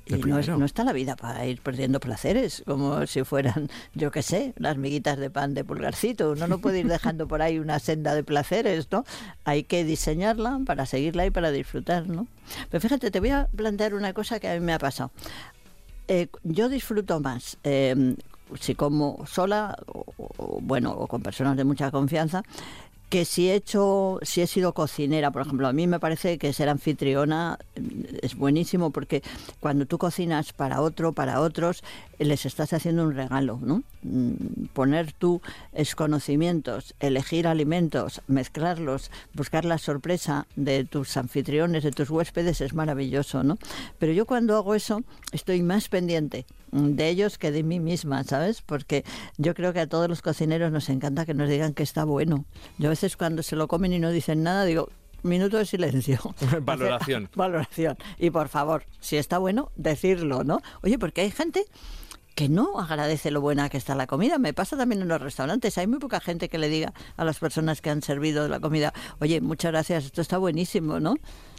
Y 0.06 0.14
no, 0.14 0.38
es- 0.38 0.48
no 0.48 0.64
está 0.64 0.82
la 0.84 0.92
vida 0.92 1.14
para 1.16 1.46
ir 1.46 1.60
perdiendo 1.60 2.00
placeres, 2.00 2.62
como 2.66 3.06
si 3.06 3.22
fueran, 3.24 3.68
yo 3.94 4.10
qué 4.10 4.22
sé, 4.22 4.54
las 4.56 4.76
miguitas 4.76 5.18
de 5.18 5.30
pan 5.30 5.54
de 5.54 5.64
pulgarcito. 5.64 6.32
Uno 6.32 6.46
no 6.48 6.58
puede 6.58 6.80
ir 6.80 6.88
dejando 6.88 7.28
por 7.28 7.42
ahí 7.42 7.58
una 7.58 7.78
senda 7.78 8.14
de 8.14 8.24
placeres, 8.24 8.88
¿no? 8.90 9.04
Hay 9.44 9.64
que 9.64 9.84
diseñarla 9.84 10.60
para 10.66 10.86
seguirla 10.86 11.26
y 11.26 11.30
para 11.30 11.50
disfrutar, 11.52 12.08
¿no? 12.08 12.26
Pero 12.70 12.80
fíjate, 12.80 13.10
te 13.10 13.20
voy 13.20 13.30
a 13.30 13.46
plantear 13.54 13.94
una 13.94 14.12
cosa 14.12 14.40
que 14.40 14.48
a 14.48 14.54
mí 14.54 14.60
me 14.60 14.72
ha 14.72 14.78
pasado. 14.78 15.10
Eh, 16.08 16.26
yo 16.42 16.68
disfruto 16.68 17.20
más 17.20 17.56
eh, 17.62 18.16
si 18.58 18.74
como 18.74 19.24
sola 19.26 19.76
o, 19.86 20.04
o, 20.38 20.58
bueno 20.60 20.90
o 20.90 21.06
con 21.06 21.22
personas 21.22 21.56
de 21.56 21.62
mucha 21.62 21.92
confianza 21.92 22.42
que 23.10 23.24
si 23.24 23.50
he 23.50 23.54
hecho, 23.54 24.20
si 24.22 24.40
he 24.40 24.46
sido 24.46 24.72
cocinera, 24.72 25.32
por 25.32 25.42
ejemplo, 25.42 25.66
a 25.66 25.72
mí 25.72 25.88
me 25.88 25.98
parece 25.98 26.38
que 26.38 26.52
ser 26.52 26.68
anfitriona 26.68 27.58
mm, 27.76 28.16
es 28.22 28.36
buenísimo 28.36 28.90
porque 28.90 29.22
cuando 29.58 29.84
tú 29.84 29.98
cocinas 29.98 30.52
para 30.52 30.80
otro, 30.80 31.12
para 31.12 31.40
otros, 31.40 31.82
les 32.20 32.46
estás 32.46 32.72
haciendo 32.72 33.02
un 33.02 33.14
regalo, 33.14 33.58
¿no? 33.60 33.82
Mm, 34.04 34.66
Poner 34.72 35.12
tus 35.12 35.40
conocimientos, 35.96 36.94
elegir 37.00 37.48
alimentos, 37.48 38.22
mezclarlos, 38.28 39.10
buscar 39.34 39.64
la 39.64 39.78
sorpresa 39.78 40.46
de 40.54 40.84
tus 40.84 41.16
anfitriones, 41.16 41.82
de 41.82 41.90
tus 41.90 42.10
huéspedes 42.10 42.60
es 42.60 42.74
maravilloso, 42.74 43.42
¿no? 43.42 43.58
Pero 43.98 44.12
yo 44.12 44.24
cuando 44.24 44.56
hago 44.56 44.76
eso 44.76 45.02
estoy 45.32 45.62
más 45.64 45.88
pendiente 45.88 46.46
de 46.72 47.08
ellos 47.08 47.38
que 47.38 47.50
de 47.50 47.62
mí 47.62 47.80
misma, 47.80 48.24
¿sabes? 48.24 48.62
Porque 48.62 49.04
yo 49.38 49.54
creo 49.54 49.72
que 49.72 49.80
a 49.80 49.86
todos 49.86 50.08
los 50.08 50.22
cocineros 50.22 50.72
nos 50.72 50.88
encanta 50.88 51.26
que 51.26 51.34
nos 51.34 51.48
digan 51.48 51.74
que 51.74 51.82
está 51.82 52.04
bueno. 52.04 52.44
Yo 52.78 52.88
a 52.88 52.90
veces 52.90 53.16
cuando 53.16 53.42
se 53.42 53.56
lo 53.56 53.68
comen 53.68 53.92
y 53.92 53.98
no 53.98 54.10
dicen 54.10 54.42
nada, 54.42 54.64
digo, 54.64 54.88
minuto 55.22 55.58
de 55.58 55.66
silencio. 55.66 56.18
Valoración. 56.62 57.28
Valoración. 57.34 57.96
Y 58.18 58.30
por 58.30 58.48
favor, 58.48 58.84
si 59.00 59.16
está 59.16 59.38
bueno, 59.38 59.70
decirlo, 59.76 60.44
¿no? 60.44 60.60
Oye, 60.82 60.98
porque 60.98 61.22
hay 61.22 61.30
gente 61.30 61.66
que 62.40 62.48
no 62.48 62.80
agradece 62.80 63.30
lo 63.30 63.42
buena 63.42 63.68
que 63.68 63.76
está 63.76 63.94
la 63.94 64.06
comida. 64.06 64.38
Me 64.38 64.54
pasa 64.54 64.74
también 64.74 65.02
en 65.02 65.08
los 65.08 65.20
restaurantes. 65.20 65.76
Hay 65.76 65.86
muy 65.86 65.98
poca 65.98 66.20
gente 66.20 66.48
que 66.48 66.56
le 66.56 66.70
diga 66.70 66.94
a 67.18 67.24
las 67.26 67.38
personas 67.38 67.82
que 67.82 67.90
han 67.90 68.00
servido 68.00 68.48
la 68.48 68.60
comida, 68.60 68.94
oye, 69.18 69.42
muchas 69.42 69.72
gracias, 69.72 70.06
esto 70.06 70.22
está 70.22 70.38
buenísimo, 70.38 71.00
¿no? 71.00 71.16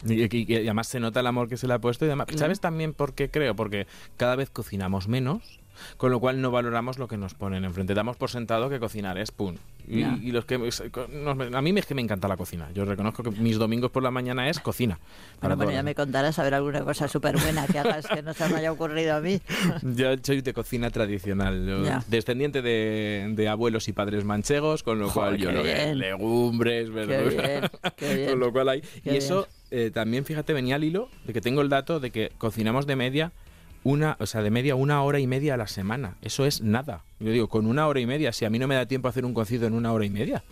Y, 0.07 0.23
y- 0.23 0.45
y 0.51 0.55
además 0.55 0.87
se 0.87 0.99
nota 0.99 1.19
el 1.19 1.27
amor 1.27 1.47
que 1.49 1.57
se 1.57 1.67
le 1.67 1.75
ha 1.75 1.79
puesto 1.79 2.05
y 2.05 2.07
demás. 2.07 2.25
¿Sabes 2.35 2.59
también 2.59 2.93
por 2.95 3.13
qué 3.13 3.29
creo? 3.29 3.55
Porque 3.55 3.85
cada 4.17 4.35
vez 4.35 4.49
cocinamos 4.49 5.07
menos, 5.07 5.59
con 5.97 6.11
lo 6.11 6.19
cual 6.19 6.41
no 6.41 6.51
valoramos 6.51 6.97
lo 6.97 7.07
que 7.07 7.17
nos 7.17 7.33
ponen 7.33 7.65
enfrente. 7.65 7.93
Damos 7.93 8.17
por 8.17 8.29
sentado 8.29 8.69
que 8.69 8.79
cocinar 8.79 9.17
es 9.17 9.31
pum. 9.31 9.55
Y, 9.87 10.31
los 10.31 10.45
que 10.45 10.55
a 10.55 11.61
mí 11.61 11.71
es 11.79 11.85
que 11.85 11.95
me 11.95 12.01
encanta 12.01 12.27
la 12.27 12.37
cocina. 12.37 12.69
Yo 12.73 12.85
reconozco 12.85 13.23
que 13.23 13.31
mis 13.31 13.57
domingos 13.57 13.91
por 13.91 14.03
la 14.03 14.11
mañana 14.11 14.49
es 14.49 14.59
cocina. 14.59 14.99
Bueno, 14.99 15.39
Para 15.39 15.55
bueno, 15.55 15.69
todos. 15.71 15.75
ya 15.75 15.83
me 15.83 15.95
contarás 15.95 16.39
a 16.39 16.43
ver 16.43 16.53
alguna 16.53 16.81
cosa 16.83 17.07
súper 17.07 17.37
buena 17.37 17.65
que 17.67 17.79
hagas 17.79 18.07
que 18.07 18.21
no 18.21 18.33
se 18.33 18.47
me 18.49 18.57
haya 18.57 18.71
ocurrido 18.71 19.15
a 19.15 19.19
mí. 19.19 19.41
Yo 19.81 20.09
soy 20.21 20.41
de 20.41 20.53
cocina 20.53 20.89
tradicional, 20.91 21.65
yo- 21.65 21.83
descendiente 22.07 22.61
de, 22.61 23.31
de 23.35 23.47
abuelos 23.49 23.87
y 23.87 23.93
padres 23.93 24.23
manchegos, 24.23 24.83
con 24.83 24.99
lo 24.99 25.09
Joder, 25.09 25.29
cual 25.31 25.37
yo 25.39 25.51
lo 25.51 25.63
que 25.63 25.95
legumbres, 25.95 26.89
verduras, 26.89 27.71
con 28.29 28.39
lo 28.39 28.51
cual 28.51 28.69
hay. 28.69 28.81
Qué 28.81 29.13
y 29.13 29.17
eso 29.17 29.47
eh, 29.71 29.91
también, 29.93 30.25
fíjate, 30.25 30.53
venía 30.53 30.75
al 30.75 30.83
hilo 30.83 31.09
de 31.25 31.33
que 31.33 31.41
tengo 31.41 31.61
el 31.61 31.69
dato 31.69 31.99
de 31.99 32.11
que 32.11 32.31
cocinamos 32.37 32.85
de 32.85 32.95
media 32.95 33.31
una, 33.83 34.17
o 34.19 34.25
sea, 34.25 34.41
de 34.41 34.51
media 34.51 34.75
una 34.75 35.01
hora 35.03 35.19
y 35.19 35.27
media 35.27 35.55
a 35.55 35.57
la 35.57 35.67
semana. 35.67 36.15
Eso 36.21 36.45
es 36.45 36.61
nada. 36.61 37.03
Yo 37.19 37.31
digo, 37.31 37.47
con 37.47 37.65
una 37.65 37.87
hora 37.87 37.99
y 37.99 38.05
media, 38.05 38.31
si 38.31 38.45
a 38.45 38.49
mí 38.49 38.59
no 38.59 38.67
me 38.67 38.75
da 38.75 38.85
tiempo 38.85 39.07
a 39.07 39.11
hacer 39.11 39.25
un 39.25 39.33
cocido 39.33 39.67
en 39.67 39.73
una 39.73 39.91
hora 39.93 40.05
y 40.05 40.09
media, 40.09 40.43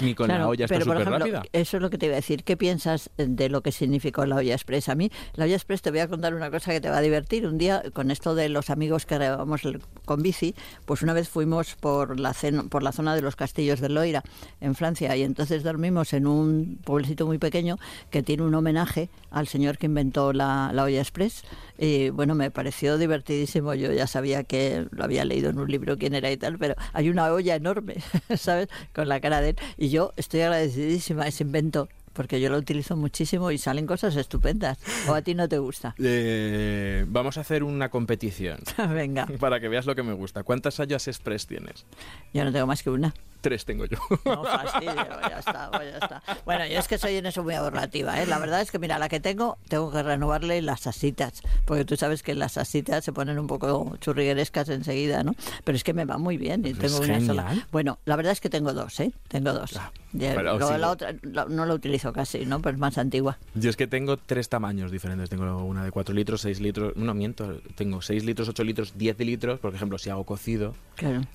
ni 0.00 0.14
con 0.14 0.28
la 0.28 0.48
olla 0.48 0.64
está 0.64 0.74
pero 0.76 0.86
por 0.86 0.96
ejemplo, 0.96 1.18
rápida. 1.18 1.42
Eso 1.52 1.76
es 1.76 1.82
lo 1.82 1.90
que 1.90 1.98
te 1.98 2.06
iba 2.06 2.14
a 2.14 2.16
decir. 2.16 2.44
¿Qué 2.44 2.56
piensas 2.56 3.10
de 3.16 3.48
lo 3.48 3.62
que 3.62 3.72
significó 3.72 4.24
la 4.24 4.36
olla 4.36 4.54
express? 4.54 4.88
A 4.88 4.94
mí, 4.94 5.10
la 5.34 5.44
olla 5.44 5.56
express 5.56 5.82
te 5.82 5.90
voy 5.90 6.00
a 6.00 6.08
contar 6.08 6.34
una 6.34 6.50
cosa 6.50 6.72
que 6.72 6.80
te 6.80 6.88
va 6.88 6.98
a 6.98 7.00
divertir. 7.00 7.46
Un 7.46 7.58
día, 7.58 7.82
con 7.92 8.10
esto 8.10 8.34
de 8.34 8.48
los 8.48 8.70
amigos 8.70 9.04
que 9.04 9.18
vamos 9.18 9.62
con 10.04 10.22
bici, 10.22 10.54
pues 10.86 11.02
una 11.02 11.12
vez 11.12 11.28
fuimos 11.28 11.74
por 11.74 12.18
la, 12.18 12.34
por 12.68 12.82
la 12.82 12.92
zona 12.92 13.14
de 13.14 13.22
los 13.22 13.36
castillos 13.36 13.80
de 13.80 13.88
Loira, 13.88 14.22
en 14.60 14.74
Francia, 14.74 15.14
y 15.16 15.22
entonces 15.22 15.62
dormimos 15.62 16.12
en 16.12 16.26
un 16.26 16.78
pueblecito 16.84 17.26
muy 17.26 17.38
pequeño 17.38 17.78
que 18.10 18.22
tiene 18.22 18.44
un 18.44 18.54
homenaje 18.54 19.10
al 19.30 19.48
señor 19.48 19.78
que 19.78 19.86
inventó 19.86 20.32
la, 20.32 20.70
la 20.72 20.84
olla 20.84 21.00
express. 21.00 21.44
Y 21.82 22.10
bueno, 22.10 22.34
me 22.34 22.50
pareció 22.50 22.98
divertidísimo. 22.98 23.72
Yo 23.72 23.90
ya 23.90 24.06
sabía 24.06 24.44
que 24.44 24.86
lo 24.90 25.02
había 25.02 25.24
leído 25.24 25.48
en 25.48 25.58
un 25.58 25.70
libro 25.70 25.96
quién 25.96 26.14
era 26.14 26.30
y 26.30 26.36
tal, 26.36 26.58
pero 26.58 26.74
hay 26.92 27.08
una 27.08 27.32
olla 27.32 27.54
enorme, 27.54 27.96
¿sabes? 28.36 28.68
Con 28.94 29.08
la 29.08 29.18
cara 29.20 29.40
de 29.40 29.50
él. 29.50 29.56
Y 29.78 29.88
yo 29.88 30.12
estoy 30.16 30.42
agradecidísima 30.42 31.22
a 31.22 31.28
ese 31.28 31.42
invento, 31.42 31.88
porque 32.12 32.38
yo 32.38 32.50
lo 32.50 32.58
utilizo 32.58 32.96
muchísimo 32.96 33.50
y 33.50 33.56
salen 33.56 33.86
cosas 33.86 34.14
estupendas. 34.16 34.78
¿O 35.08 35.14
a 35.14 35.22
ti 35.22 35.34
no 35.34 35.48
te 35.48 35.58
gusta? 35.58 35.94
Eh, 36.12 37.04
vamos 37.08 37.38
a 37.38 37.42
hacer 37.42 37.62
una 37.62 37.88
competición 37.88 38.58
Venga, 38.90 39.26
para 39.38 39.60
que 39.60 39.68
veas 39.68 39.86
lo 39.86 39.94
que 39.94 40.02
me 40.02 40.12
gusta. 40.12 40.42
¿Cuántas 40.42 40.78
ollas 40.80 41.08
express 41.08 41.46
tienes? 41.46 41.86
yo 42.34 42.44
no 42.44 42.52
tengo 42.52 42.66
más 42.66 42.82
que 42.82 42.90
una. 42.90 43.14
Tres 43.40 43.64
tengo 43.64 43.84
yo. 43.86 43.98
No 44.24 44.44
fastidio, 44.44 44.94
ya 44.94 45.38
está, 45.38 45.70
pues 45.70 45.92
ya 45.92 45.98
está. 45.98 46.22
Bueno, 46.44 46.66
yo 46.66 46.78
es 46.78 46.88
que 46.88 46.98
soy 46.98 47.16
en 47.16 47.26
eso 47.26 47.42
muy 47.42 47.54
ahorrativa, 47.54 48.20
¿eh? 48.20 48.26
La 48.26 48.38
verdad 48.38 48.60
es 48.60 48.70
que, 48.70 48.78
mira, 48.78 48.98
la 48.98 49.08
que 49.08 49.20
tengo, 49.20 49.58
tengo 49.68 49.90
que 49.90 50.02
renovarle 50.02 50.62
las 50.62 50.86
asitas, 50.86 51.42
porque 51.64 51.84
tú 51.84 51.96
sabes 51.96 52.22
que 52.22 52.34
las 52.34 52.56
asitas 52.58 53.04
se 53.04 53.12
ponen 53.12 53.38
un 53.38 53.46
poco 53.46 53.96
churriguerescas 54.00 54.68
enseguida, 54.68 55.22
¿no? 55.22 55.34
Pero 55.64 55.76
es 55.76 55.84
que 55.84 55.94
me 55.94 56.04
va 56.04 56.18
muy 56.18 56.36
bien 56.36 56.66
y 56.66 56.74
tengo 56.74 56.98
una 56.98 57.20
sola. 57.20 57.66
Bueno, 57.72 57.98
la 58.04 58.16
verdad 58.16 58.32
es 58.32 58.40
que 58.40 58.50
tengo 58.50 58.72
dos, 58.72 58.98
¿eh? 59.00 59.12
Tengo 59.28 59.52
dos. 59.52 59.76
Ah, 59.76 59.90
la 60.12 60.90
otra 60.90 61.14
no 61.22 61.66
la 61.66 61.74
utilizo 61.74 62.12
casi, 62.12 62.44
¿no? 62.46 62.60
Pero 62.60 62.74
es 62.74 62.80
más 62.80 62.98
antigua. 62.98 63.38
Yo 63.54 63.70
es 63.70 63.76
que 63.76 63.86
tengo 63.86 64.16
tres 64.16 64.48
tamaños 64.48 64.90
diferentes. 64.90 65.30
Tengo 65.30 65.64
una 65.64 65.84
de 65.84 65.90
4 65.90 66.14
litros, 66.14 66.40
6 66.42 66.60
litros, 66.60 66.96
no 66.96 67.14
miento, 67.14 67.60
tengo 67.74 68.02
6 68.02 68.24
litros, 68.24 68.48
8 68.48 68.64
litros, 68.64 68.92
10 68.96 69.18
litros, 69.20 69.60
por 69.60 69.74
ejemplo, 69.74 69.98
si 69.98 70.10
hago 70.10 70.24
cocido, 70.24 70.74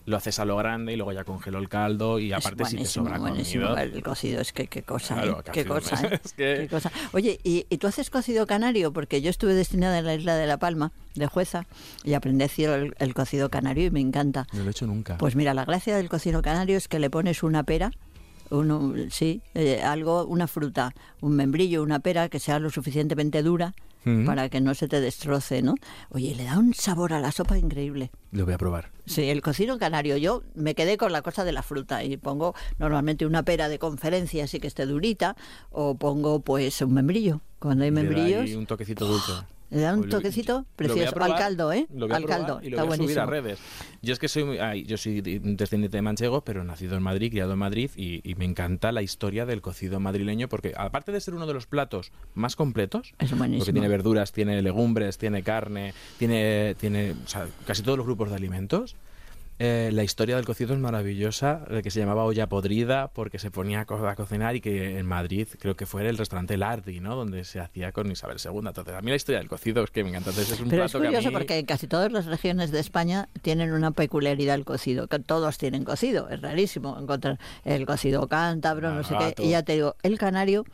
lo 0.06 0.18
haces 0.18 0.40
a 0.40 0.46
lo 0.46 0.58
grande 0.58 0.94
y 0.94 0.96
luego 0.96 1.14
ya 1.14 1.24
congelo 1.24 1.60
el 1.60 1.70
caldo 1.70 2.20
y 2.20 2.34
aparte 2.34 2.66
si 2.66 2.78
te 2.78 2.86
sobra 2.86 3.18
buenísimo, 3.18 3.76
El 3.78 4.04
cocido 4.04 4.42
es 4.42 4.52
que 4.54 4.68
qué 4.68 4.84
cosa, 4.84 5.24
¿eh? 5.24 5.34
qué, 5.52 5.66
cosa, 5.66 6.00
¿eh? 6.14 6.20
qué 6.36 6.68
cosa. 6.70 6.92
Oye, 7.14 7.40
¿y, 7.44 7.64
tú 7.78 7.88
haces 7.88 8.10
cocido 8.10 8.48
canario? 8.48 8.92
Porque 8.94 9.22
yo 9.22 9.30
estuve 9.30 9.54
destinada 9.54 10.00
en 10.00 10.06
la 10.06 10.16
isla 10.16 10.36
de 10.36 10.48
La 10.48 10.58
Palma, 10.58 10.92
de 11.16 11.28
Jueza, 11.28 11.66
y 12.04 12.14
aprendí 12.14 12.44
a 12.44 12.48
hacer 12.48 12.96
el, 12.98 13.14
cocido 13.14 13.50
canario 13.50 13.86
y 13.86 13.92
me 13.92 14.00
encanta. 14.00 14.48
No 14.54 14.62
lo 14.62 14.68
he 14.68 14.72
hecho 14.72 14.88
nunca. 14.88 15.18
Pues 15.18 15.36
mira, 15.36 15.54
la 15.54 15.66
gracia 15.66 15.96
del 15.96 16.10
cocido 16.10 16.42
canario 16.42 16.78
es 16.78 16.88
que 16.88 17.00
le 17.00 17.10
pones 17.10 17.44
una 17.44 17.64
pera 17.64 17.92
uno, 18.60 18.94
sí, 19.10 19.42
eh, 19.54 19.82
algo, 19.82 20.26
una 20.26 20.48
fruta, 20.48 20.94
un 21.22 21.36
membrillo, 21.36 21.84
una 21.84 22.00
pera 22.00 22.30
que 22.30 22.40
sea 22.40 22.60
lo 22.60 22.70
suficientemente 22.70 23.44
dura 23.44 23.74
para 24.26 24.50
que 24.50 24.62
no 24.62 24.76
se 24.76 24.88
te 24.88 25.02
destroce, 25.02 25.64
¿no? 25.64 25.74
Oye, 26.12 26.36
le 26.36 26.44
da 26.44 26.60
un 26.60 26.76
sabor 26.76 27.12
a 27.14 27.20
la 27.20 27.32
sopa 27.32 27.58
increíble. 27.58 28.12
Lo 28.32 28.46
voy 28.46 28.54
a 28.54 28.58
probar. 28.60 28.92
Sí, 29.08 29.30
el 29.30 29.42
cocido 29.42 29.80
canario. 29.80 30.16
Yo 30.18 30.44
me 30.54 30.76
quedé 30.76 30.98
con 30.98 31.12
la 31.12 31.24
cosa 31.24 31.44
de 31.44 31.52
la 31.52 31.64
fruta 31.64 32.04
y 32.04 32.16
pongo 32.18 32.54
normalmente 32.78 33.26
una 33.26 33.42
pera 33.42 33.68
de 33.68 33.80
conferencia 33.80 34.44
así 34.44 34.60
que 34.60 34.68
esté 34.68 34.86
durita 34.86 35.36
o 35.72 35.96
pongo 35.96 36.40
pues 36.42 36.80
un 36.82 36.94
membrillo. 36.94 37.42
Cuando 37.58 37.84
hay 37.84 37.90
membrillos. 37.90 38.48
Y 38.48 38.54
un 38.54 38.68
toquecito 38.68 39.08
dulce. 39.08 39.32
Le 39.70 39.82
da 39.82 39.94
un 39.94 40.10
toquecito 40.10 40.66
precioso 40.76 41.22
al 41.22 41.36
caldo, 41.36 41.74
¿eh? 41.74 41.88
al 42.12 42.26
caldo. 42.26 42.60
Y 42.62 42.70
lo 42.70 42.86
voy 42.86 42.94
a 42.94 42.98
subir 42.98 43.20
a 43.20 43.26
redes. 43.26 43.60
Yo 44.02 44.14
es 44.14 44.20
que 44.20 44.28
soy 44.28 44.44
muy, 44.44 44.58
yo 44.86 44.98
soy 44.98 45.22
descendiente 45.22 45.98
de 45.98 46.02
manchego, 46.02 46.42
pero 46.42 46.64
nacido 46.64 46.96
en 46.96 47.04
Madrid, 47.04 47.32
criado 47.32 47.54
en 47.54 47.60
Madrid 47.60 47.92
y, 47.96 48.36
me 48.36 48.46
encanta 48.46 48.92
la 48.92 49.02
historia 49.02 49.46
del 49.46 49.62
cocido 49.62 50.00
madrileño 50.02 50.50
porque 50.50 50.74
aparte 50.76 51.14
de 51.14 51.22
ser 51.22 51.34
uno 51.34 51.48
de 51.48 51.54
los 51.54 51.68
platos 51.68 52.12
más 52.34 52.58
completos, 52.58 53.14
es 53.18 53.32
porque 53.32 53.72
tiene 53.72 53.88
verduras, 53.88 54.34
tiene 54.34 54.62
legumbres, 54.62 55.18
tiene 55.18 55.42
carne, 55.42 55.94
tiene 56.20 56.76
tiene 56.76 57.16
casi 57.66 57.82
todos 57.82 57.98
los 57.98 58.06
grupos 58.06 58.30
de 58.30 58.36
alimentos. 58.36 58.96
Eh, 59.58 59.90
la 59.94 60.04
historia 60.04 60.36
del 60.36 60.44
cocido 60.44 60.74
es 60.74 60.80
maravillosa, 60.80 61.62
de 61.70 61.82
que 61.82 61.90
se 61.90 62.00
llamaba 62.00 62.26
olla 62.26 62.48
podrida 62.48 63.08
porque 63.08 63.40
se 63.40 63.52
ponía 63.52 63.82
a, 63.82 64.16
cocinar 64.16 64.56
y 64.58 64.62
que 64.62 65.00
en 65.00 65.06
Madrid 65.06 65.48
creo 65.60 65.78
que 65.78 65.86
fue 65.86 66.06
el 66.08 66.18
restaurante 66.18 66.58
Lardi, 66.58 67.00
¿no? 67.00 67.16
Donde 67.16 67.46
se 67.46 67.62
hacía 67.62 67.94
con 67.94 68.12
Isabel 68.12 68.38
II. 68.44 68.68
Entonces, 68.68 68.94
a 68.94 69.02
mí 69.02 69.10
la 69.10 69.16
historia 69.16 69.40
del 69.40 69.48
cocido 69.48 69.84
es 69.84 69.92
que 69.92 70.04
me 70.04 70.10
encanta. 70.10 70.32
Entonces, 70.32 70.54
es 70.54 70.60
un 70.60 70.70
Pero 70.70 70.84
plato 70.84 70.98
es 70.98 71.06
curioso 71.06 71.30
que 71.30 71.34
porque 71.34 71.60
en 71.60 71.66
casi 71.66 71.88
todas 71.88 72.12
las 72.12 72.26
regiones 72.26 72.72
de 72.72 72.82
España 72.82 73.30
tienen 73.42 73.72
una 73.72 73.92
peculiaridad 73.92 74.56
el 74.56 74.66
cocido, 74.66 75.08
que 75.08 75.20
todos 75.20 75.58
tienen 75.58 75.86
cocido. 75.86 76.28
Es 76.30 76.42
rarísimo 76.42 76.98
encontrar 77.00 77.40
el 77.64 77.86
cocido 77.86 78.28
cántabro, 78.28 78.94
no 78.94 79.04
sé 79.04 79.16
qué. 79.18 79.44
Y 79.44 79.52
ya 79.52 79.64
te 79.64 79.74
digo, 79.74 79.96
el 80.04 80.18
canario 80.18 80.66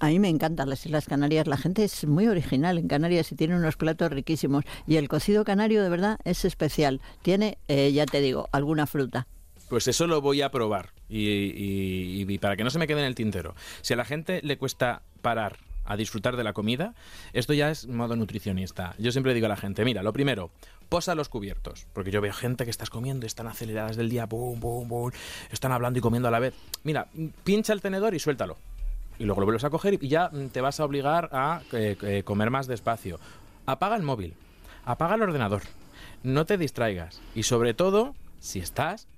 a 0.00 0.06
mí 0.06 0.18
me 0.18 0.28
encantan 0.28 0.68
las 0.68 0.84
Islas 0.86 1.06
Canarias. 1.06 1.46
La 1.46 1.58
gente 1.58 1.84
es 1.84 2.06
muy 2.06 2.26
original 2.26 2.78
en 2.78 2.88
Canarias 2.88 3.30
y 3.32 3.36
tiene 3.36 3.54
unos 3.54 3.76
platos 3.76 4.10
riquísimos. 4.10 4.64
Y 4.86 4.96
el 4.96 5.08
cocido 5.08 5.44
canario, 5.44 5.82
de 5.82 5.90
verdad, 5.90 6.18
es 6.24 6.44
especial. 6.46 7.00
Tiene, 7.22 7.58
eh, 7.68 7.92
ya 7.92 8.06
te 8.06 8.20
digo, 8.20 8.48
alguna 8.50 8.86
fruta. 8.86 9.26
Pues 9.68 9.86
eso 9.86 10.06
lo 10.06 10.20
voy 10.22 10.40
a 10.40 10.50
probar. 10.50 10.90
Y, 11.08 12.38
para 12.38 12.56
que 12.56 12.64
no 12.64 12.70
se 12.70 12.78
me 12.78 12.86
quede 12.86 13.00
en 13.00 13.06
el 13.06 13.14
tintero. 13.14 13.54
Si 13.82 13.92
a 13.92 13.96
la 13.96 14.04
gente 14.04 14.40
le 14.42 14.56
cuesta 14.56 15.02
parar 15.20 15.58
a 15.84 15.96
disfrutar 15.96 16.36
de 16.36 16.44
la 16.44 16.52
comida, 16.52 16.94
esto 17.32 17.52
ya 17.52 17.70
es 17.70 17.86
modo 17.86 18.16
nutricionista. 18.16 18.94
Yo 18.98 19.12
siempre 19.12 19.34
digo 19.34 19.46
a 19.46 19.48
la 19.48 19.56
gente, 19.56 19.84
mira, 19.84 20.02
lo 20.02 20.12
primero, 20.12 20.50
posa 20.88 21.14
los 21.14 21.28
cubiertos, 21.28 21.86
porque 21.92 22.10
yo 22.10 22.20
veo 22.20 22.32
gente 22.32 22.64
que 22.64 22.70
estás 22.70 22.90
comiendo, 22.90 23.26
están 23.26 23.48
aceleradas 23.48 23.96
del 23.96 24.08
día, 24.08 24.26
boom, 24.26 24.60
boom, 24.60 24.88
boom, 24.88 25.12
están 25.50 25.72
hablando 25.72 25.98
y 25.98 26.02
comiendo 26.02 26.28
a 26.28 26.30
la 26.30 26.38
vez. 26.38 26.54
Mira, 26.84 27.08
pincha 27.44 27.72
el 27.72 27.80
tenedor 27.80 28.14
y 28.14 28.20
suéltalo 28.20 28.56
y 29.20 29.24
luego 29.24 29.42
lo 29.42 29.46
vuelves 29.46 29.64
a 29.64 29.70
coger 29.70 30.02
y 30.02 30.08
ya 30.08 30.30
te 30.50 30.62
vas 30.62 30.80
a 30.80 30.84
obligar 30.84 31.28
a 31.32 31.60
eh, 31.72 31.96
eh, 32.02 32.22
comer 32.24 32.50
más 32.50 32.66
despacio. 32.66 33.20
Apaga 33.66 33.94
el 33.94 34.02
móvil, 34.02 34.34
apaga 34.84 35.14
el 35.14 35.22
ordenador, 35.22 35.62
no 36.22 36.46
te 36.46 36.56
distraigas 36.56 37.20
y 37.34 37.42
sobre 37.42 37.74
todo, 37.74 38.14
si 38.40 38.60
estás, 38.60 39.08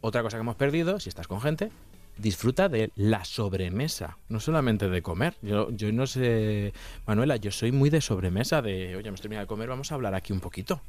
otra 0.00 0.22
cosa 0.22 0.36
que 0.36 0.40
hemos 0.40 0.56
perdido, 0.56 0.98
si 0.98 1.08
estás 1.08 1.28
con 1.28 1.40
gente, 1.40 1.70
disfruta 2.18 2.68
de 2.68 2.90
la 2.96 3.24
sobremesa, 3.24 4.18
no 4.28 4.40
solamente 4.40 4.88
de 4.88 5.00
comer. 5.00 5.36
Yo, 5.42 5.70
yo 5.70 5.92
no 5.92 6.08
sé, 6.08 6.72
Manuela, 7.06 7.36
yo 7.36 7.52
soy 7.52 7.70
muy 7.70 7.88
de 7.88 8.00
sobremesa, 8.00 8.62
de, 8.62 8.96
oye, 8.96 9.10
me 9.10 9.14
estoy 9.14 9.30
de 9.30 9.46
comer, 9.46 9.68
vamos 9.68 9.92
a 9.92 9.94
hablar 9.94 10.16
aquí 10.16 10.32
un 10.32 10.40
poquito. 10.40 10.80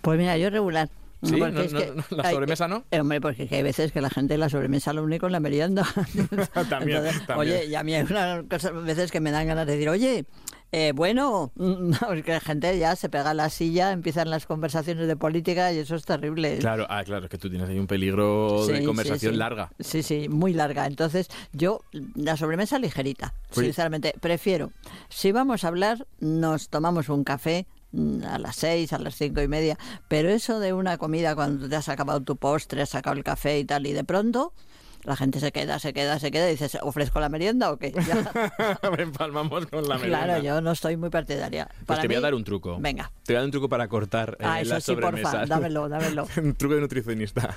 Pues 0.00 0.18
mira, 0.18 0.38
yo 0.38 0.48
regular. 0.48 0.88
Sí, 1.22 1.36
la 2.10 2.30
sobremesa 2.30 2.66
no. 2.66 2.84
Eh, 2.90 3.00
hombre, 3.00 3.20
porque 3.20 3.48
hay 3.50 3.62
veces 3.62 3.92
que 3.92 4.00
la 4.00 4.10
gente 4.10 4.36
la 4.36 4.48
sobremesa 4.48 4.92
lo 4.92 5.04
único 5.04 5.26
en 5.26 5.32
la 5.32 5.40
merienda. 5.40 5.86
también, 6.68 7.02
Oye, 7.36 7.66
y 7.66 7.74
a 7.74 7.82
mí 7.82 7.94
hay 7.94 8.02
unas 8.02 8.44
veces 8.84 9.12
que 9.12 9.20
me 9.20 9.30
dan 9.30 9.46
ganas 9.46 9.66
de 9.66 9.72
decir, 9.72 9.88
oye, 9.88 10.26
eh, 10.74 10.92
bueno, 10.94 11.52
porque 12.06 12.32
la 12.32 12.40
gente 12.40 12.78
ya 12.78 12.96
se 12.96 13.10
pega 13.10 13.30
a 13.30 13.34
la 13.34 13.50
silla, 13.50 13.92
empiezan 13.92 14.30
las 14.30 14.46
conversaciones 14.46 15.06
de 15.06 15.16
política 15.16 15.72
y 15.72 15.78
eso 15.78 15.94
es 15.94 16.04
terrible. 16.04 16.58
Claro, 16.58 16.86
ah, 16.88 17.04
claro, 17.04 17.26
es 17.26 17.30
que 17.30 17.38
tú 17.38 17.50
tienes 17.50 17.68
ahí 17.68 17.78
un 17.78 17.86
peligro 17.86 18.66
de 18.66 18.82
conversación 18.82 19.38
larga. 19.38 19.70
Sí, 19.78 20.02
sí, 20.02 20.28
muy 20.30 20.54
larga. 20.54 20.86
Entonces, 20.86 21.28
yo, 21.52 21.82
la 22.14 22.38
sobremesa 22.38 22.78
ligerita, 22.78 23.34
sinceramente, 23.50 24.14
prefiero. 24.18 24.72
Si 25.10 25.30
vamos 25.30 25.64
a 25.64 25.68
hablar, 25.68 26.06
nos 26.20 26.70
tomamos 26.70 27.10
un 27.10 27.22
café, 27.22 27.66
a 28.26 28.38
las 28.38 28.56
seis, 28.56 28.92
a 28.92 28.98
las 28.98 29.14
cinco 29.14 29.42
y 29.42 29.48
media, 29.48 29.78
pero 30.08 30.28
eso 30.30 30.60
de 30.60 30.72
una 30.72 30.98
comida 30.98 31.34
cuando 31.34 31.68
te 31.68 31.76
has 31.76 31.88
acabado 31.88 32.20
tu 32.20 32.36
postre, 32.36 32.82
has 32.82 32.90
sacado 32.90 33.16
el 33.16 33.24
café 33.24 33.58
y 33.58 33.64
tal, 33.64 33.86
y 33.86 33.92
de 33.92 34.04
pronto 34.04 34.52
la 35.04 35.16
gente 35.16 35.40
se 35.40 35.50
queda, 35.50 35.78
se 35.78 35.92
queda, 35.92 36.18
se 36.18 36.30
queda 36.30 36.48
y 36.48 36.52
dices, 36.52 36.78
¿ofrezco 36.80 37.18
la 37.18 37.28
merienda 37.28 37.72
o 37.72 37.76
qué? 37.76 37.92
Empalmamos 38.98 39.66
con 39.66 39.88
la 39.88 39.96
merienda. 39.96 40.24
Claro, 40.24 40.42
yo 40.42 40.60
no 40.60 40.72
estoy 40.72 40.96
muy 40.96 41.10
partidaria. 41.10 41.68
pues 41.86 42.00
te 42.00 42.06
voy 42.06 42.16
a 42.16 42.20
dar 42.20 42.34
un 42.34 42.44
truco. 42.44 42.78
Venga. 42.78 43.10
Te 43.24 43.32
voy 43.32 43.36
a 43.36 43.40
dar 43.40 43.46
un 43.46 43.50
truco 43.50 43.68
para 43.68 43.88
cortar 43.88 44.36
eh, 44.38 44.44
ah, 44.46 44.60
eso 44.60 44.80
sí, 44.80 44.94
Porfa, 44.94 45.44
dámelo, 45.46 45.88
dámelo. 45.88 46.28
un 46.36 46.54
truco 46.54 46.76
de 46.76 46.80
nutricionista 46.82 47.56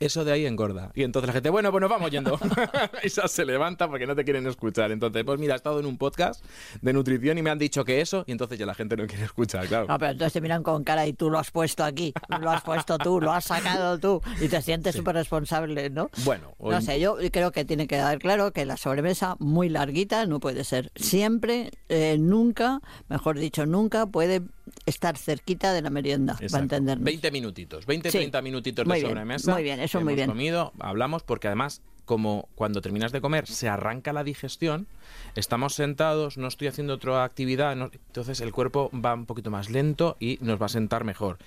eso 0.00 0.24
de 0.24 0.32
ahí 0.32 0.46
engorda. 0.46 0.90
Y 0.94 1.02
entonces 1.02 1.26
la 1.26 1.32
gente, 1.32 1.50
bueno, 1.50 1.70
pues 1.70 1.80
nos 1.80 1.90
vamos 1.90 2.10
yendo. 2.10 2.38
Isa 3.04 3.28
se 3.28 3.44
levanta 3.44 3.88
porque 3.88 4.06
no 4.06 4.14
te 4.14 4.24
quieren 4.24 4.46
escuchar. 4.46 4.90
Entonces, 4.92 5.24
pues 5.24 5.38
mira, 5.38 5.54
he 5.54 5.56
estado 5.56 5.80
en 5.80 5.86
un 5.86 5.98
podcast 5.98 6.44
de 6.80 6.92
nutrición 6.92 7.38
y 7.38 7.42
me 7.42 7.50
han 7.50 7.58
dicho 7.58 7.84
que 7.84 8.00
eso, 8.00 8.24
y 8.26 8.32
entonces 8.32 8.58
ya 8.58 8.66
la 8.66 8.74
gente 8.74 8.96
no 8.96 9.06
quiere 9.06 9.24
escuchar, 9.24 9.66
claro. 9.66 9.86
No, 9.88 9.98
pero 9.98 10.12
entonces 10.12 10.32
te 10.32 10.40
miran 10.40 10.62
con 10.62 10.84
cara 10.84 11.06
y 11.06 11.12
tú 11.12 11.30
lo 11.30 11.38
has 11.38 11.50
puesto 11.50 11.84
aquí, 11.84 12.12
lo 12.40 12.50
has 12.50 12.62
puesto 12.62 12.98
tú, 12.98 13.20
lo 13.20 13.32
has 13.32 13.44
sacado 13.44 13.98
tú, 13.98 14.20
y 14.40 14.48
te 14.48 14.62
sientes 14.62 14.94
súper 14.94 15.14
responsable, 15.14 15.90
¿no? 15.90 16.10
Bueno. 16.24 16.54
No 16.58 16.80
sé, 16.80 17.00
yo 17.00 17.16
creo 17.30 17.52
que 17.52 17.64
tiene 17.64 17.86
que 17.86 17.96
dar 17.96 18.18
claro 18.18 18.52
que 18.52 18.64
la 18.64 18.76
sobremesa 18.76 19.36
muy 19.38 19.68
larguita 19.68 20.26
no 20.26 20.40
puede 20.40 20.64
ser. 20.64 20.90
Siempre, 20.94 21.70
eh, 21.88 22.16
nunca, 22.18 22.80
mejor 23.08 23.38
dicho, 23.38 23.66
nunca 23.66 24.06
puede 24.06 24.42
estar 24.86 25.16
cerquita 25.16 25.72
de 25.72 25.82
la 25.82 25.90
merienda, 25.90 26.38
para 26.50 26.62
entendernos. 26.62 27.04
20 27.04 27.30
minutitos, 27.30 27.86
20, 27.86 28.10
30 28.10 28.42
minutitos 28.42 28.86
de 28.86 29.00
sobremesa. 29.00 29.52
Muy 29.52 29.62
bien, 29.62 29.80
eso 29.98 30.04
muy 30.04 30.14
bien. 30.14 30.28
comido, 30.28 30.72
hablamos, 30.80 31.22
porque 31.22 31.48
además, 31.48 31.82
como 32.04 32.48
cuando 32.54 32.80
terminas 32.80 33.12
de 33.12 33.20
comer 33.20 33.46
se 33.46 33.68
arranca 33.68 34.12
la 34.12 34.24
digestión, 34.24 34.86
estamos 35.34 35.74
sentados, 35.74 36.38
no 36.38 36.48
estoy 36.48 36.68
haciendo 36.68 36.94
otra 36.94 37.24
actividad, 37.24 37.72
entonces 37.72 38.40
el 38.40 38.52
cuerpo 38.52 38.90
va 38.92 39.14
un 39.14 39.26
poquito 39.26 39.50
más 39.50 39.70
lento 39.70 40.16
y 40.18 40.38
nos 40.40 40.60
va 40.60 40.66
a 40.66 40.70
sentar 40.70 41.04
mejor. 41.04 41.38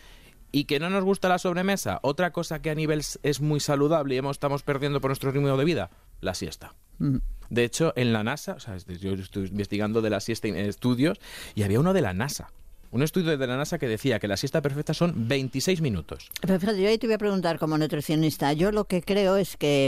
Y 0.51 0.65
que 0.65 0.79
no 0.79 0.89
nos 0.89 1.03
gusta 1.03 1.27
la 1.27 1.37
sobremesa, 1.37 1.99
otra 2.01 2.31
cosa 2.31 2.61
que 2.61 2.69
a 2.69 2.75
nivel 2.75 3.01
es 3.23 3.41
muy 3.41 3.59
saludable 3.59 4.15
y 4.15 4.29
estamos 4.29 4.63
perdiendo 4.63 5.01
por 5.01 5.09
nuestro 5.09 5.31
ritmo 5.31 5.57
de 5.57 5.65
vida, 5.65 5.89
la 6.21 6.33
siesta. 6.33 6.73
Mm. 6.99 7.17
De 7.49 7.63
hecho, 7.63 7.91
en 7.95 8.13
la 8.13 8.23
NASA, 8.23 8.53
o 8.53 8.59
sea, 8.59 8.77
yo 8.77 9.13
estoy 9.13 9.47
investigando 9.47 10.01
de 10.01 10.09
la 10.09 10.19
siesta 10.19 10.47
en 10.47 10.55
estudios 10.55 11.19
y 11.55 11.63
había 11.63 11.79
uno 11.79 11.93
de 11.93 12.01
la 12.01 12.13
NASA 12.13 12.51
un 12.91 13.03
estudio 13.03 13.37
de 13.37 13.47
la 13.47 13.57
NASA 13.57 13.77
que 13.77 13.87
decía 13.87 14.19
que 14.19 14.27
la 14.27 14.37
siesta 14.37 14.61
perfecta 14.61 14.93
son 14.93 15.27
26 15.27 15.81
minutos. 15.81 16.31
Pero 16.41 16.59
fíjate, 16.59 16.81
yo 16.81 16.89
ahí 16.89 16.97
te 16.97 17.07
voy 17.07 17.15
a 17.15 17.17
preguntar 17.17 17.59
como 17.59 17.77
nutricionista. 17.77 18.53
Yo 18.53 18.71
lo 18.71 18.85
que 18.85 19.01
creo 19.01 19.37
es 19.37 19.57
que 19.57 19.87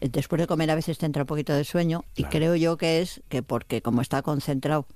eh, 0.00 0.08
después 0.08 0.40
de 0.40 0.46
comer 0.46 0.70
a 0.70 0.74
veces 0.74 0.98
te 0.98 1.06
entra 1.06 1.22
un 1.22 1.26
poquito 1.26 1.52
de 1.52 1.64
sueño 1.64 2.04
y 2.14 2.24
creo 2.24 2.54
yo 2.56 2.76
que 2.76 3.02
es 3.02 3.20
que 3.28 3.42
porque 3.42 3.82
como 3.82 4.00
está 4.00 4.22
concentrado 4.22 4.86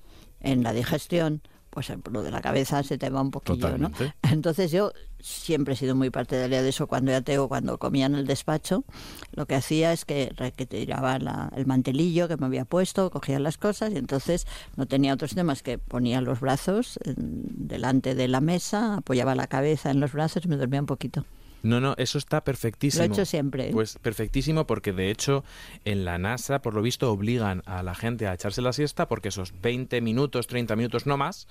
en 0.41 0.63
la 0.63 0.73
digestión, 0.73 1.43
pues 1.71 1.93
lo 2.11 2.23
de 2.23 2.31
la 2.31 2.41
cabeza 2.41 2.83
se 2.83 2.99
te 2.99 3.11
va 3.11 3.21
un 3.21 3.31
poquillo, 3.31 3.79
¿no? 3.79 3.91
Entonces 4.23 4.73
yo 4.73 4.93
siempre 5.23 5.75
he 5.75 5.77
sido 5.77 5.95
muy 5.95 6.11
partidaria 6.11 6.63
de 6.63 6.69
eso. 6.69 6.87
Cuando 6.87 7.13
ya 7.13 7.21
tengo, 7.21 7.49
cuando 7.49 7.79
comía 7.79 8.07
en 8.07 8.15
el 8.15 8.27
despacho, 8.27 8.85
lo 9.33 9.47
que 9.47 9.55
hacía 9.55 9.93
es 9.93 10.05
que, 10.05 10.35
que 10.57 10.67
tiraba 10.67 11.17
el 11.17 11.67
mantelillo 11.67 12.29
que 12.29 12.37
me 12.37 12.47
había 12.47 12.65
puesto, 12.65 13.11
cogía 13.11 13.39
las 13.39 13.59
cosas 13.59 13.93
y 13.93 13.97
entonces 13.97 14.47
no 14.77 14.87
tenía 14.87 15.15
otros 15.15 15.35
temas 15.35 15.63
que 15.63 15.79
ponía 15.79 16.21
los 16.21 16.41
brazos 16.41 16.99
delante 17.05 18.15
de 18.15 18.29
la 18.29 18.41
mesa, 18.41 18.97
apoyaba 18.97 19.35
la 19.35 19.47
cabeza 19.47 19.91
en 19.91 20.01
los 20.01 20.13
brazos 20.13 20.45
y 20.45 20.49
me 20.49 20.57
dormía 20.57 20.81
un 20.81 20.87
poquito. 20.87 21.25
No, 21.63 21.81
no, 21.81 21.95
eso 21.99 22.19
está 22.19 22.43
perfectísimo. 22.43 23.05
Lo 23.05 23.11
he 23.11 23.15
hecho 23.15 23.25
siempre. 23.25 23.71
Pues 23.71 23.99
perfectísimo 23.99 24.67
porque 24.67 24.93
de 24.93 25.11
hecho 25.11 25.45
en 25.85 26.05
la 26.05 26.19
NASA, 26.19 26.63
por 26.63 26.75
lo 26.75 26.83
visto, 26.83 27.11
obligan 27.13 27.63
a 27.67 27.83
la 27.83 27.95
gente 27.95 28.27
a 28.27 28.35
echarse 28.35 28.63
la 28.63 28.73
siesta 28.73 29.09
porque 29.09 29.29
esos 29.29 29.53
20 29.61 30.01
minutos, 30.01 30.47
30 30.47 30.77
minutos 30.77 31.07
no 31.07 31.17
más, 31.17 31.49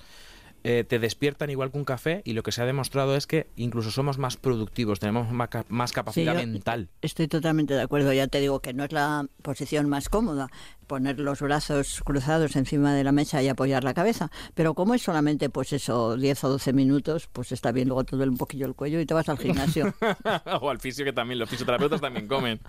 eh, 0.64 0.84
te 0.88 1.00
despiertan 1.00 1.50
igual 1.50 1.72
que 1.72 1.78
un 1.78 1.86
café 1.86 2.22
y 2.26 2.34
lo 2.34 2.44
que 2.44 2.52
se 2.52 2.62
ha 2.62 2.66
demostrado 2.66 3.16
es 3.16 3.28
que 3.28 3.48
incluso 3.56 3.92
somos 3.92 4.18
más 4.18 4.38
productivos, 4.38 5.00
tenemos 5.00 5.32
más, 5.32 5.50
más 5.70 5.92
capacidad 5.92 6.38
Sí, 6.40 6.46
mental. 6.46 6.90
Estoy 7.02 7.28
totalmente 7.28 7.74
de 7.74 7.82
acuerdo. 7.82 8.12
Ya 8.14 8.28
te 8.28 8.40
digo 8.40 8.60
que 8.62 8.74
no 8.74 8.84
es 8.84 8.92
la 8.92 9.26
posición 9.42 9.88
más 9.90 10.10
cómoda 10.10 10.50
poner 10.88 11.20
los 11.20 11.40
brazos 11.42 12.02
cruzados 12.04 12.56
encima 12.56 12.96
de 12.96 13.04
la 13.04 13.12
mesa 13.12 13.44
y 13.44 13.48
apoyar 13.48 13.84
la 13.84 13.94
cabeza. 13.94 14.32
Pero 14.56 14.74
como 14.74 14.96
es 14.96 15.04
solamente, 15.04 15.50
pues 15.50 15.72
eso, 15.72 16.18
10 16.18 16.44
o 16.46 16.50
12 16.50 16.74
minutos, 16.74 17.30
pues 17.32 17.52
está 17.52 17.72
bien. 17.72 17.88
Luego 17.88 18.04
te 18.04 18.16
duele 18.16 18.32
un 18.32 18.38
poquillo 18.38 18.66
el 18.66 18.74
cuello 18.74 19.00
y 19.00 19.06
te 19.06 19.14
vas 19.14 19.30
al 19.30 19.38
gimnasio. 19.38 19.94
o 20.62 20.70
al 20.70 20.80
fisio 20.80 21.06
que 21.06 21.14
también, 21.14 21.38
los 21.40 21.50
fisioterapeutas 21.50 22.02
también 22.02 22.28
comen. 22.28 22.60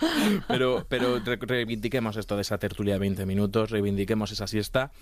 Pero, 0.49 0.85
pero 0.89 1.19
re- 1.19 1.39
reivindiquemos 1.41 2.17
esto 2.17 2.37
de 2.37 2.43
esa 2.43 2.59
tertulia 2.59 2.95
de 2.95 3.01
20 3.01 3.25
minutos, 3.27 3.71
reivindiquemos 3.71 4.31
esa 4.33 4.47
siesta 4.47 4.93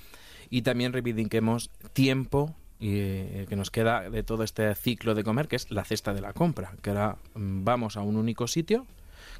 y 0.49 0.63
también 0.63 0.93
reivindiquemos 0.93 1.71
tiempo 1.93 2.55
y, 2.81 2.91
eh, 2.99 3.47
que 3.49 3.57
nos 3.57 3.71
queda 3.71 4.09
de 4.09 4.23
todo 4.23 4.43
este 4.45 4.75
ciclo 4.75 5.15
de 5.15 5.25
comer, 5.25 5.49
que 5.49 5.57
es 5.57 5.71
la 5.71 5.85
cesta 5.85 6.15
de 6.15 6.21
la 6.21 6.33
compra. 6.33 6.73
Que 6.83 6.91
ahora 6.91 7.17
mm, 7.35 7.65
vamos 7.65 7.97
a 7.97 8.03
un 8.03 8.17
único 8.17 8.47
sitio, 8.47 8.87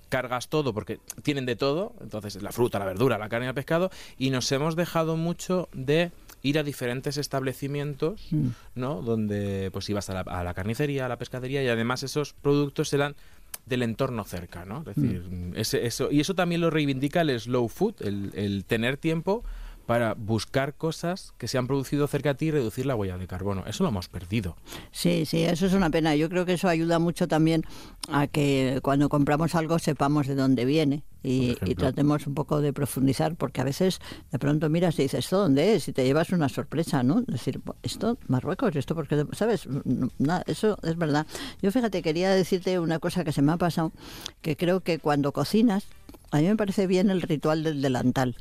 cargas 0.09 0.49
todo 0.49 0.73
porque 0.75 0.99
tienen 1.23 1.47
de 1.47 1.55
todo, 1.57 1.93
entonces 2.01 2.41
la 2.43 2.51
fruta, 2.53 2.79
la 2.79 2.85
verdura, 2.87 3.19
la 3.19 3.29
carne 3.29 3.47
el 3.49 3.55
pescado, 3.55 3.91
y 4.19 4.31
nos 4.31 4.51
hemos 4.53 4.75
dejado 4.75 5.17
mucho 5.17 5.69
de 5.73 6.11
ir 6.43 6.59
a 6.59 6.63
diferentes 6.63 7.17
establecimientos, 7.17 8.27
Mm. 8.31 8.49
¿no? 8.77 9.03
Donde 9.03 9.71
pues 9.73 9.89
ibas 9.91 10.09
a 10.11 10.15
la, 10.15 10.21
a 10.21 10.45
la 10.45 10.55
carnicería, 10.55 11.07
a 11.07 11.09
la 11.09 11.17
pescadería 11.19 11.63
y 11.63 11.69
además 11.69 12.03
esos 12.03 12.33
productos 12.33 12.93
eran 12.93 13.17
del 13.67 13.83
entorno 13.83 14.25
cerca, 14.25 14.65
¿no? 14.65 14.79
Es 14.81 14.97
decir, 14.97 15.23
ese- 15.55 15.85
eso, 15.87 16.11
y 16.11 16.21
eso 16.21 16.35
también 16.35 16.61
lo 16.61 16.71
reivindica 16.71 17.21
el 17.23 17.39
slow 17.39 17.69
food, 17.69 17.95
el, 18.01 18.31
el 18.35 18.65
tener 18.65 18.97
tiempo 18.97 19.45
para 19.89 20.13
buscar 20.13 20.75
cosas 20.75 21.33
que 21.39 21.49
se 21.49 21.57
han 21.57 21.67
producido 21.67 22.07
cerca 22.09 22.29
a 22.29 22.35
ti 22.35 22.49
y 22.49 22.51
reducir 22.51 22.85
la 22.85 22.95
huella 22.95 23.17
de 23.17 23.27
carbono. 23.27 23.65
Eso 23.67 23.85
lo 23.85 23.89
hemos 23.89 24.07
perdido. 24.07 24.55
Sí, 24.93 25.25
sí, 25.25 25.45
eso 25.45 25.65
es 25.65 25.73
una 25.73 25.89
pena. 25.89 26.15
Yo 26.15 26.29
creo 26.29 26.45
que 26.45 26.53
eso 26.53 26.69
ayuda 26.69 26.99
mucho 26.99 27.27
también 27.27 27.65
a 28.13 28.27
que 28.27 28.81
cuando 28.83 29.09
compramos 29.09 29.55
algo 29.55 29.79
sepamos 29.79 30.27
de 30.27 30.35
dónde 30.35 30.67
viene 30.67 31.05
y, 31.23 31.55
tratemos 31.75 32.27
un 32.27 32.35
poco 32.35 32.61
de 32.61 32.75
profundizar, 32.75 33.35
porque 33.35 33.63
a 33.63 33.65
veces 33.65 33.99
de 34.31 34.39
pronto 34.39 34.69
miras 34.69 34.99
y 34.99 35.05
dices, 35.05 35.25
¿esto 35.25 35.39
dónde 35.39 35.77
es? 35.77 35.89
Y 35.89 35.95
te 35.95 36.05
llevas 36.05 36.33
una 36.33 36.51
sorpresa, 36.51 37.03
¿no? 37.03 37.23
Decir, 37.23 37.59
esto, 37.83 38.19
Marruecos, 38.27 38.77
esto 38.77 38.95
porque, 38.95 39.25
¿sabes? 39.33 39.67
Nada, 40.19 40.43
eso 40.47 40.77
es 40.83 40.99
verdad. 40.99 41.27
Yo 41.63 41.73
fíjate, 41.73 42.03
quería 42.03 42.29
decirte 42.29 42.79
una 42.79 42.99
cosa 42.99 43.25
que 43.25 43.33
se 43.33 43.41
me 43.41 43.53
ha 43.53 43.57
pasado, 43.57 43.93
que 44.43 44.55
creo 44.55 44.81
que 44.81 44.99
cuando 44.99 45.33
cocinas, 45.33 45.87
a 46.31 46.41
mí 46.41 46.47
me 46.47 46.57
parece 46.57 46.87
bien 46.87 47.09
el 47.09 47.23
ritual 47.23 47.63
del 47.63 47.81
delantal. 47.81 48.37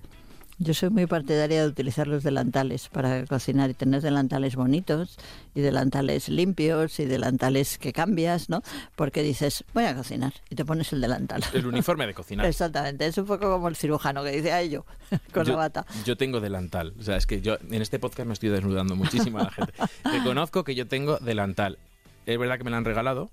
Yo 0.59 0.73
soy 0.73 0.89
muy 0.89 1.05
partidaria 1.05 1.61
de 1.61 1.67
utilizar 1.67 2.07
los 2.07 2.23
delantales 2.23 2.89
para 2.89 3.25
cocinar 3.25 3.69
y 3.69 3.75
tener 3.75 4.01
delantales 4.01 4.55
bonitos 4.55 5.17
y 5.53 5.61
delantales 5.61 6.29
limpios 6.29 6.99
y 6.99 7.05
delantales 7.05 7.77
que 7.77 7.93
cambias, 7.93 8.49
¿no? 8.49 8.63
Porque 8.95 9.21
dices, 9.21 9.63
voy 9.75 9.83
a 9.83 9.95
cocinar 9.95 10.33
y 10.49 10.55
te 10.55 10.65
pones 10.65 10.91
el 10.93 11.01
delantal. 11.01 11.43
El 11.53 11.67
uniforme 11.67 12.07
de 12.07 12.15
cocinar. 12.15 12.45
Exactamente, 12.47 13.05
es 13.05 13.15
un 13.19 13.25
poco 13.25 13.51
como 13.51 13.67
el 13.67 13.75
cirujano 13.75 14.23
que 14.23 14.31
dice, 14.31 14.51
ay 14.51 14.69
yo, 14.69 14.83
con 15.31 15.45
yo, 15.45 15.51
la 15.51 15.57
bata. 15.57 15.85
yo 16.05 16.17
tengo 16.17 16.39
delantal. 16.39 16.95
O 16.99 17.03
sea, 17.03 17.17
es 17.17 17.27
que 17.27 17.39
yo 17.39 17.57
en 17.69 17.81
este 17.81 17.99
podcast 17.99 18.25
me 18.25 18.33
estoy 18.33 18.49
desnudando 18.49 18.95
muchísimo 18.95 19.37
a 19.37 19.43
la 19.43 19.51
gente. 19.51 19.73
Reconozco 20.05 20.63
que 20.63 20.73
yo 20.73 20.87
tengo 20.87 21.17
delantal. 21.19 21.77
Es 22.25 22.37
verdad 22.39 22.57
que 22.57 22.63
me 22.63 22.71
lo 22.71 22.77
han 22.77 22.85
regalado, 22.85 23.29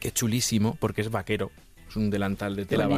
que 0.00 0.08
es 0.08 0.14
chulísimo 0.14 0.76
porque 0.80 1.00
es 1.00 1.10
vaquero. 1.12 1.52
Es 1.94 1.96
un 1.96 2.10
delantal 2.10 2.56
de 2.56 2.66
tela, 2.66 2.88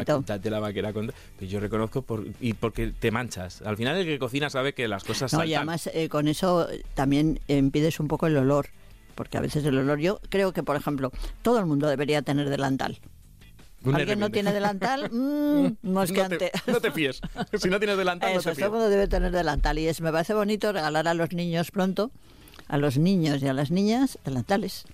vaquera. 0.58 0.92
Con, 0.94 1.12
que 1.38 1.46
yo 1.46 1.60
reconozco 1.60 2.00
por, 2.00 2.24
y 2.40 2.54
porque 2.54 2.94
te 2.98 3.10
manchas. 3.10 3.60
Al 3.60 3.76
final 3.76 3.94
el 3.98 4.06
que 4.06 4.18
cocina 4.18 4.48
sabe 4.48 4.72
que 4.72 4.88
las 4.88 5.04
cosas 5.04 5.30
No, 5.34 5.40
saltan. 5.40 5.48
y 5.50 5.54
además 5.54 5.90
eh, 5.92 6.08
con 6.08 6.28
eso 6.28 6.70
eh, 6.70 6.82
también 6.94 7.38
impides 7.46 8.00
un 8.00 8.08
poco 8.08 8.26
el 8.26 8.38
olor, 8.38 8.68
porque 9.14 9.36
a 9.36 9.42
veces 9.42 9.66
el 9.66 9.76
olor, 9.76 9.98
yo 9.98 10.18
creo 10.30 10.52
que, 10.54 10.62
por 10.62 10.76
ejemplo, 10.76 11.12
todo 11.42 11.58
el 11.58 11.66
mundo 11.66 11.88
debería 11.88 12.22
tener 12.22 12.48
delantal. 12.48 12.98
¿Alguien 13.92 14.18
no 14.18 14.30
tiene 14.30 14.50
delantal? 14.54 15.10
Mm, 15.12 15.76
No 15.82 16.04
te, 16.06 16.50
no 16.66 16.80
te 16.80 16.90
fíes. 16.90 17.20
Si 17.60 17.68
no 17.68 17.78
tienes 17.78 17.98
delantal, 17.98 18.32
no 18.32 18.38
te 18.38 18.42
todo 18.44 18.50
el 18.52 18.56
fíes. 18.56 18.70
mundo 18.70 18.88
debe 18.88 19.08
tener 19.08 19.30
delantal. 19.30 19.78
Y 19.78 19.88
es, 19.88 20.00
me 20.00 20.10
parece 20.10 20.32
bonito 20.32 20.72
regalar 20.72 21.06
a 21.06 21.12
los 21.12 21.32
niños 21.32 21.70
pronto, 21.70 22.10
a 22.66 22.78
los 22.78 22.96
niños 22.96 23.42
y 23.42 23.48
a 23.48 23.52
las 23.52 23.70
niñas, 23.70 24.18
delantales. 24.24 24.86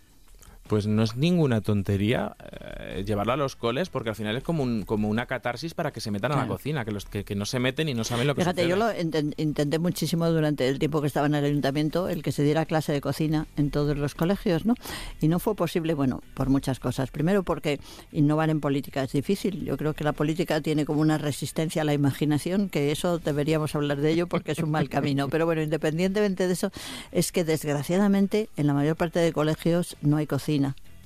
Pues 0.72 0.86
no 0.86 1.02
es 1.02 1.16
ninguna 1.16 1.60
tontería 1.60 2.34
eh, 2.50 3.04
llevarlo 3.06 3.34
a 3.34 3.36
los 3.36 3.56
coles 3.56 3.90
porque 3.90 4.08
al 4.08 4.14
final 4.16 4.38
es 4.38 4.42
como, 4.42 4.62
un, 4.62 4.84
como 4.84 5.10
una 5.10 5.26
catarsis 5.26 5.74
para 5.74 5.92
que 5.92 6.00
se 6.00 6.10
metan 6.10 6.32
a 6.32 6.36
la 6.36 6.46
cocina, 6.46 6.82
que, 6.86 6.92
los, 6.92 7.04
que, 7.04 7.24
que 7.24 7.34
no 7.34 7.44
se 7.44 7.58
meten 7.58 7.90
y 7.90 7.94
no 7.94 8.04
saben 8.04 8.26
lo 8.26 8.34
que 8.34 8.40
Fíjate, 8.40 8.66
yo 8.66 8.76
lo 8.76 8.86
inten- 8.90 9.34
intenté 9.36 9.78
muchísimo 9.78 10.30
durante 10.30 10.66
el 10.66 10.78
tiempo 10.78 11.02
que 11.02 11.08
estaba 11.08 11.26
en 11.26 11.34
el 11.34 11.44
ayuntamiento, 11.44 12.08
el 12.08 12.22
que 12.22 12.32
se 12.32 12.42
diera 12.42 12.64
clase 12.64 12.90
de 12.90 13.02
cocina 13.02 13.46
en 13.58 13.70
todos 13.70 13.98
los 13.98 14.14
colegios, 14.14 14.64
¿no? 14.64 14.74
Y 15.20 15.28
no 15.28 15.38
fue 15.40 15.54
posible, 15.54 15.92
bueno, 15.92 16.22
por 16.32 16.48
muchas 16.48 16.80
cosas. 16.80 17.10
Primero 17.10 17.42
porque 17.42 17.78
innovar 18.10 18.48
en 18.48 18.60
política 18.62 19.02
es 19.02 19.12
difícil. 19.12 19.66
Yo 19.66 19.76
creo 19.76 19.92
que 19.92 20.04
la 20.04 20.14
política 20.14 20.62
tiene 20.62 20.86
como 20.86 21.02
una 21.02 21.18
resistencia 21.18 21.82
a 21.82 21.84
la 21.84 21.92
imaginación, 21.92 22.70
que 22.70 22.92
eso 22.92 23.18
deberíamos 23.18 23.74
hablar 23.74 23.98
de 24.00 24.10
ello 24.10 24.26
porque 24.26 24.52
es 24.52 24.58
un 24.60 24.70
mal 24.70 24.88
camino. 24.88 25.28
Pero 25.28 25.44
bueno, 25.44 25.60
independientemente 25.60 26.46
de 26.46 26.54
eso, 26.54 26.70
es 27.10 27.30
que 27.30 27.44
desgraciadamente 27.44 28.48
en 28.56 28.68
la 28.68 28.72
mayor 28.72 28.96
parte 28.96 29.18
de 29.18 29.34
colegios 29.34 29.98
no 30.00 30.16
hay 30.16 30.26
cocina 30.26 30.61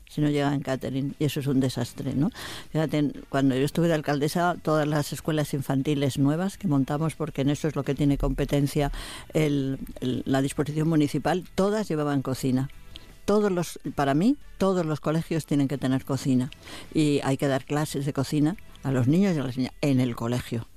si 0.08 0.20
no 0.20 0.30
llega 0.30 0.54
en 0.54 0.60
catering 0.60 1.14
y 1.18 1.24
eso 1.24 1.40
es 1.40 1.46
un 1.48 1.58
desastre, 1.58 2.14
¿no? 2.14 2.30
Cuando 3.28 3.56
yo 3.56 3.64
estuve 3.64 3.88
de 3.88 3.94
alcaldesa, 3.94 4.56
todas 4.62 4.86
las 4.86 5.12
escuelas 5.12 5.52
infantiles 5.52 6.16
nuevas 6.18 6.58
que 6.58 6.68
montamos, 6.68 7.14
porque 7.16 7.42
en 7.42 7.50
eso 7.50 7.66
es 7.66 7.74
lo 7.74 7.82
que 7.82 7.94
tiene 7.94 8.16
competencia 8.16 8.92
el- 9.34 9.78
la 10.00 10.42
disposición 10.42 10.88
municipal, 10.88 11.44
todas 11.56 11.88
llevaban 11.88 12.22
cocina. 12.22 12.68
Todos 13.24 13.50
los, 13.50 13.80
para 13.96 14.14
mí, 14.14 14.36
todos 14.58 14.86
los 14.86 15.00
colegios 15.00 15.46
tienen 15.46 15.66
que 15.66 15.78
tener 15.78 16.04
cocina 16.04 16.50
y 16.94 17.18
hay 17.24 17.36
que 17.36 17.48
dar 17.48 17.64
clases 17.64 18.06
de 18.06 18.12
cocina 18.12 18.56
a 18.84 18.92
los 18.92 19.08
niños 19.08 19.34
y 19.34 19.40
a 19.40 19.42
las 19.42 19.56
niñas 19.56 19.72
en 19.80 19.98
el 19.98 20.14
colegio. 20.14 20.68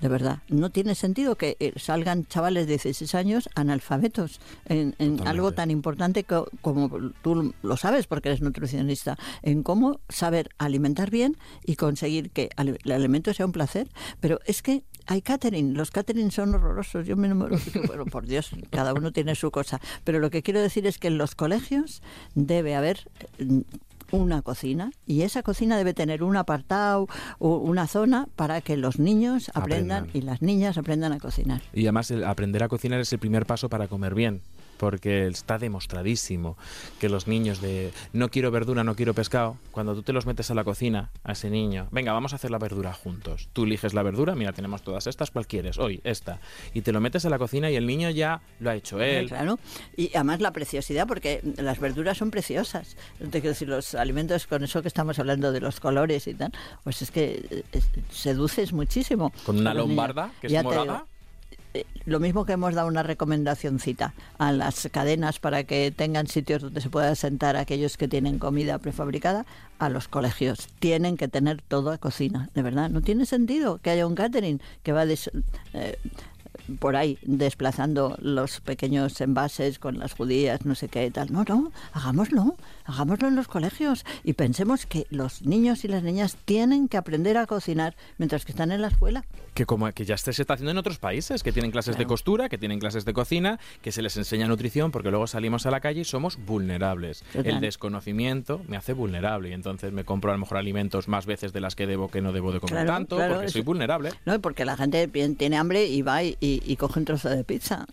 De 0.00 0.08
verdad, 0.08 0.38
no 0.48 0.70
tiene 0.70 0.94
sentido 0.94 1.34
que 1.36 1.56
eh, 1.58 1.72
salgan 1.76 2.24
chavales 2.26 2.66
de 2.66 2.74
16 2.74 3.14
años 3.16 3.48
analfabetos 3.56 4.40
en, 4.66 4.94
algo 5.26 5.52
tan 5.52 5.70
importante 5.72 6.22
co- 6.24 6.48
como 6.62 6.88
tú 7.22 7.52
lo 7.62 7.76
sabes 7.76 8.06
porque 8.06 8.28
eres 8.28 8.40
nutricionista, 8.40 9.18
en 9.42 9.62
cómo 9.64 10.00
saber 10.08 10.50
alimentar 10.58 11.10
bien 11.10 11.36
y 11.64 11.74
conseguir 11.74 12.30
que 12.30 12.50
el 12.56 12.92
alimento 12.92 13.34
sea 13.34 13.46
un 13.46 13.52
placer. 13.52 13.88
Pero 14.20 14.38
es 14.46 14.62
que 14.62 14.84
hay 15.06 15.20
catering, 15.20 15.74
los 15.74 15.90
catering 15.90 16.30
son 16.30 16.54
horrorosos. 16.54 17.06
Yo 17.06 17.16
me 17.16 17.26
enamoro, 17.26 17.56
bueno, 17.88 18.04
por 18.04 18.26
Dios, 18.26 18.50
cada 18.70 18.94
uno 18.94 19.10
tiene 19.12 19.34
su 19.34 19.50
cosa. 19.50 19.80
Pero 20.04 20.20
lo 20.20 20.30
que 20.30 20.42
quiero 20.42 20.60
decir 20.60 20.86
es 20.86 20.98
que 20.98 21.08
en 21.08 21.18
los 21.18 21.34
colegios 21.34 22.02
debe 22.36 22.76
haber 22.76 23.10
eh, 23.38 23.62
una 24.10 24.42
cocina 24.42 24.90
y 25.06 25.22
esa 25.22 25.42
cocina 25.42 25.76
debe 25.76 25.94
tener 25.94 26.22
un 26.22 26.36
apartado 26.36 27.06
o 27.38 27.56
una 27.58 27.86
zona 27.86 28.28
para 28.36 28.60
que 28.60 28.76
los 28.76 28.98
niños 28.98 29.50
aprendan, 29.54 30.04
Aprendan. 30.04 30.22
y 30.22 30.24
las 30.24 30.42
niñas 30.42 30.78
aprendan 30.78 31.12
a 31.12 31.18
cocinar. 31.18 31.62
Y 31.72 31.82
además 31.86 32.10
el 32.10 32.24
aprender 32.24 32.62
a 32.62 32.68
cocinar 32.68 33.00
es 33.00 33.12
el 33.12 33.18
primer 33.18 33.46
paso 33.46 33.68
para 33.68 33.88
comer 33.88 34.14
bien. 34.14 34.42
Porque 34.78 35.26
está 35.26 35.58
demostradísimo 35.58 36.56
que 37.00 37.08
los 37.08 37.26
niños 37.26 37.60
de 37.60 37.92
no 38.12 38.30
quiero 38.30 38.50
verdura, 38.50 38.84
no 38.84 38.94
quiero 38.94 39.14
pescado, 39.14 39.56
cuando 39.72 39.94
tú 39.94 40.02
te 40.02 40.12
los 40.12 40.26
metes 40.26 40.50
a 40.50 40.54
la 40.54 40.64
cocina, 40.64 41.10
a 41.24 41.32
ese 41.32 41.50
niño, 41.50 41.88
venga, 41.90 42.12
vamos 42.12 42.32
a 42.32 42.36
hacer 42.36 42.50
la 42.50 42.58
verdura 42.58 42.92
juntos. 42.92 43.48
Tú 43.52 43.64
eliges 43.64 43.94
la 43.94 44.02
verdura, 44.02 44.34
mira, 44.34 44.52
tenemos 44.52 44.82
todas 44.82 45.06
estas, 45.06 45.30
¿cuál 45.30 45.46
quieres? 45.46 45.78
Hoy, 45.78 46.00
esta. 46.04 46.40
Y 46.74 46.82
te 46.82 46.92
lo 46.92 47.00
metes 47.00 47.24
a 47.24 47.30
la 47.30 47.38
cocina 47.38 47.70
y 47.70 47.76
el 47.76 47.86
niño 47.86 48.10
ya 48.10 48.40
lo 48.60 48.70
ha 48.70 48.74
hecho 48.74 49.00
él. 49.00 49.28
Claro. 49.28 49.58
Y 49.96 50.10
además 50.14 50.40
la 50.40 50.52
preciosidad, 50.52 51.06
porque 51.06 51.42
las 51.56 51.78
verduras 51.80 52.18
son 52.18 52.30
preciosas. 52.30 52.96
Te 53.18 53.40
quiero 53.40 53.48
decir, 53.48 53.68
los 53.68 53.94
alimentos, 53.94 54.46
con 54.46 54.64
eso 54.64 54.82
que 54.82 54.88
estamos 54.88 55.18
hablando 55.18 55.52
de 55.52 55.60
los 55.60 55.80
colores 55.80 56.26
y 56.26 56.34
tal, 56.34 56.52
pues 56.84 57.02
es 57.02 57.10
que 57.10 57.64
eh, 57.72 57.80
seduces 58.10 58.72
muchísimo. 58.72 59.32
Con 59.44 59.58
una 59.58 59.74
lombarda, 59.74 60.32
que 60.40 60.48
es 60.48 60.62
morada. 60.62 61.06
Eh, 61.74 61.84
lo 62.06 62.20
mismo 62.20 62.44
que 62.44 62.52
hemos 62.52 62.74
dado 62.74 62.88
una 62.88 63.02
recomendacióncita 63.02 64.14
a 64.38 64.52
las 64.52 64.88
cadenas 64.90 65.38
para 65.38 65.64
que 65.64 65.90
tengan 65.90 66.26
sitios 66.26 66.62
donde 66.62 66.80
se 66.80 66.90
pueda 66.90 67.14
sentar 67.14 67.56
aquellos 67.56 67.96
que 67.96 68.08
tienen 68.08 68.38
comida 68.38 68.78
prefabricada, 68.78 69.44
a 69.78 69.88
los 69.88 70.08
colegios. 70.08 70.68
Tienen 70.80 71.16
que 71.16 71.28
tener 71.28 71.62
toda 71.62 71.98
cocina, 71.98 72.48
de 72.54 72.62
verdad. 72.62 72.90
No 72.90 73.00
tiene 73.00 73.26
sentido 73.26 73.78
que 73.78 73.90
haya 73.90 74.06
un 74.06 74.14
catering 74.14 74.60
que 74.82 74.92
va 74.92 75.06
des- 75.06 75.30
eh, 75.74 75.96
por 76.78 76.96
ahí 76.96 77.18
desplazando 77.22 78.16
los 78.20 78.60
pequeños 78.60 79.20
envases 79.20 79.78
con 79.78 79.98
las 79.98 80.12
judías, 80.12 80.64
no 80.66 80.74
sé 80.74 80.88
qué 80.88 81.06
y 81.06 81.10
tal. 81.10 81.32
No, 81.32 81.44
no, 81.48 81.72
hagámoslo, 81.92 82.56
hagámoslo 82.84 83.28
en 83.28 83.36
los 83.36 83.48
colegios 83.48 84.04
y 84.24 84.34
pensemos 84.34 84.86
que 84.86 85.06
los 85.10 85.42
niños 85.42 85.84
y 85.84 85.88
las 85.88 86.02
niñas 86.02 86.36
tienen 86.44 86.88
que 86.88 86.96
aprender 86.96 87.36
a 87.36 87.46
cocinar 87.46 87.96
mientras 88.18 88.44
que 88.44 88.52
están 88.52 88.70
en 88.72 88.82
la 88.82 88.88
escuela. 88.88 89.24
Que 89.54 89.66
como 89.66 89.90
que 89.92 90.04
ya 90.04 90.16
se 90.16 90.30
está 90.30 90.54
haciendo 90.54 90.70
en 90.70 90.78
otros 90.78 90.98
países, 90.98 91.42
que 91.42 91.52
tienen 91.52 91.70
clases 91.70 91.98
de 91.98 92.06
costura, 92.06 92.48
que 92.48 92.58
tienen 92.58 92.78
clases 92.78 93.04
de 93.04 93.12
cocina, 93.12 93.58
que 93.82 93.90
se 93.90 94.02
les 94.02 94.16
enseña 94.16 94.46
nutrición, 94.46 94.90
porque 94.92 95.10
luego 95.10 95.26
salimos 95.26 95.66
a 95.66 95.70
la 95.70 95.80
calle 95.80 96.02
y 96.02 96.04
somos 96.04 96.36
vulnerables. 96.44 97.24
Total. 97.32 97.46
El 97.54 97.60
desconocimiento 97.60 98.60
me 98.68 98.76
hace 98.76 98.92
vulnerable 98.92 99.48
y 99.48 99.52
entonces 99.52 99.92
me 99.92 100.04
compro 100.04 100.30
a 100.30 100.34
lo 100.34 100.38
mejor 100.40 100.58
alimentos 100.58 101.08
más 101.08 101.26
veces 101.26 101.52
de 101.52 101.60
las 101.60 101.74
que 101.74 101.86
debo 101.86 102.08
que 102.08 102.20
no 102.20 102.32
debo 102.32 102.52
de 102.52 102.60
comer 102.60 102.74
Claro, 102.84 102.92
tanto, 102.92 103.16
claro, 103.16 103.34
porque 103.36 103.48
soy 103.48 103.62
vulnerable. 103.62 104.10
No, 104.26 104.38
porque 104.40 104.64
la 104.64 104.76
gente 104.76 105.08
tiene 105.08 105.56
hambre 105.56 105.86
y 105.86 106.02
va 106.02 106.22
y, 106.22 106.36
y- 106.40 106.57
y 106.64 106.76
coge 106.76 107.00
un 107.00 107.04
trozo 107.04 107.28
de 107.28 107.44
pizza. 107.44 107.86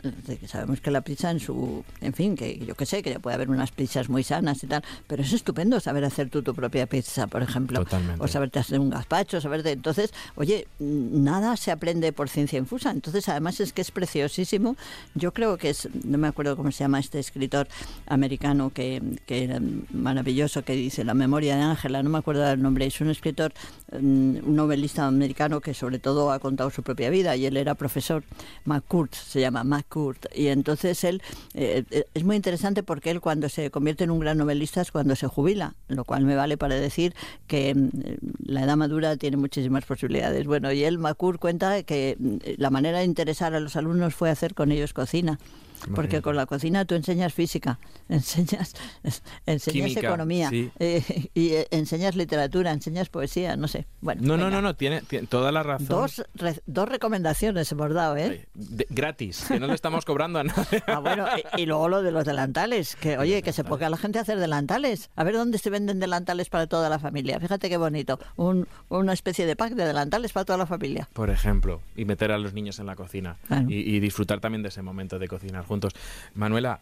Sabemos 0.47 0.81
que 0.81 0.91
la 0.91 1.01
pizza 1.01 1.31
en 1.31 1.39
su... 1.39 1.83
En 2.01 2.13
fin, 2.13 2.35
que 2.35 2.57
yo 2.59 2.75
qué 2.75 2.85
sé, 2.85 3.01
que 3.01 3.19
puede 3.19 3.35
haber 3.35 3.49
unas 3.49 3.71
pizzas 3.71 4.09
muy 4.09 4.23
sanas 4.23 4.63
y 4.63 4.67
tal. 4.67 4.83
Pero 5.07 5.23
es 5.23 5.33
estupendo 5.33 5.79
saber 5.79 6.05
hacer 6.05 6.29
tú 6.29 6.41
tu 6.43 6.53
propia 6.53 6.87
pizza, 6.87 7.27
por 7.27 7.41
ejemplo. 7.41 7.79
Totalmente. 7.79 8.23
O 8.23 8.27
saberte 8.27 8.59
hacer 8.59 8.79
un 8.79 8.89
gazpacho, 8.89 9.41
saberte... 9.41 9.71
Entonces, 9.71 10.13
oye, 10.35 10.67
nada 10.79 11.57
se 11.57 11.71
aprende 11.71 12.11
por 12.13 12.29
ciencia 12.29 12.59
infusa. 12.59 12.91
Entonces, 12.91 13.27
además 13.29 13.59
es 13.59 13.73
que 13.73 13.81
es 13.81 13.91
preciosísimo. 13.91 14.75
Yo 15.13 15.33
creo 15.33 15.57
que 15.57 15.69
es... 15.69 15.89
No 16.03 16.17
me 16.17 16.27
acuerdo 16.27 16.55
cómo 16.55 16.71
se 16.71 16.83
llama 16.83 16.99
este 16.99 17.19
escritor 17.19 17.67
americano 18.07 18.71
que, 18.71 19.01
que 19.25 19.43
era 19.43 19.59
maravilloso, 19.91 20.63
que 20.63 20.73
dice 20.73 21.03
La 21.03 21.13
memoria 21.13 21.55
de 21.55 21.63
Ángela. 21.63 22.03
No 22.03 22.09
me 22.09 22.17
acuerdo 22.17 22.43
del 22.43 22.61
nombre. 22.61 22.85
Es 22.85 23.01
un 23.01 23.09
escritor, 23.09 23.53
mm, 23.91 24.37
un 24.43 24.55
novelista 24.55 25.05
americano 25.05 25.61
que 25.61 25.73
sobre 25.73 25.99
todo 25.99 26.31
ha 26.31 26.39
contado 26.39 26.69
su 26.69 26.83
propia 26.83 27.09
vida 27.09 27.35
y 27.35 27.45
él 27.45 27.57
era 27.57 27.75
profesor. 27.75 28.23
McCourt 28.63 29.13
se 29.13 29.41
llama 29.41 29.63
McCourt. 29.63 30.25
Y 30.33 30.47
entonces 30.47 31.03
él 31.03 31.21
eh, 31.53 31.83
eh, 31.91 32.05
es 32.13 32.23
muy 32.23 32.35
interesante 32.35 32.83
porque 32.83 33.11
él 33.11 33.21
cuando 33.21 33.49
se 33.49 33.69
convierte 33.71 34.03
en 34.05 34.11
un 34.11 34.19
gran 34.19 34.37
novelista 34.37 34.81
es 34.81 34.91
cuando 34.91 35.15
se 35.15 35.27
jubila, 35.27 35.75
lo 35.87 36.03
cual 36.05 36.23
me 36.23 36.35
vale 36.35 36.57
para 36.57 36.75
decir 36.75 37.13
que 37.47 37.75
mm, 37.75 37.89
la 38.45 38.63
edad 38.63 38.77
madura 38.77 39.17
tiene 39.17 39.37
muchísimas 39.37 39.85
posibilidades. 39.85 40.45
Bueno, 40.47 40.71
y 40.71 40.83
él, 40.83 40.97
McCourt, 40.97 41.39
cuenta 41.39 41.83
que 41.83 42.15
mm, 42.17 42.37
la 42.57 42.69
manera 42.69 42.99
de 42.99 43.05
interesar 43.05 43.53
a 43.53 43.59
los 43.59 43.75
alumnos 43.75 44.15
fue 44.15 44.29
hacer 44.29 44.53
con 44.53 44.71
ellos 44.71 44.93
cocina. 44.93 45.39
Porque 45.93 46.21
con 46.21 46.35
la 46.35 46.45
cocina 46.45 46.85
tú 46.85 46.95
enseñas 46.95 47.33
física, 47.33 47.79
enseñas, 48.09 48.73
enseñas 49.45 49.87
Química, 49.89 50.07
economía 50.07 50.49
sí. 50.49 50.71
eh, 50.79 51.29
y 51.33 51.49
eh, 51.51 51.67
enseñas 51.71 52.15
literatura, 52.15 52.71
enseñas 52.71 53.09
poesía, 53.09 53.55
no 53.55 53.67
sé. 53.67 53.85
Bueno, 54.01 54.21
No, 54.23 54.37
no, 54.37 54.45
venga. 54.45 54.57
no, 54.57 54.61
no, 54.61 54.75
tiene, 54.75 55.01
tiene 55.01 55.27
toda 55.27 55.51
la 55.51 55.63
razón. 55.63 55.87
Dos, 55.87 56.23
re- 56.35 56.61
dos 56.65 56.89
recomendaciones 56.89 57.71
hemos 57.71 57.93
dado, 57.93 58.17
¿eh? 58.17 58.47
De- 58.53 58.87
gratis, 58.89 59.45
que 59.47 59.59
no 59.59 59.67
le 59.67 59.73
estamos 59.75 60.05
cobrando 60.05 60.39
a 60.39 60.43
nadie. 60.43 60.83
Ah, 60.87 60.99
bueno, 60.99 61.25
y, 61.57 61.61
y 61.63 61.65
luego 61.65 61.89
lo 61.89 62.01
de 62.03 62.11
los 62.11 62.25
delantales, 62.25 62.95
que 62.95 63.17
oye, 63.17 63.41
que 63.41 63.51
se 63.51 63.63
ponga 63.63 63.89
la 63.89 63.97
gente 63.97 64.19
a 64.19 64.21
hacer 64.21 64.39
delantales. 64.39 65.09
A 65.15 65.23
ver 65.23 65.33
dónde 65.35 65.57
se 65.57 65.69
venden 65.69 65.99
delantales 65.99 66.49
para 66.49 66.67
toda 66.67 66.89
la 66.89 66.99
familia. 66.99 67.39
Fíjate 67.39 67.69
qué 67.69 67.77
bonito. 67.77 68.19
Un- 68.37 68.67
una 68.89 69.13
especie 69.13 69.45
de 69.45 69.55
pack 69.55 69.73
de 69.73 69.85
delantales 69.85 70.31
para 70.31 70.45
toda 70.45 70.57
la 70.57 70.65
familia. 70.65 71.09
Por 71.13 71.29
ejemplo, 71.29 71.81
y 71.95 72.05
meter 72.05 72.31
a 72.31 72.37
los 72.37 72.53
niños 72.53 72.79
en 72.79 72.85
la 72.85 72.95
cocina 72.95 73.35
Claro. 73.47 73.65
y, 73.69 73.75
y 73.95 73.99
disfrutar 73.99 74.39
también 74.39 74.61
de 74.63 74.69
ese 74.69 74.81
momento 74.81 75.19
de 75.19 75.27
cocinar 75.27 75.64
juntos. 75.65 75.93
Manuela, 76.33 76.79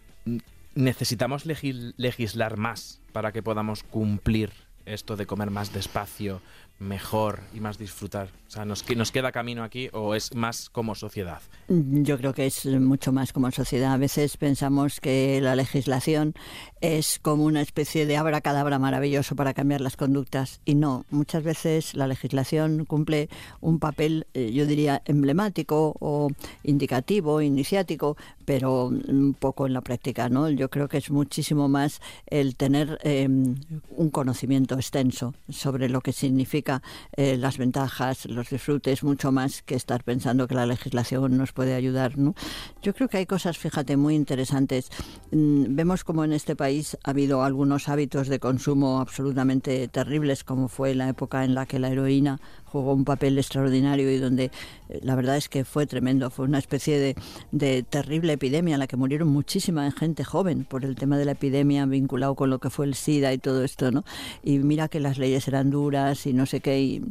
necesitamos 0.76 1.46
legis- 1.46 1.94
legislar 1.98 2.58
más 2.58 3.02
para 3.12 3.32
que 3.32 3.44
podamos 3.44 3.84
cumplir 3.84 4.52
esto 4.86 5.16
de 5.16 5.26
comer 5.26 5.50
más 5.50 5.72
despacio, 5.74 6.42
mejor 6.84 7.40
y 7.54 7.60
más 7.60 7.78
disfrutar. 7.78 8.30
O 8.48 8.52
sea, 8.52 8.66
¿nos, 8.66 8.88
nos 8.96 9.12
queda 9.12 9.32
camino 9.32 9.64
aquí 9.64 9.90
o 9.94 10.14
es 10.14 10.36
más 10.36 10.70
como 10.70 10.94
sociedad? 10.94 11.42
Yo 11.68 12.18
creo 12.18 12.34
que 12.34 12.46
es 12.46 12.66
mucho 12.66 13.12
más 13.12 13.34
como 13.34 13.50
sociedad. 13.50 13.94
A 13.94 13.98
veces 13.98 14.38
pensamos 14.38 15.00
que 15.00 15.40
la 15.42 15.56
legislación 15.56 16.36
es 16.82 17.18
como 17.20 17.46
una 17.46 17.62
especie 17.62 18.06
de 18.06 18.18
abracadabra 18.18 18.78
maravilloso 18.78 19.36
para 19.36 19.54
cambiar 19.54 19.82
las 19.82 19.98
conductas. 19.98 20.60
Y 20.66 20.76
no, 20.76 21.06
muchas 21.10 21.44
veces 21.44 21.96
la 21.96 22.06
legislación 22.08 22.86
cumple 22.86 23.30
un 23.62 23.80
papel, 23.80 24.28
eh, 24.34 24.52
yo 24.54 24.66
diría, 24.66 25.02
emblemático 25.06 25.96
o 26.00 26.30
indicativo, 26.64 27.42
iniciático, 27.42 28.18
pero 28.46 28.88
un 28.88 29.36
poco 29.40 29.66
en 29.66 29.74
la 29.74 29.82
práctica. 29.82 30.30
¿no? 30.30 30.50
Yo 30.50 30.70
creo 30.70 30.88
que 30.90 30.98
es 30.98 31.10
muchísimo 31.10 31.70
más 31.70 32.02
el 32.28 32.56
tener 32.56 33.00
eh, 33.04 33.28
un 33.28 34.10
conocimiento 34.12 34.76
extenso 34.76 35.34
sobre 35.50 35.90
lo 35.90 36.02
que 36.02 36.14
significa 36.14 36.73
eh, 37.16 37.38
las 37.38 37.58
ventajas, 37.58 38.26
los 38.26 38.50
disfrutes, 38.50 39.04
mucho 39.04 39.32
más 39.32 39.62
que 39.62 39.76
estar 39.76 40.04
pensando 40.04 40.48
que 40.48 40.56
la 40.56 40.66
legislación 40.66 41.38
nos 41.38 41.52
puede 41.52 41.76
ayudar. 41.76 42.18
¿no? 42.18 42.36
Yo 42.82 42.94
creo 42.94 43.10
que 43.10 43.18
hay 43.18 43.26
cosas, 43.26 43.58
fíjate, 43.58 43.98
muy 43.98 44.16
interesantes. 44.16 44.90
Mm, 45.32 45.76
Vemos 45.76 46.04
como 46.04 46.24
en 46.24 46.34
este 46.34 46.56
país 46.56 46.98
ha 47.04 47.10
habido 47.10 47.44
algunos 47.44 47.90
hábitos 47.90 48.28
de 48.28 48.40
consumo 48.40 49.00
absolutamente 49.00 49.88
terribles, 49.88 50.44
como 50.44 50.68
fue 50.68 50.96
la 50.96 51.10
época 51.10 51.44
en 51.44 51.56
la 51.56 51.66
que 51.66 51.80
la 51.80 51.90
heroína 51.90 52.40
jugó 52.74 52.94
un 52.94 53.06
papel 53.06 53.38
extraordinario 53.38 54.12
y 54.12 54.18
donde 54.18 54.46
eh, 54.90 55.00
la 55.04 55.16
verdad 55.16 55.38
es 55.38 55.48
que 55.48 55.64
fue 55.64 55.86
tremendo, 55.86 56.32
fue 56.32 56.46
una 56.46 56.58
especie 56.58 57.00
de, 57.00 57.16
de 57.52 57.84
terrible 57.84 58.34
epidemia 58.34 58.74
en 58.74 58.80
la 58.80 58.88
que 58.88 58.98
murieron 58.98 59.28
muchísima 59.28 59.90
gente 59.92 60.24
joven 60.24 60.66
por 60.66 60.84
el 60.84 60.96
tema 60.96 61.20
de 61.20 61.26
la 61.26 61.34
epidemia 61.34 61.86
vinculado 61.86 62.34
con 62.34 62.50
lo 62.50 62.58
que 62.58 62.72
fue 62.72 62.88
el 62.88 62.96
SIDA 62.96 63.32
y 63.32 63.38
todo 63.38 63.64
esto, 63.64 63.92
¿no? 63.92 64.04
Y 64.44 64.58
mira 64.58 64.88
que 64.88 65.00
las 65.00 65.20
leyes 65.20 65.48
eran 65.48 65.70
duras 65.70 66.26
y 66.26 66.34
no 66.34 66.48
sé 66.48 66.62
qué 66.62 66.82
y 66.82 67.04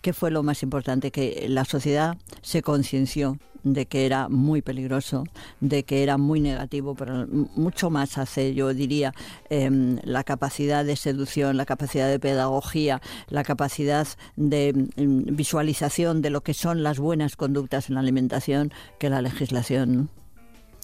¿Qué 0.00 0.14
fue 0.14 0.30
lo 0.30 0.42
más 0.42 0.62
importante? 0.62 1.10
Que 1.10 1.46
la 1.48 1.64
sociedad 1.64 2.16
se 2.40 2.62
concienció 2.62 3.38
de 3.64 3.84
que 3.84 4.06
era 4.06 4.30
muy 4.30 4.62
peligroso, 4.62 5.24
de 5.60 5.84
que 5.84 6.02
era 6.02 6.16
muy 6.16 6.40
negativo, 6.40 6.94
pero 6.94 7.26
mucho 7.28 7.90
más 7.90 8.16
hace, 8.16 8.54
yo 8.54 8.72
diría, 8.72 9.12
em, 9.50 9.98
la 10.02 10.24
capacidad 10.24 10.86
de 10.86 10.96
seducción, 10.96 11.58
la 11.58 11.66
capacidad 11.66 12.08
de 12.08 12.18
pedagogía, 12.18 13.02
la 13.28 13.44
capacidad 13.44 14.08
de 14.36 14.68
em, 14.96 15.24
visualización 15.26 16.22
de 16.22 16.30
lo 16.30 16.40
que 16.42 16.54
son 16.54 16.82
las 16.82 16.98
buenas 16.98 17.36
conductas 17.36 17.90
en 17.90 17.96
la 17.96 18.00
alimentación 18.00 18.72
que 18.98 19.10
la 19.10 19.20
legislación. 19.20 20.08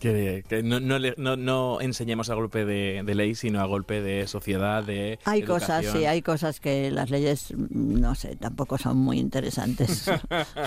¿No? 0.06 0.12
Que, 0.12 0.44
que 0.48 0.62
no, 0.62 0.80
no, 0.80 0.98
le- 0.98 1.14
no- 1.16 1.36
no 1.36 1.80
enseñemos 1.80 2.30
a 2.30 2.34
golpe 2.34 2.64
de, 2.64 3.02
de 3.04 3.14
ley, 3.14 3.34
sino 3.34 3.60
a 3.60 3.64
golpe 3.66 4.00
de 4.00 4.26
sociedad, 4.26 4.82
de 4.84 5.18
Hay 5.24 5.42
cosas, 5.42 5.80
educación. 5.84 5.96
sí, 5.98 6.04
hay 6.06 6.22
cosas 6.22 6.60
que 6.60 6.90
las 6.90 7.10
leyes, 7.10 7.52
mm, 7.56 8.00
no 8.00 8.14
sé, 8.14 8.36
tampoco 8.36 8.78
son 8.78 8.96
muy 8.96 9.18
interesantes. 9.18 10.10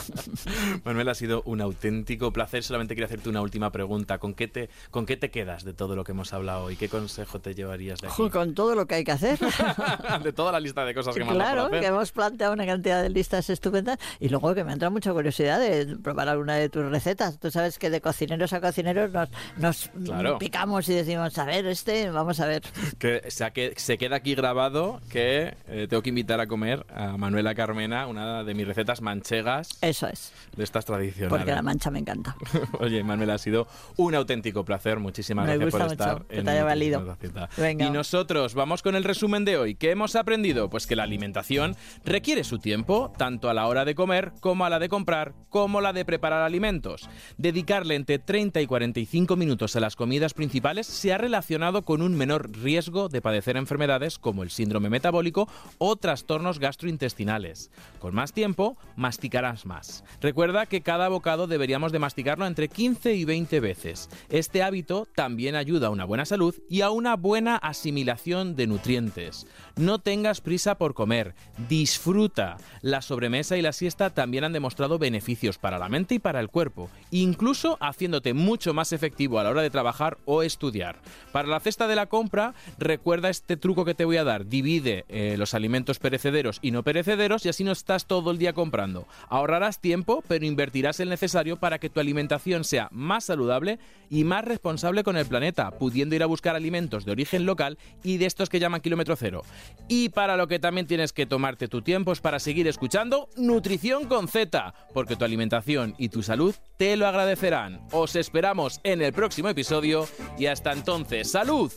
Manuel, 0.84 1.10
ha 1.10 1.16
sido 1.16 1.42
un 1.46 1.62
auténtico 1.62 2.32
placer. 2.34 2.64
Solamente 2.64 2.96
quería 2.96 3.06
hacerte 3.06 3.30
una 3.30 3.42
última 3.42 3.72
pregunta. 3.72 4.18
¿Con 4.18 4.34
qué 4.34 4.48
te, 4.48 4.70
con 4.92 5.06
qué 5.06 5.18
te 5.18 5.30
quedas 5.32 5.64
de 5.64 5.74
todo 5.74 5.96
lo 5.96 6.04
que 6.04 6.12
hemos 6.12 6.34
hablado 6.34 6.66
hoy? 6.66 6.76
¿Qué 6.76 6.90
consejo 6.90 7.40
te 7.40 7.56
llevarías 7.56 8.02
de 8.02 8.08
aquí? 8.08 8.30
Con 8.30 8.54
todo 8.54 8.76
lo 8.76 8.86
que 8.88 8.96
hay 8.96 9.04
que 9.04 9.12
hacer. 9.12 9.40
de 10.24 10.34
toda 10.34 10.52
la 10.52 10.60
lista 10.60 10.86
de 10.86 10.94
cosas 10.94 11.14
que 11.16 11.22
dado 11.22 11.34
Claro, 11.34 11.66
hacer. 11.66 11.80
que 11.82 11.86
hemos 11.88 12.12
planteado 12.12 12.54
una 12.54 12.66
cantidad 12.66 13.02
de 13.02 13.10
listas 13.10 13.50
estupendas 13.50 13.98
y 14.20 14.30
luego 14.30 14.54
que 14.56 14.64
me 14.64 14.74
entra 14.74 14.90
mucha 14.90 15.12
curiosidad 15.14 15.60
de 15.60 15.98
probar 15.98 16.30
alguna 16.30 16.56
de 16.56 16.70
tus 16.70 16.86
recetas. 16.86 17.40
Tú 17.40 17.52
sabes 17.52 17.78
que 17.80 17.90
de 17.90 18.02
cocineros 18.02 18.54
a 18.54 18.62
cocineros 18.62 19.12
nos, 19.12 19.29
nos 19.58 19.90
Claro. 20.06 20.38
picamos 20.40 20.88
y 20.90 20.94
decimos, 20.94 21.38
a 21.38 21.46
ver, 21.46 21.66
este, 21.68 22.10
vamos 22.10 22.40
a 22.40 22.46
ver. 22.48 22.64
Que, 23.00 23.22
o 23.28 23.32
sea, 23.32 23.52
que 23.52 23.74
se 23.78 23.98
queda 23.98 24.18
aquí 24.18 24.36
grabado 24.36 25.00
que 25.10 25.54
eh, 25.68 25.88
tengo 25.90 26.02
que 26.02 26.10
invitar 26.10 26.40
a 26.40 26.48
comer 26.48 26.86
a 26.94 27.18
Manuela 27.18 27.56
Carmena, 27.56 28.08
una 28.08 28.44
de 28.44 28.54
mis 28.54 28.68
recetas 28.68 29.02
manchegas 29.02 29.70
Eso 29.82 30.08
es, 30.08 30.34
de 30.56 30.64
estas 30.64 30.86
tradicionales. 30.86 31.30
porque 31.38 31.52
la 31.56 31.62
mancha 31.62 31.90
me 31.92 32.00
encanta. 32.00 32.36
Oye, 32.80 33.04
Manuel, 33.04 33.30
ha 33.30 33.38
sido 33.38 33.68
un 33.98 34.16
auténtico 34.16 34.66
placer. 34.66 35.00
Muchísimas 35.00 35.46
Me 35.48 35.58
gracias 35.58 35.82
por 35.82 35.92
estar 35.92 36.26
que 36.26 36.42
te 36.42 36.50
haya 36.50 36.64
valido. 36.64 37.18
Venga. 37.58 37.86
Y 37.86 37.90
nosotros 37.92 38.54
vamos 38.54 38.82
con 38.82 38.96
el 38.96 39.04
resumen 39.04 39.46
de 39.46 39.58
hoy. 39.58 39.76
¿Qué 39.76 39.92
hemos 39.92 40.16
aprendido? 40.16 40.70
Pues 40.70 40.88
que 40.88 40.96
la 40.96 41.04
alimentación 41.04 41.76
requiere 42.04 42.44
su 42.44 42.60
tiempo, 42.60 43.14
tanto 43.18 43.50
a 43.50 43.54
la 43.54 43.68
hora 43.68 43.86
de 43.86 43.96
comer 43.96 44.34
como 44.40 44.66
a 44.66 44.70
la 44.70 44.80
de 44.80 44.90
comprar, 44.90 45.34
como 45.50 45.80
la 45.82 45.94
de 45.94 46.06
preparar 46.06 46.42
alimentos. 46.42 47.10
Dedicarle 47.38 47.96
entre 47.96 48.20
30 48.20 48.62
y 48.62 48.68
45 48.68 49.09
minutos 49.12 49.76
a 49.76 49.80
las 49.80 49.96
comidas 49.96 50.34
principales 50.34 50.86
se 50.86 51.12
ha 51.12 51.18
relacionado 51.18 51.82
con 51.82 52.02
un 52.02 52.16
menor 52.16 52.52
riesgo 52.52 53.10
de 53.10 53.22
padecer 53.22 53.58
enfermedades 53.58 54.20
como 54.20 54.44
el 54.44 54.52
síndrome 54.52 54.90
metabólico 54.90 55.48
o 55.80 55.96
trastornos 55.96 56.60
gastrointestinales. 56.60 57.72
Con 58.00 58.14
más 58.14 58.34
tiempo, 58.34 58.78
masticarás 58.96 59.66
más. 59.66 60.04
Recuerda 60.22 60.68
que 60.68 60.82
cada 60.82 61.10
bocado 61.10 61.48
deberíamos 61.48 61.92
de 61.92 62.00
masticarlo 62.00 62.46
entre 62.46 62.70
15 62.70 63.16
y 63.16 63.26
20 63.26 63.60
veces. 63.60 64.10
Este 64.30 64.62
hábito 64.62 65.08
también 65.16 65.56
ayuda 65.56 65.88
a 65.88 65.92
una 65.92 66.06
buena 66.06 66.26
salud 66.26 66.54
y 66.70 66.82
a 66.82 66.92
una 66.92 67.16
buena 67.16 67.58
asimilación 67.58 68.56
de 68.56 68.68
nutrientes. 68.68 69.48
No 69.76 70.00
tengas 70.00 70.40
prisa 70.42 70.76
por 70.76 70.94
comer, 70.94 71.34
disfruta. 71.68 72.58
La 72.82 73.02
sobremesa 73.02 73.58
y 73.58 73.62
la 73.62 73.74
siesta 73.74 74.12
también 74.12 74.44
han 74.44 74.54
demostrado 74.54 75.00
beneficios 75.00 75.58
para 75.58 75.80
la 75.80 75.90
mente 75.90 76.16
y 76.16 76.20
para 76.20 76.40
el 76.40 76.50
cuerpo, 76.50 76.90
incluso 77.12 77.78
haciéndote 77.82 78.34
mucho 78.34 78.74
más 78.74 78.94
efectivo 79.00 79.40
a 79.40 79.44
la 79.44 79.50
hora 79.50 79.62
de 79.62 79.70
trabajar 79.70 80.18
o 80.26 80.44
estudiar. 80.44 81.00
Para 81.32 81.48
la 81.48 81.60
cesta 81.60 81.88
de 81.88 81.96
la 81.96 82.08
compra, 82.08 82.54
recuerda 82.78 83.30
este 83.30 83.58
truco 83.58 83.86
que 83.86 83.96
te 83.96 84.06
voy 84.06 84.18
a 84.18 84.24
dar. 84.24 84.46
Divide 84.48 85.06
eh, 85.08 85.36
los 85.38 85.54
alimentos 85.54 86.00
perecederos 86.00 86.60
y 86.62 86.72
no 86.72 86.84
perecederos 86.84 87.46
y 87.46 87.50
así 87.50 87.64
no 87.64 87.72
estás 87.72 88.06
todo 88.06 88.32
el 88.32 88.38
día 88.38 88.54
comprando. 88.54 89.08
Ahorrarás 89.30 89.80
tiempo, 89.80 90.24
pero 90.28 90.46
invertirás 90.46 91.00
el 91.00 91.10
necesario 91.10 91.58
para 91.58 91.80
que 91.80 91.90
tu 91.90 92.00
alimentación 92.00 92.64
sea 92.64 92.90
más 92.92 93.26
saludable 93.26 93.80
y 94.10 94.24
más 94.24 94.44
responsable 94.44 95.04
con 95.04 95.18
el 95.18 95.26
planeta, 95.26 95.72
pudiendo 95.72 96.16
ir 96.16 96.24
a 96.24 96.28
buscar 96.28 96.56
alimentos 96.56 97.06
de 97.06 97.12
origen 97.12 97.46
local 97.46 97.78
y 98.04 98.18
de 98.18 98.26
estos 98.26 98.50
que 98.50 98.60
llaman 98.60 98.82
kilómetro 98.82 99.16
cero. 99.16 99.44
Y 99.88 100.10
para 100.10 100.36
lo 100.36 100.48
que 100.48 100.60
también 100.60 100.88
tienes 100.88 101.14
que 101.14 101.26
tomarte 101.26 101.68
tu 101.68 101.82
tiempo 101.82 102.12
es 102.12 102.20
para 102.20 102.40
seguir 102.40 102.68
escuchando 102.68 103.30
Nutrición 103.38 104.08
con 104.08 104.28
Z, 104.28 104.74
porque 104.94 105.16
tu 105.16 105.26
alimentación 105.26 105.96
y 105.98 106.10
tu 106.10 106.24
salud 106.24 106.56
te 106.78 106.96
lo 106.98 107.08
agradecerán. 107.08 107.82
Os 107.92 108.16
esperamos 108.16 108.80
en 108.92 109.02
el 109.02 109.14
próximo 109.14 109.50
episodio 109.50 110.08
y 110.38 110.48
hasta 110.48 110.72
entonces, 110.72 111.32
salud 111.32 111.72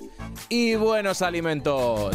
y 0.49 0.75
buenos 0.75 1.23
alimentos. 1.23 2.15